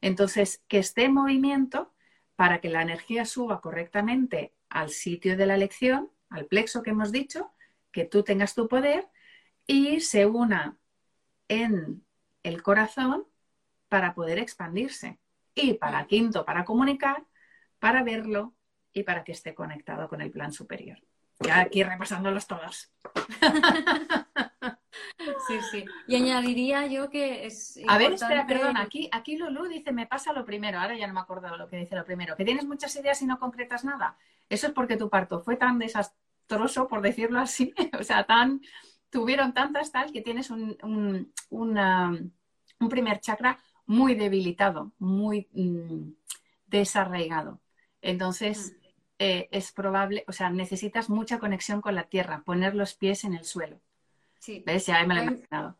Entonces, 0.00 0.62
que 0.68 0.78
esté 0.78 1.04
en 1.04 1.14
movimiento 1.14 1.92
para 2.36 2.60
que 2.60 2.68
la 2.68 2.82
energía 2.82 3.24
suba 3.24 3.60
correctamente 3.60 4.54
al 4.68 4.90
sitio 4.90 5.36
de 5.36 5.46
la 5.46 5.54
elección, 5.54 6.10
al 6.28 6.46
plexo 6.46 6.82
que 6.82 6.90
hemos 6.90 7.10
dicho, 7.10 7.52
que 7.90 8.04
tú 8.04 8.22
tengas 8.22 8.54
tu 8.54 8.68
poder 8.68 9.08
y 9.66 10.00
se 10.00 10.26
una 10.26 10.78
en 11.48 12.04
el 12.42 12.62
corazón 12.62 13.26
para 13.88 14.14
poder 14.14 14.38
expandirse. 14.38 15.18
Y 15.54 15.74
para 15.74 16.06
quinto, 16.06 16.44
para 16.44 16.64
comunicar, 16.64 17.24
para 17.78 18.02
verlo 18.02 18.54
y 18.92 19.04
para 19.04 19.24
que 19.24 19.32
esté 19.32 19.54
conectado 19.54 20.08
con 20.08 20.20
el 20.20 20.30
plan 20.30 20.52
superior. 20.52 20.98
Ya 21.40 21.60
aquí 21.60 21.82
repasándolos 21.82 22.46
todos. 22.46 22.92
Sí, 25.18 25.58
sí. 25.70 25.84
Y 26.06 26.16
añadiría 26.16 26.86
yo 26.86 27.08
que 27.08 27.46
es. 27.46 27.80
A 27.88 27.98
ver, 27.98 28.12
espera, 28.12 28.46
perdón. 28.46 28.76
Aquí, 28.76 29.08
aquí 29.12 29.36
Lulu 29.36 29.66
dice: 29.68 29.92
Me 29.92 30.06
pasa 30.06 30.32
lo 30.32 30.44
primero. 30.44 30.78
Ahora 30.78 30.96
ya 30.96 31.06
no 31.06 31.14
me 31.14 31.20
acuerdo 31.20 31.56
lo 31.56 31.68
que 31.68 31.76
dice 31.76 31.96
lo 31.96 32.04
primero. 32.04 32.36
Que 32.36 32.44
tienes 32.44 32.66
muchas 32.66 32.94
ideas 32.96 33.20
y 33.22 33.26
no 33.26 33.38
concretas 33.38 33.84
nada. 33.84 34.16
Eso 34.48 34.66
es 34.66 34.72
porque 34.72 34.96
tu 34.96 35.08
parto 35.08 35.40
fue 35.40 35.56
tan 35.56 35.78
desastroso, 35.78 36.86
por 36.86 37.00
decirlo 37.00 37.40
así. 37.40 37.74
o 37.98 38.04
sea, 38.04 38.24
tan. 38.24 38.60
Tuvieron 39.08 39.54
tantas 39.54 39.92
tal 39.92 40.12
que 40.12 40.20
tienes 40.20 40.50
un, 40.50 40.76
un, 40.82 41.32
un 42.80 42.88
primer 42.88 43.20
chakra 43.20 43.58
muy 43.86 44.14
debilitado, 44.14 44.92
muy 44.98 45.48
mm, 45.52 46.10
desarraigado. 46.66 47.60
Entonces, 48.02 48.72
mm. 48.72 48.84
eh, 49.20 49.48
es 49.52 49.72
probable, 49.72 50.24
o 50.26 50.32
sea, 50.32 50.50
necesitas 50.50 51.08
mucha 51.08 51.38
conexión 51.38 51.80
con 51.80 51.94
la 51.94 52.08
tierra, 52.08 52.42
poner 52.44 52.74
los 52.74 52.94
pies 52.94 53.24
en 53.24 53.34
el 53.34 53.44
suelo. 53.44 53.80
Sí. 54.38 54.62
¿Ves? 54.64 54.86
Ya 54.86 55.04
me 55.04 55.14
lo 55.14 55.20
he 55.20 55.24
imaginado. 55.24 55.78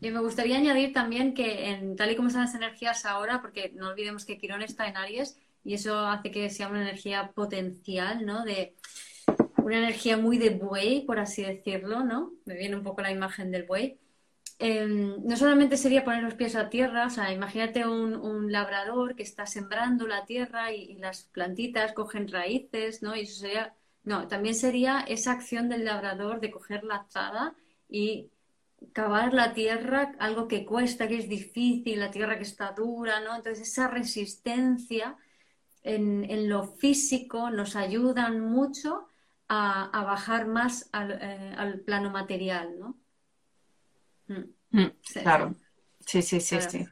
Y 0.00 0.10
me 0.10 0.20
gustaría 0.20 0.58
añadir 0.58 0.92
también 0.92 1.34
que 1.34 1.70
en, 1.70 1.96
tal 1.96 2.10
y 2.10 2.16
como 2.16 2.28
están 2.28 2.44
las 2.44 2.54
energías 2.54 3.06
ahora, 3.06 3.40
porque 3.40 3.72
no 3.74 3.88
olvidemos 3.88 4.24
que 4.24 4.38
Quirón 4.38 4.62
está 4.62 4.86
en 4.86 4.96
Aries 4.96 5.38
y 5.62 5.74
eso 5.74 5.98
hace 5.98 6.30
que 6.30 6.50
sea 6.50 6.68
una 6.68 6.82
energía 6.82 7.32
potencial, 7.32 8.26
¿no? 8.26 8.44
De 8.44 8.74
una 9.56 9.78
energía 9.78 10.16
muy 10.16 10.36
de 10.36 10.50
buey, 10.50 11.06
por 11.06 11.18
así 11.18 11.42
decirlo, 11.42 12.04
¿no? 12.04 12.32
Me 12.44 12.54
viene 12.54 12.76
un 12.76 12.82
poco 12.82 13.00
la 13.02 13.10
imagen 13.12 13.50
del 13.50 13.64
buey. 13.64 13.98
Em, 14.58 15.24
no 15.24 15.36
solamente 15.36 15.76
sería 15.76 16.04
poner 16.04 16.22
los 16.22 16.34
pies 16.34 16.54
a 16.54 16.68
tierra, 16.68 17.06
o 17.06 17.10
sea, 17.10 17.32
imagínate 17.32 17.86
un, 17.86 18.52
labrador 18.52 19.16
que 19.16 19.22
está 19.22 19.46
sembrando 19.46 20.06
la 20.06 20.26
tierra 20.26 20.72
y, 20.72 20.94
las 20.96 21.24
plantitas 21.24 21.92
cogen 21.92 22.28
raíces, 22.28 23.02
¿no? 23.02 23.16
Y 23.16 23.22
eso 23.22 23.40
sería, 23.40 23.74
no, 24.04 24.28
también 24.28 24.54
sería 24.54 25.00
esa 25.08 25.32
acción 25.32 25.68
del 25.68 25.84
labrador 25.84 26.40
de 26.40 26.50
coger 26.50 26.84
la 26.84 26.96
azada 26.96 27.54
y 27.94 28.32
cavar 28.92 29.32
la 29.32 29.54
tierra, 29.54 30.12
algo 30.18 30.48
que 30.48 30.66
cuesta, 30.66 31.06
que 31.06 31.16
es 31.16 31.28
difícil, 31.28 32.00
la 32.00 32.10
tierra 32.10 32.36
que 32.36 32.42
está 32.42 32.72
dura, 32.72 33.20
¿no? 33.20 33.36
Entonces 33.36 33.68
esa 33.68 33.86
resistencia 33.86 35.16
en, 35.84 36.48
lo 36.48 36.64
físico 36.64 37.50
nos 37.50 37.76
ayudan 37.76 38.40
mucho 38.40 39.06
a, 39.48 40.02
bajar 40.04 40.48
más 40.48 40.88
al, 40.90 41.12
eh, 41.12 41.54
al 41.56 41.80
plano 41.80 42.10
material, 42.10 42.80
¿no? 42.80 42.96
Mm. 44.26 44.80
Mm, 44.80 44.92
claro. 45.22 45.54
Sí, 46.00 46.20
sí, 46.20 46.40
sí, 46.40 46.60
sí. 46.60 46.84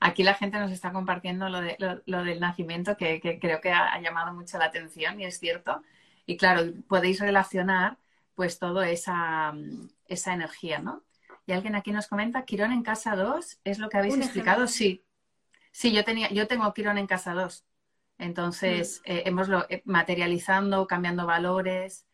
Aquí 0.00 0.22
la 0.22 0.32
gente 0.32 0.58
nos 0.58 0.72
está 0.72 0.92
compartiendo 0.92 1.50
lo, 1.50 1.60
de, 1.60 1.76
lo, 2.06 2.24
del 2.24 2.40
nacimiento 2.40 2.96
que, 2.96 3.20
creo 3.20 3.60
que 3.60 3.70
ha, 3.70 4.00
llamado 4.00 4.32
mucho 4.32 4.56
la 4.56 4.66
atención 4.66 5.20
y 5.20 5.26
es 5.26 5.38
cierto. 5.38 5.82
Y 6.24 6.38
claro, 6.38 6.72
podéis 6.88 7.20
relacionar 7.20 7.98
pues 8.34 8.58
toda 8.58 8.88
esa, 8.88 9.52
esa 10.08 10.32
energía, 10.32 10.80
¿no? 10.80 11.04
Y 11.46 11.52
alguien 11.52 11.74
aquí 11.74 11.92
nos 11.92 12.08
comenta, 12.08 12.44
Quirón 12.44 12.72
en 12.72 12.82
casa 12.82 13.16
2, 13.16 13.60
¿es 13.64 13.78
lo 13.78 13.88
que 13.88 13.98
habéis 13.98 14.16
explicado? 14.16 14.66
Sí. 14.66 15.04
Sí, 15.70 15.92
yo, 15.92 16.04
tenía, 16.04 16.28
yo 16.30 16.46
tengo 16.46 16.72
Quirón 16.74 16.98
en 16.98 17.06
casa 17.06 17.32
2. 17.34 17.64
Entonces, 18.18 19.00
mm. 19.06 19.10
eh, 19.10 19.22
hemos 19.26 19.48
lo, 19.48 19.64
eh, 19.70 19.82
materializando, 19.84 20.86
cambiando 20.86 21.26
valores, 21.26 22.06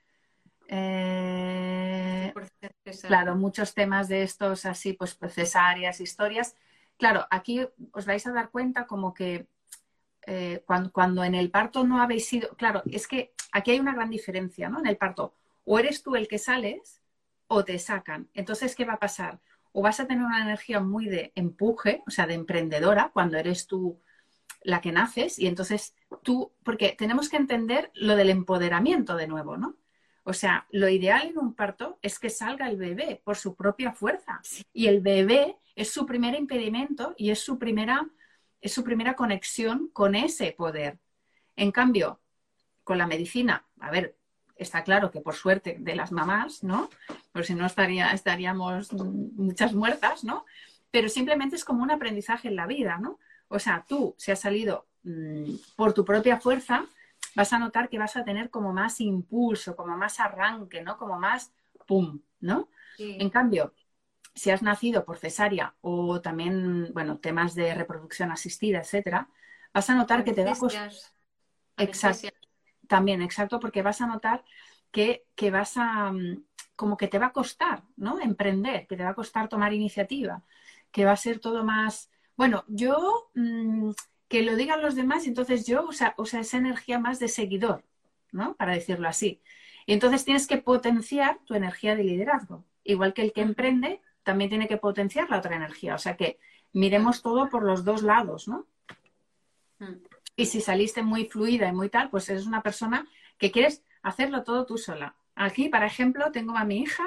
eh, 0.68 2.32
claro, 3.02 3.36
muchos 3.36 3.74
temas 3.74 4.08
de 4.08 4.22
estos 4.22 4.64
así, 4.66 4.92
pues 4.94 5.18
cesáreas, 5.30 6.00
historias. 6.00 6.56
Claro, 6.96 7.26
aquí 7.30 7.66
os 7.92 8.06
vais 8.06 8.26
a 8.26 8.32
dar 8.32 8.50
cuenta 8.50 8.86
como 8.86 9.12
que 9.12 9.46
eh, 10.26 10.62
cuando, 10.66 10.90
cuando, 10.92 11.24
en 11.24 11.34
el 11.34 11.50
parto 11.50 11.84
no 11.84 12.00
habéis 12.00 12.26
sido, 12.26 12.50
claro, 12.56 12.82
es 12.86 13.06
que 13.06 13.34
aquí 13.52 13.72
hay 13.72 13.80
una 13.80 13.94
gran 13.94 14.10
diferencia, 14.10 14.68
¿no? 14.68 14.80
En 14.80 14.86
el 14.86 14.96
parto, 14.96 15.34
o 15.64 15.78
eres 15.78 16.02
tú 16.02 16.16
el 16.16 16.28
que 16.28 16.38
sales 16.38 17.02
o 17.46 17.64
te 17.64 17.78
sacan. 17.78 18.28
Entonces, 18.34 18.74
¿qué 18.74 18.84
va 18.84 18.94
a 18.94 18.98
pasar? 18.98 19.40
O 19.72 19.82
vas 19.82 20.00
a 20.00 20.06
tener 20.06 20.24
una 20.24 20.42
energía 20.42 20.80
muy 20.80 21.06
de 21.06 21.32
empuje, 21.34 22.02
o 22.06 22.10
sea, 22.10 22.26
de 22.26 22.34
emprendedora, 22.34 23.10
cuando 23.12 23.36
eres 23.36 23.66
tú 23.66 24.00
la 24.62 24.80
que 24.80 24.92
naces, 24.92 25.38
y 25.38 25.46
entonces 25.46 25.94
tú, 26.22 26.52
porque 26.62 26.94
tenemos 26.96 27.28
que 27.28 27.36
entender 27.36 27.90
lo 27.94 28.16
del 28.16 28.30
empoderamiento 28.30 29.16
de 29.16 29.26
nuevo, 29.26 29.56
¿no? 29.56 29.76
O 30.24 30.32
sea, 30.32 30.66
lo 30.70 30.88
ideal 30.88 31.28
en 31.28 31.38
un 31.38 31.54
parto 31.54 31.98
es 32.00 32.18
que 32.18 32.30
salga 32.30 32.70
el 32.70 32.78
bebé 32.78 33.20
por 33.22 33.36
su 33.36 33.54
propia 33.54 33.92
fuerza. 33.92 34.40
Y 34.72 34.86
el 34.86 35.02
bebé 35.02 35.58
es 35.76 35.92
su 35.92 36.06
primer 36.06 36.34
impedimento 36.34 37.14
y 37.18 37.30
es 37.30 37.40
su 37.40 37.58
primera, 37.58 38.08
es 38.62 38.72
su 38.72 38.82
primera 38.82 39.14
conexión 39.14 39.90
con 39.92 40.14
ese 40.14 40.52
poder. 40.52 40.98
En 41.56 41.70
cambio, 41.70 42.20
con 42.84 42.96
la 42.96 43.06
medicina, 43.06 43.66
a 43.80 43.90
ver, 43.90 44.16
está 44.56 44.84
claro 44.84 45.10
que 45.10 45.20
por 45.20 45.34
suerte 45.34 45.76
de 45.78 45.96
las 45.96 46.12
mamás, 46.12 46.62
¿no? 46.62 46.90
Por 47.32 47.44
si 47.44 47.54
no 47.54 47.66
estaría, 47.66 48.12
estaríamos 48.12 48.92
muchas 48.92 49.74
muertas, 49.74 50.24
¿no? 50.24 50.44
Pero 50.90 51.08
simplemente 51.08 51.56
es 51.56 51.64
como 51.64 51.82
un 51.82 51.90
aprendizaje 51.90 52.48
en 52.48 52.56
la 52.56 52.66
vida, 52.66 52.98
¿no? 52.98 53.18
O 53.48 53.58
sea, 53.58 53.84
tú, 53.88 54.14
si 54.16 54.30
has 54.30 54.40
salido 54.40 54.86
mm, 55.02 55.54
por 55.76 55.92
tu 55.92 56.04
propia 56.04 56.38
fuerza, 56.40 56.86
vas 57.34 57.52
a 57.52 57.58
notar 57.58 57.88
que 57.88 57.98
vas 57.98 58.16
a 58.16 58.24
tener 58.24 58.50
como 58.50 58.72
más 58.72 59.00
impulso, 59.00 59.74
como 59.76 59.96
más 59.96 60.20
arranque, 60.20 60.82
¿no? 60.82 60.96
Como 60.96 61.18
más 61.18 61.52
pum, 61.86 62.20
¿no? 62.40 62.68
En 62.98 63.30
cambio, 63.30 63.74
si 64.34 64.50
has 64.50 64.62
nacido 64.62 65.04
por 65.04 65.18
cesárea 65.18 65.74
o 65.80 66.20
también, 66.20 66.92
bueno, 66.92 67.18
temas 67.18 67.54
de 67.54 67.74
reproducción 67.74 68.30
asistida, 68.30 68.78
etcétera, 68.80 69.28
vas 69.72 69.90
a 69.90 69.94
notar 69.94 70.24
que 70.24 70.32
te 70.32 70.44
va 70.44 70.52
a 70.52 70.56
costar. 70.56 70.92
Exacto. 71.76 72.43
También, 72.88 73.22
exacto, 73.22 73.60
porque 73.60 73.82
vas 73.82 74.00
a 74.00 74.06
notar 74.06 74.44
que, 74.90 75.24
que, 75.34 75.50
vas 75.50 75.76
a, 75.76 76.12
mm, 76.12 76.44
como 76.76 76.96
que 76.96 77.08
te 77.08 77.18
va 77.18 77.26
a 77.26 77.32
costar, 77.32 77.82
¿no? 77.96 78.20
Emprender, 78.20 78.86
que 78.86 78.96
te 78.96 79.04
va 79.04 79.10
a 79.10 79.14
costar 79.14 79.48
tomar 79.48 79.72
iniciativa, 79.72 80.42
que 80.90 81.04
va 81.04 81.12
a 81.12 81.16
ser 81.16 81.40
todo 81.40 81.64
más, 81.64 82.10
bueno, 82.36 82.64
yo 82.68 83.30
mm, 83.34 83.90
que 84.28 84.42
lo 84.42 84.56
digan 84.56 84.82
los 84.82 84.94
demás 84.94 85.26
entonces 85.26 85.66
yo, 85.66 85.86
o 85.86 85.92
sea, 85.92 86.14
esa 86.18 86.56
energía 86.56 86.98
más 86.98 87.18
de 87.18 87.28
seguidor, 87.28 87.84
¿no? 88.32 88.54
Para 88.54 88.72
decirlo 88.72 89.08
así. 89.08 89.40
Y 89.86 89.92
entonces 89.92 90.24
tienes 90.24 90.46
que 90.46 90.58
potenciar 90.58 91.38
tu 91.44 91.54
energía 91.54 91.94
de 91.94 92.04
liderazgo. 92.04 92.64
Igual 92.84 93.14
que 93.14 93.22
el 93.22 93.32
que 93.32 93.42
emprende, 93.42 94.00
también 94.22 94.50
tiene 94.50 94.68
que 94.68 94.78
potenciar 94.78 95.30
la 95.30 95.38
otra 95.38 95.56
energía. 95.56 95.94
O 95.94 95.98
sea 95.98 96.16
que 96.16 96.38
miremos 96.72 97.22
todo 97.22 97.48
por 97.48 97.64
los 97.64 97.84
dos 97.84 98.02
lados, 98.02 98.48
¿no? 98.48 98.66
Mm. 99.78 100.13
Y 100.36 100.46
si 100.46 100.60
saliste 100.60 101.02
muy 101.02 101.26
fluida 101.26 101.68
y 101.68 101.72
muy 101.72 101.88
tal, 101.88 102.10
pues 102.10 102.28
eres 102.28 102.46
una 102.46 102.62
persona 102.62 103.06
que 103.38 103.50
quieres 103.50 103.84
hacerlo 104.02 104.42
todo 104.42 104.66
tú 104.66 104.78
sola. 104.78 105.16
Aquí, 105.34 105.68
por 105.68 105.82
ejemplo, 105.82 106.30
tengo 106.32 106.56
a 106.56 106.64
mi 106.64 106.78
hija 106.78 107.04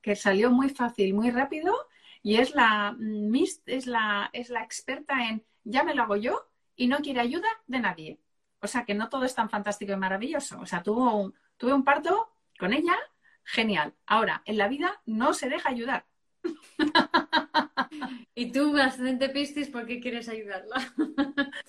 que 0.00 0.16
salió 0.16 0.50
muy 0.50 0.68
fácil, 0.68 1.14
muy 1.14 1.30
rápido 1.30 1.74
y 2.22 2.36
es 2.36 2.54
la, 2.54 2.94
mm, 2.98 3.34
es 3.66 3.86
la, 3.86 4.30
es 4.32 4.50
la 4.50 4.62
experta 4.62 5.28
en 5.28 5.44
ya 5.64 5.84
me 5.84 5.94
lo 5.94 6.02
hago 6.02 6.16
yo 6.16 6.48
y 6.76 6.86
no 6.88 6.98
quiere 6.98 7.20
ayuda 7.20 7.48
de 7.66 7.80
nadie. 7.80 8.20
O 8.60 8.66
sea 8.66 8.84
que 8.84 8.94
no 8.94 9.08
todo 9.08 9.24
es 9.24 9.34
tan 9.34 9.50
fantástico 9.50 9.92
y 9.92 9.96
maravilloso. 9.96 10.60
O 10.60 10.66
sea, 10.66 10.82
tuvo 10.82 11.14
un, 11.14 11.34
tuve 11.56 11.72
un 11.72 11.84
parto 11.84 12.34
con 12.58 12.72
ella, 12.72 12.96
genial. 13.44 13.94
Ahora, 14.06 14.42
en 14.46 14.58
la 14.58 14.68
vida 14.68 15.00
no 15.06 15.32
se 15.32 15.48
deja 15.48 15.68
ayudar. 15.68 16.06
y 18.38 18.52
tú, 18.52 18.76
ascendente 18.76 19.28
Piscis, 19.28 19.68
¿por 19.68 19.86
qué 19.86 20.00
quieres 20.00 20.28
ayudarla? 20.28 20.76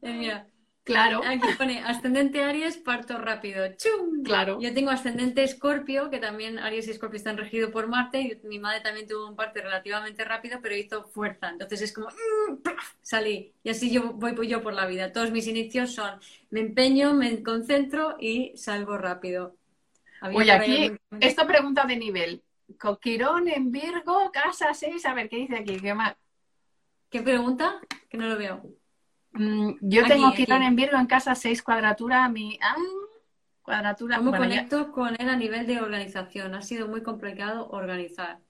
Eh, 0.00 0.12
mira, 0.14 0.46
Claro. 0.84 1.22
Aquí 1.24 1.48
pone 1.56 1.82
ascendente 1.82 2.42
Aries, 2.42 2.76
parto 2.76 3.16
rápido. 3.16 3.66
¡Chum! 3.76 4.22
Claro. 4.22 4.60
Yo 4.60 4.72
tengo 4.74 4.90
ascendente 4.90 5.42
Escorpio, 5.42 6.10
que 6.10 6.18
también 6.18 6.58
Aries 6.58 6.86
y 6.86 6.90
Escorpio 6.90 7.16
están 7.16 7.38
regidos 7.38 7.70
por 7.70 7.88
Marte, 7.88 8.20
y 8.20 8.46
mi 8.46 8.58
madre 8.58 8.82
también 8.82 9.08
tuvo 9.08 9.26
un 9.26 9.34
parto 9.34 9.62
relativamente 9.62 10.24
rápido, 10.24 10.58
pero 10.62 10.76
hizo 10.76 11.04
fuerza. 11.04 11.48
Entonces 11.48 11.80
es 11.80 11.92
como 11.92 12.08
mm, 12.08 12.58
salí. 13.00 13.54
Y 13.62 13.70
así 13.70 13.90
yo 13.90 14.12
voy 14.12 14.46
yo 14.46 14.62
por 14.62 14.74
la 14.74 14.86
vida. 14.86 15.10
Todos 15.10 15.30
mis 15.30 15.46
inicios 15.46 15.94
son 15.94 16.20
me 16.50 16.60
empeño, 16.60 17.14
me 17.14 17.42
concentro 17.42 18.16
y 18.20 18.52
salgo 18.54 18.98
rápido. 18.98 19.56
Oye, 20.34 20.52
aquí, 20.52 20.92
esta 21.18 21.46
pregunta 21.46 21.84
de 21.86 21.96
nivel. 21.96 22.43
Coquirón 22.78 23.48
en 23.48 23.70
Virgo, 23.70 24.30
casa 24.32 24.74
6. 24.74 25.04
A 25.06 25.14
ver, 25.14 25.28
¿qué 25.28 25.36
dice 25.36 25.56
aquí? 25.56 25.78
¿Qué, 25.78 25.94
más? 25.94 26.14
¿Qué 27.10 27.22
pregunta? 27.22 27.80
Que 28.08 28.18
no 28.18 28.26
lo 28.28 28.36
veo. 28.36 28.62
Mm, 29.32 29.72
yo 29.80 30.04
tengo 30.06 30.32
Quirón 30.32 30.62
en 30.62 30.76
Virgo 30.76 30.96
en 30.96 31.06
casa 31.06 31.34
6 31.34 31.62
cuadratura, 31.62 32.28
mi 32.28 32.58
ah, 32.62 32.76
cuadratura. 33.62 34.18
¿Cómo 34.18 34.32
conecto 34.32 34.92
con 34.92 35.16
él 35.18 35.28
a 35.28 35.36
nivel 35.36 35.66
de 35.66 35.80
organización? 35.80 36.54
Ha 36.54 36.62
sido 36.62 36.88
muy 36.88 37.02
complicado 37.02 37.68
organizar. 37.70 38.40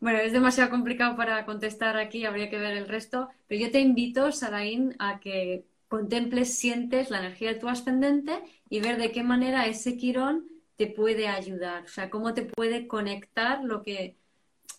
Bueno, 0.00 0.18
es 0.18 0.32
demasiado 0.32 0.70
complicado 0.70 1.16
para 1.16 1.44
contestar 1.44 1.96
aquí, 1.96 2.24
habría 2.24 2.50
que 2.50 2.58
ver 2.58 2.76
el 2.76 2.86
resto, 2.86 3.28
pero 3.48 3.62
yo 3.62 3.70
te 3.72 3.80
invito, 3.80 4.30
Saraín, 4.30 4.94
a 5.00 5.18
que 5.18 5.66
contemples, 5.88 6.56
sientes 6.56 7.10
la 7.10 7.18
energía 7.18 7.52
de 7.52 7.58
tu 7.58 7.68
ascendente 7.68 8.38
y 8.68 8.80
ver 8.80 8.98
de 8.98 9.10
qué 9.10 9.24
manera 9.24 9.66
ese 9.66 9.96
Quirón 9.96 10.46
te 10.78 10.86
puede 10.86 11.26
ayudar, 11.26 11.84
o 11.84 11.88
sea, 11.88 12.08
cómo 12.08 12.34
te 12.34 12.44
puede 12.44 12.86
conectar 12.86 13.64
lo 13.64 13.82
que, 13.82 14.16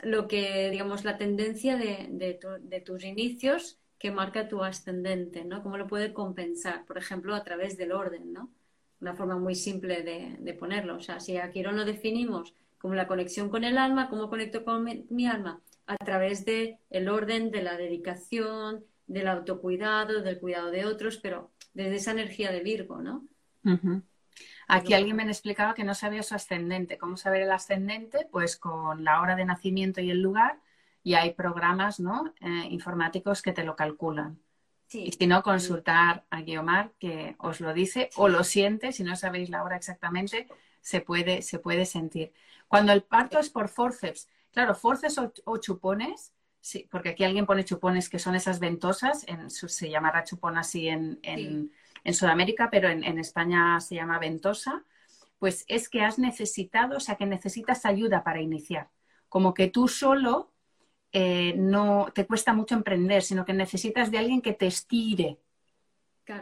lo 0.01 0.29
que 0.29 0.69
digamos, 0.71 1.03
la 1.03 1.17
tendencia 1.17 1.75
de, 1.75 2.39
tus 2.85 3.03
inicios 3.03 3.77
que 3.99 4.09
marca 4.09 4.47
tu 4.47 4.63
ascendente, 4.63 5.43
¿no? 5.43 5.61
Cómo 5.61 5.77
lo 5.77 5.87
puede 5.87 6.13
compensar, 6.13 6.85
por 6.85 6.97
ejemplo, 6.97 7.35
a 7.35 7.43
través 7.43 7.77
del 7.77 7.91
orden, 7.91 8.31
¿no? 8.31 8.49
Una 9.01 9.13
forma 9.13 9.37
muy 9.37 9.55
simple 9.55 10.01
de, 10.03 10.53
ponerlo. 10.53 10.95
O 10.95 11.01
sea, 11.01 11.19
si 11.19 11.35
a 11.35 11.51
Quirón 11.51 11.75
lo 11.75 11.83
definimos 11.83 12.53
como 12.77 12.95
la 12.95 13.07
conexión 13.07 13.49
con 13.49 13.65
el 13.65 13.77
alma, 13.77 14.09
¿cómo 14.09 14.29
conecto 14.29 14.63
con 14.63 14.85
mi, 15.09 15.27
alma? 15.27 15.59
A 15.85 15.97
través 15.97 16.45
del 16.45 16.77
el 16.91 17.09
orden, 17.09 17.51
de 17.51 17.61
la 17.61 17.75
dedicación, 17.75 18.85
del 19.05 19.27
autocuidado, 19.27 20.21
del 20.21 20.39
cuidado 20.39 20.71
de 20.71 20.85
otros, 20.85 21.17
pero 21.17 21.51
desde 21.73 21.95
esa 21.97 22.11
energía 22.11 22.53
de 22.53 22.61
Virgo, 22.61 23.01
¿no? 23.01 23.27
Aquí 24.69 24.93
alguien 24.93 25.15
me 25.15 25.23
explicaba 25.23 25.73
que 25.73 25.83
no 25.83 25.95
sabía 25.95 26.23
su 26.23 26.35
ascendente. 26.35 26.97
¿Cómo 26.97 27.17
saber 27.17 27.41
el 27.41 27.51
ascendente? 27.51 28.27
Pues 28.31 28.55
con 28.55 29.03
la 29.03 29.19
hora 29.19 29.35
de 29.35 29.43
nacimiento 29.43 29.99
y 29.99 30.11
el 30.11 30.21
lugar 30.21 30.59
y 31.03 31.15
hay 31.15 31.33
programas 31.33 31.99
¿no? 31.99 32.33
Eh, 32.39 32.67
informáticos 32.69 33.41
que 33.41 33.51
te 33.51 33.63
lo 33.63 33.75
calculan. 33.75 34.39
Y 34.91 35.11
si 35.11 35.27
no, 35.27 35.43
consultar 35.43 36.25
a 36.29 36.41
Guiomar, 36.41 36.93
que 36.99 37.35
os 37.39 37.61
lo 37.61 37.73
dice, 37.73 38.09
o 38.15 38.27
lo 38.27 38.43
siente, 38.43 38.91
si 38.91 39.03
no 39.03 39.15
sabéis 39.15 39.49
la 39.49 39.63
hora 39.63 39.75
exactamente, 39.75 40.47
se 40.81 41.01
puede, 41.01 41.41
se 41.41 41.59
puede 41.59 41.85
sentir. 41.85 42.33
Cuando 42.67 42.91
el 42.91 43.03
parto 43.03 43.39
es 43.39 43.49
por 43.49 43.69
forceps, 43.69 44.29
claro, 44.51 44.73
forceps 44.73 45.19
o, 45.45 45.57
chupones, 45.57 46.33
sí, 46.59 46.87
porque 46.89 47.09
aquí 47.09 47.23
alguien 47.23 47.45
pone 47.45 47.65
chupones 47.65 48.09
que 48.09 48.17
son 48.17 48.33
esas 48.33 48.59
ventosas, 48.59 49.25
en, 49.27 49.51
se 49.51 49.89
llamará 49.89 50.23
chupón 50.23 50.57
así 50.57 50.87
en, 50.87 51.19
en, 51.21 51.71
Sudamérica, 52.13 52.69
pero 52.69 52.89
en, 52.89 53.03
en 53.03 53.19
España 53.19 53.79
se 53.79 53.95
llama 53.95 54.19
ventosa, 54.19 54.83
pues 55.37 55.65
es 55.67 55.89
que 55.89 56.01
has 56.01 56.19
necesitado, 56.19 56.97
o 56.97 56.99
sea, 56.99 57.15
que 57.15 57.25
necesitas 57.25 57.85
ayuda 57.85 58.23
para 58.23 58.41
iniciar. 58.41 58.89
Como 59.29 59.53
que 59.53 59.67
tú 59.67 59.87
solo 59.87 60.51
eh, 61.11 61.55
no 61.57 62.11
te 62.13 62.27
cuesta 62.27 62.53
mucho 62.53 62.75
emprender, 62.75 63.23
sino 63.23 63.45
que 63.45 63.53
necesitas 63.53 64.11
de 64.11 64.19
alguien 64.19 64.41
que 64.41 64.53
te 64.53 64.67
estire. 64.67 65.39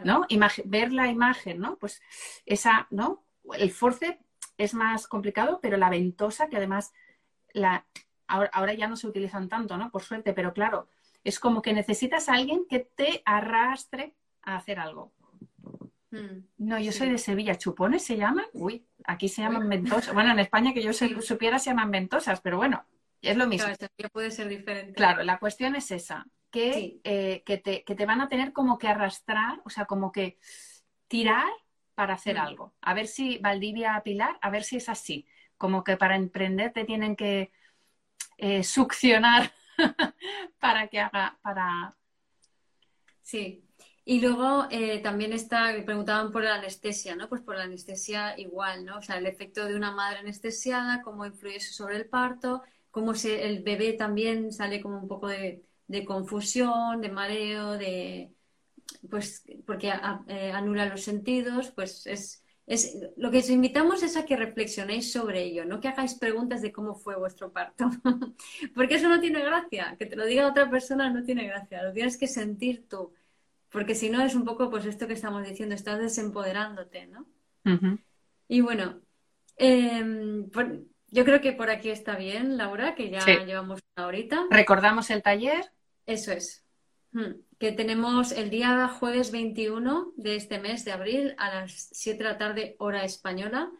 ¿No? 0.04 0.26
ver 0.66 0.92
la 0.92 1.08
imagen, 1.08 1.60
¿no? 1.60 1.78
Pues 1.78 2.02
esa, 2.44 2.86
¿no? 2.90 3.24
El 3.54 3.70
force 3.70 4.18
es 4.58 4.74
más 4.74 5.08
complicado, 5.08 5.60
pero 5.62 5.78
la 5.78 5.88
ventosa, 5.88 6.50
que 6.50 6.58
además 6.58 6.92
la, 7.54 7.86
ahora, 8.26 8.74
ya 8.74 8.86
no 8.86 8.96
se 8.96 9.06
utilizan 9.06 9.48
tanto, 9.48 9.78
¿no? 9.78 9.90
Por 9.90 10.02
suerte, 10.02 10.34
pero 10.34 10.52
claro, 10.52 10.90
es 11.24 11.40
como 11.40 11.62
que 11.62 11.72
necesitas 11.72 12.28
a 12.28 12.34
alguien 12.34 12.66
que 12.68 12.80
te 12.80 13.22
arrastre 13.24 14.14
a 14.42 14.56
hacer 14.56 14.78
algo. 14.78 15.14
Hmm, 16.10 16.46
no, 16.58 16.78
yo 16.78 16.92
soy 16.92 17.10
de 17.10 17.18
Sevilla. 17.18 17.56
¿Chupones 17.56 18.04
se 18.04 18.16
llaman? 18.16 18.46
Uy, 18.52 18.86
aquí 19.04 19.28
se 19.28 19.42
llaman 19.42 19.68
ventosas. 19.68 20.14
Bueno, 20.14 20.32
en 20.32 20.38
España 20.38 20.72
que 20.72 20.82
yo 20.82 20.92
supiera 20.92 21.58
se 21.58 21.70
llaman 21.70 21.90
ventosas, 21.90 22.40
pero 22.40 22.56
bueno, 22.56 22.84
es 23.20 23.36
lo 23.36 23.46
mismo. 23.46 23.68
Claro, 23.76 24.10
puede 24.12 24.30
ser 24.30 24.48
diferente. 24.48 24.94
Claro, 24.94 25.22
la 25.24 25.38
cuestión 25.38 25.76
es 25.76 25.90
esa, 25.90 26.26
que, 26.50 27.00
eh, 27.04 27.42
que, 27.44 27.58
te, 27.58 27.84
que, 27.84 27.94
te, 27.94 28.06
van 28.06 28.20
a 28.20 28.28
tener 28.28 28.52
como 28.52 28.78
que 28.78 28.88
arrastrar, 28.88 29.60
o 29.64 29.70
sea, 29.70 29.84
como 29.84 30.12
que 30.12 30.38
tirar 31.08 31.48
para 31.94 32.14
hacer 32.14 32.36
mm. 32.36 32.40
algo. 32.40 32.74
A 32.80 32.94
ver 32.94 33.06
si 33.06 33.38
Valdivia 33.38 34.00
Pilar, 34.04 34.38
a 34.40 34.50
ver 34.50 34.62
si 34.62 34.76
es 34.76 34.88
así. 34.88 35.26
Como 35.56 35.84
que 35.84 35.96
para 35.96 36.16
emprender 36.16 36.72
te 36.72 36.84
tienen 36.84 37.16
que 37.16 37.50
eh, 38.38 38.62
succionar 38.62 39.52
para 40.60 40.88
que 40.88 41.00
haga, 41.00 41.38
para... 41.42 41.96
Sí, 43.20 43.67
y 44.08 44.22
luego 44.22 44.66
eh, 44.70 45.00
también 45.00 45.34
está, 45.34 45.70
preguntaban 45.84 46.32
por 46.32 46.42
la 46.42 46.54
anestesia, 46.54 47.14
¿no? 47.14 47.28
Pues 47.28 47.42
por 47.42 47.56
la 47.56 47.64
anestesia 47.64 48.38
igual, 48.40 48.86
¿no? 48.86 48.96
O 48.96 49.02
sea, 49.02 49.18
el 49.18 49.26
efecto 49.26 49.66
de 49.66 49.76
una 49.76 49.92
madre 49.92 50.20
anestesiada, 50.20 51.02
cómo 51.02 51.26
influye 51.26 51.60
sobre 51.60 51.96
el 51.96 52.06
parto, 52.06 52.62
cómo 52.90 53.14
se, 53.14 53.44
el 53.46 53.62
bebé 53.62 53.92
también 53.92 54.50
sale 54.50 54.80
como 54.80 54.98
un 54.98 55.08
poco 55.08 55.28
de, 55.28 55.62
confusión, 56.06 57.02
de 57.02 57.10
mareo, 57.10 57.72
de 57.72 58.32
pues 59.10 59.44
porque 59.66 59.92
eh, 60.28 60.52
anula 60.52 60.86
los 60.86 61.02
sentidos, 61.02 61.70
pues 61.72 62.06
es, 62.06 62.42
es 62.66 62.96
lo 63.18 63.30
que 63.30 63.40
os 63.40 63.50
invitamos 63.50 64.02
es 64.02 64.16
a 64.16 64.24
que 64.24 64.36
reflexionéis 64.36 65.12
sobre 65.12 65.42
ello, 65.42 65.66
no 65.66 65.80
que 65.80 65.88
hagáis 65.88 66.14
preguntas 66.14 66.62
de 66.62 66.72
cómo 66.72 66.94
fue 66.94 67.16
vuestro 67.18 67.52
parto, 67.52 67.90
porque 68.74 68.94
eso 68.94 69.08
no 69.10 69.20
tiene 69.20 69.42
gracia, 69.44 69.96
que 69.98 70.06
te 70.06 70.16
lo 70.16 70.24
diga 70.24 70.48
otra 70.48 70.70
persona 70.70 71.10
no 71.10 71.22
tiene 71.24 71.46
gracia, 71.46 71.82
lo 71.82 71.92
tienes 71.92 72.16
que 72.16 72.26
sentir 72.26 72.88
tú, 72.88 73.12
porque 73.70 73.94
si 73.94 74.10
no 74.10 74.22
es 74.22 74.34
un 74.34 74.44
poco 74.44 74.70
pues 74.70 74.84
esto 74.86 75.06
que 75.06 75.14
estamos 75.14 75.46
diciendo, 75.46 75.74
estás 75.74 75.98
desempoderándote, 75.98 77.06
¿no? 77.06 77.26
Y 78.48 78.62
bueno, 78.62 79.00
eh, 79.58 80.46
yo 81.10 81.24
creo 81.24 81.40
que 81.40 81.52
por 81.52 81.70
aquí 81.70 81.90
está 81.90 82.16
bien, 82.16 82.56
Laura, 82.56 82.94
que 82.94 83.10
ya 83.10 83.24
llevamos 83.44 83.80
una 83.96 84.06
horita. 84.06 84.46
¿Recordamos 84.50 85.10
el 85.10 85.22
taller? 85.22 85.70
Eso 86.06 86.32
es. 86.32 86.64
Hmm. 87.12 87.40
Que 87.58 87.72
tenemos 87.72 88.32
el 88.32 88.50
día 88.50 88.88
jueves 88.88 89.32
21 89.32 90.12
de 90.16 90.36
este 90.36 90.58
mes 90.58 90.84
de 90.84 90.92
abril 90.92 91.34
a 91.38 91.54
las 91.54 91.88
7 91.92 92.18
de 92.18 92.24
la 92.24 92.38
tarde, 92.38 92.76
hora 92.78 93.04
española. 93.04 93.70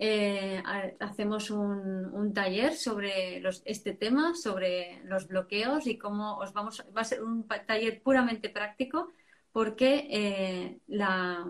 Eh, 0.00 0.62
hacemos 1.00 1.50
un, 1.50 2.32
taller 2.32 2.74
sobre 2.74 3.42
este 3.64 3.94
tema, 3.94 4.34
sobre 4.34 5.02
los 5.04 5.26
bloqueos 5.26 5.86
y 5.86 5.98
cómo 5.98 6.38
os 6.38 6.52
vamos. 6.52 6.84
Va 6.96 7.02
a 7.02 7.04
ser 7.04 7.22
un 7.22 7.46
taller 7.46 8.00
puramente 8.02 8.48
práctico 8.48 9.10
porque 9.58 10.06
eh, 10.08 10.78
la, 10.86 11.44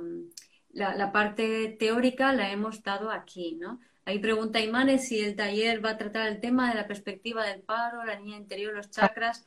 la 0.72 1.12
parte 1.12 1.76
teórica 1.78 2.32
la 2.32 2.50
hemos 2.50 2.82
dado 2.82 3.10
aquí, 3.10 3.56
¿no? 3.60 3.80
Ahí 4.06 4.18
pregunta 4.18 4.62
Imanes 4.62 5.08
si 5.08 5.20
el 5.20 5.36
taller 5.36 5.84
va 5.84 5.90
a 5.90 5.98
tratar 5.98 6.26
el 6.26 6.40
tema 6.40 6.70
de 6.70 6.76
la 6.76 6.86
perspectiva 6.86 7.44
del 7.44 7.60
paro, 7.60 8.06
la 8.06 8.18
niña 8.18 8.38
interior, 8.38 8.72
los 8.72 8.90
chakras. 8.90 9.46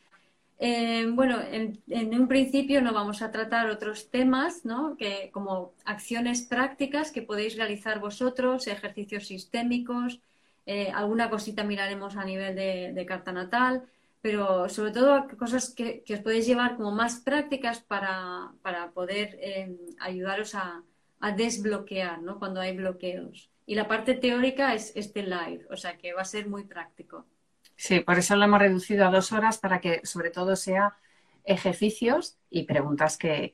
Eh, 0.59 1.07
bueno, 1.09 1.41
en, 1.41 1.81
un 2.13 2.27
principio 2.27 2.83
no 2.83 2.93
vamos 2.93 3.23
a 3.23 3.31
tratar 3.31 3.67
otros 3.67 4.11
temas, 4.11 4.63
¿no? 4.63 4.95
Que, 4.95 5.31
como 5.33 5.73
acciones 5.83 6.43
prácticas 6.43 7.11
que 7.11 7.23
podéis 7.23 7.57
realizar 7.57 7.99
vosotros, 7.99 8.67
ejercicios 8.67 9.25
sistémicos, 9.25 10.21
eh, 10.67 10.91
alguna 10.93 11.31
cosita 11.31 11.63
miraremos 11.63 12.15
a 12.15 12.25
nivel 12.25 12.55
de, 12.55 13.05
carta 13.07 13.31
natal, 13.31 13.89
pero 14.21 14.69
sobre 14.69 14.91
todo 14.91 15.27
cosas 15.37 15.73
que, 15.73 16.03
os 16.09 16.19
podéis 16.19 16.45
llevar 16.45 16.77
como 16.77 16.91
más 16.91 17.21
prácticas 17.21 17.81
para, 17.81 18.53
poder 18.93 19.37
eh, 19.41 19.75
ayudaros 19.99 20.55
a, 20.55 20.83
a 21.19 21.31
desbloquear, 21.31 22.21
¿no? 22.21 22.39
Cuando 22.39 22.61
hay 22.61 22.75
bloqueos 22.75 23.51
y 23.65 23.75
la 23.75 23.87
parte 23.87 24.15
teórica 24.15 24.73
es 24.73 24.91
este 24.95 25.23
live, 25.23 25.65
o 25.69 25.77
sea 25.77 25.97
que 25.97 26.13
va 26.13 26.23
a 26.23 26.25
ser 26.25 26.49
muy 26.49 26.65
práctico. 26.65 27.25
Sí, 27.75 28.01
por 28.01 28.17
eso 28.17 28.35
lo 28.35 28.43
hemos 28.43 28.59
reducido 28.59 29.07
a 29.07 29.11
dos 29.11 29.31
horas 29.31 29.57
para 29.59 29.79
que 29.79 30.01
sobre 30.03 30.29
todo 30.29 30.55
sea 30.55 30.97
ejercicios 31.45 32.37
y 32.49 32.63
preguntas 32.63 33.17
que, 33.17 33.53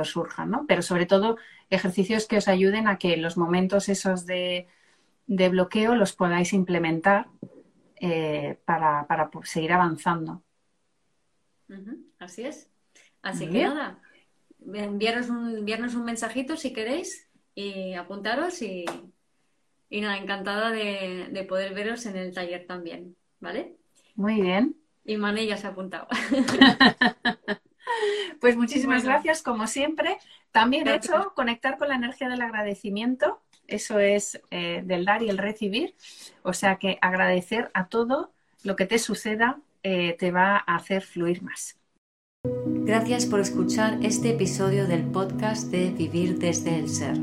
os 0.00 0.08
surjan, 0.08 0.50
¿no? 0.50 0.64
Pero 0.66 0.82
sobre 0.82 1.06
todo 1.06 1.36
ejercicios 1.70 2.26
que 2.26 2.38
os 2.38 2.48
ayuden 2.48 2.88
a 2.88 2.98
que 2.98 3.16
los 3.18 3.36
momentos 3.36 3.88
esos 3.88 4.26
de, 4.26 4.68
bloqueo 5.26 5.94
los 5.94 6.14
podáis 6.14 6.52
implementar 6.52 7.28
eh, 8.00 8.58
para, 8.64 9.06
seguir 9.44 9.72
avanzando. 9.72 10.42
Así 12.18 12.44
es. 12.44 12.70
Así 13.22 13.48
que 13.48 13.64
nada, 13.64 14.00
enviaros 14.72 15.28
un, 15.28 15.58
enviarnos 15.58 15.94
un 15.94 16.04
mensajito 16.04 16.56
si 16.56 16.72
queréis 16.72 17.28
y 17.54 17.94
apuntaros 17.94 18.62
y, 18.62 18.84
nada, 19.90 20.16
encantada 20.16 20.70
de, 20.70 21.28
de 21.30 21.44
poder 21.44 21.74
veros 21.74 22.06
en 22.06 22.16
el 22.16 22.32
taller 22.32 22.66
también, 22.66 23.16
¿vale? 23.40 23.76
Muy 24.14 24.40
bien. 24.40 24.76
Y 25.04 25.16
Mane 25.16 25.46
ya 25.46 25.56
se 25.56 25.66
ha 25.66 25.70
apuntado. 25.70 26.06
pues 28.40 28.56
muchísimas 28.56 29.04
gracias, 29.04 29.42
como 29.42 29.66
siempre. 29.66 30.18
También 30.52 30.86
he 30.86 30.96
hecho 30.96 31.32
conectar 31.34 31.78
con 31.78 31.88
la 31.88 31.94
energía 31.94 32.28
del 32.28 32.42
agradecimiento. 32.42 33.40
Eso 33.68 34.00
es 34.00 34.40
eh, 34.50 34.82
del 34.84 35.04
dar 35.04 35.22
y 35.22 35.28
el 35.28 35.38
recibir. 35.38 35.94
O 36.42 36.52
sea 36.52 36.76
que 36.76 36.98
agradecer 37.00 37.70
a 37.74 37.86
todo 37.86 38.32
lo 38.64 38.74
que 38.74 38.86
te 38.86 38.98
suceda 38.98 39.60
eh, 39.84 40.16
te 40.18 40.32
va 40.32 40.56
a 40.56 40.74
hacer 40.74 41.02
fluir 41.02 41.42
más. 41.42 41.78
Gracias 42.44 43.26
por 43.26 43.38
escuchar 43.38 43.98
este 44.02 44.30
episodio 44.30 44.88
del 44.88 45.04
podcast 45.04 45.70
de 45.70 45.90
Vivir 45.90 46.38
desde 46.38 46.76
el 46.76 46.88
Ser. 46.88 47.16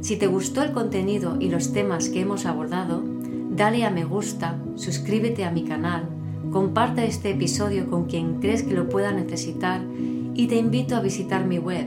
Si 0.00 0.16
te 0.16 0.26
gustó 0.26 0.62
el 0.62 0.72
contenido 0.72 1.36
y 1.38 1.50
los 1.50 1.74
temas 1.74 2.08
que 2.08 2.20
hemos 2.20 2.46
abordado, 2.46 3.02
dale 3.04 3.84
a 3.84 3.90
me 3.90 4.04
gusta, 4.04 4.58
suscríbete 4.76 5.44
a 5.44 5.50
mi 5.50 5.64
canal 5.64 6.08
Comparte 6.50 7.06
este 7.06 7.30
episodio 7.30 7.88
con 7.88 8.06
quien 8.06 8.40
crees 8.40 8.64
que 8.64 8.74
lo 8.74 8.88
pueda 8.88 9.12
necesitar 9.12 9.80
y 10.34 10.48
te 10.48 10.56
invito 10.56 10.96
a 10.96 11.00
visitar 11.00 11.44
mi 11.44 11.58
web 11.58 11.86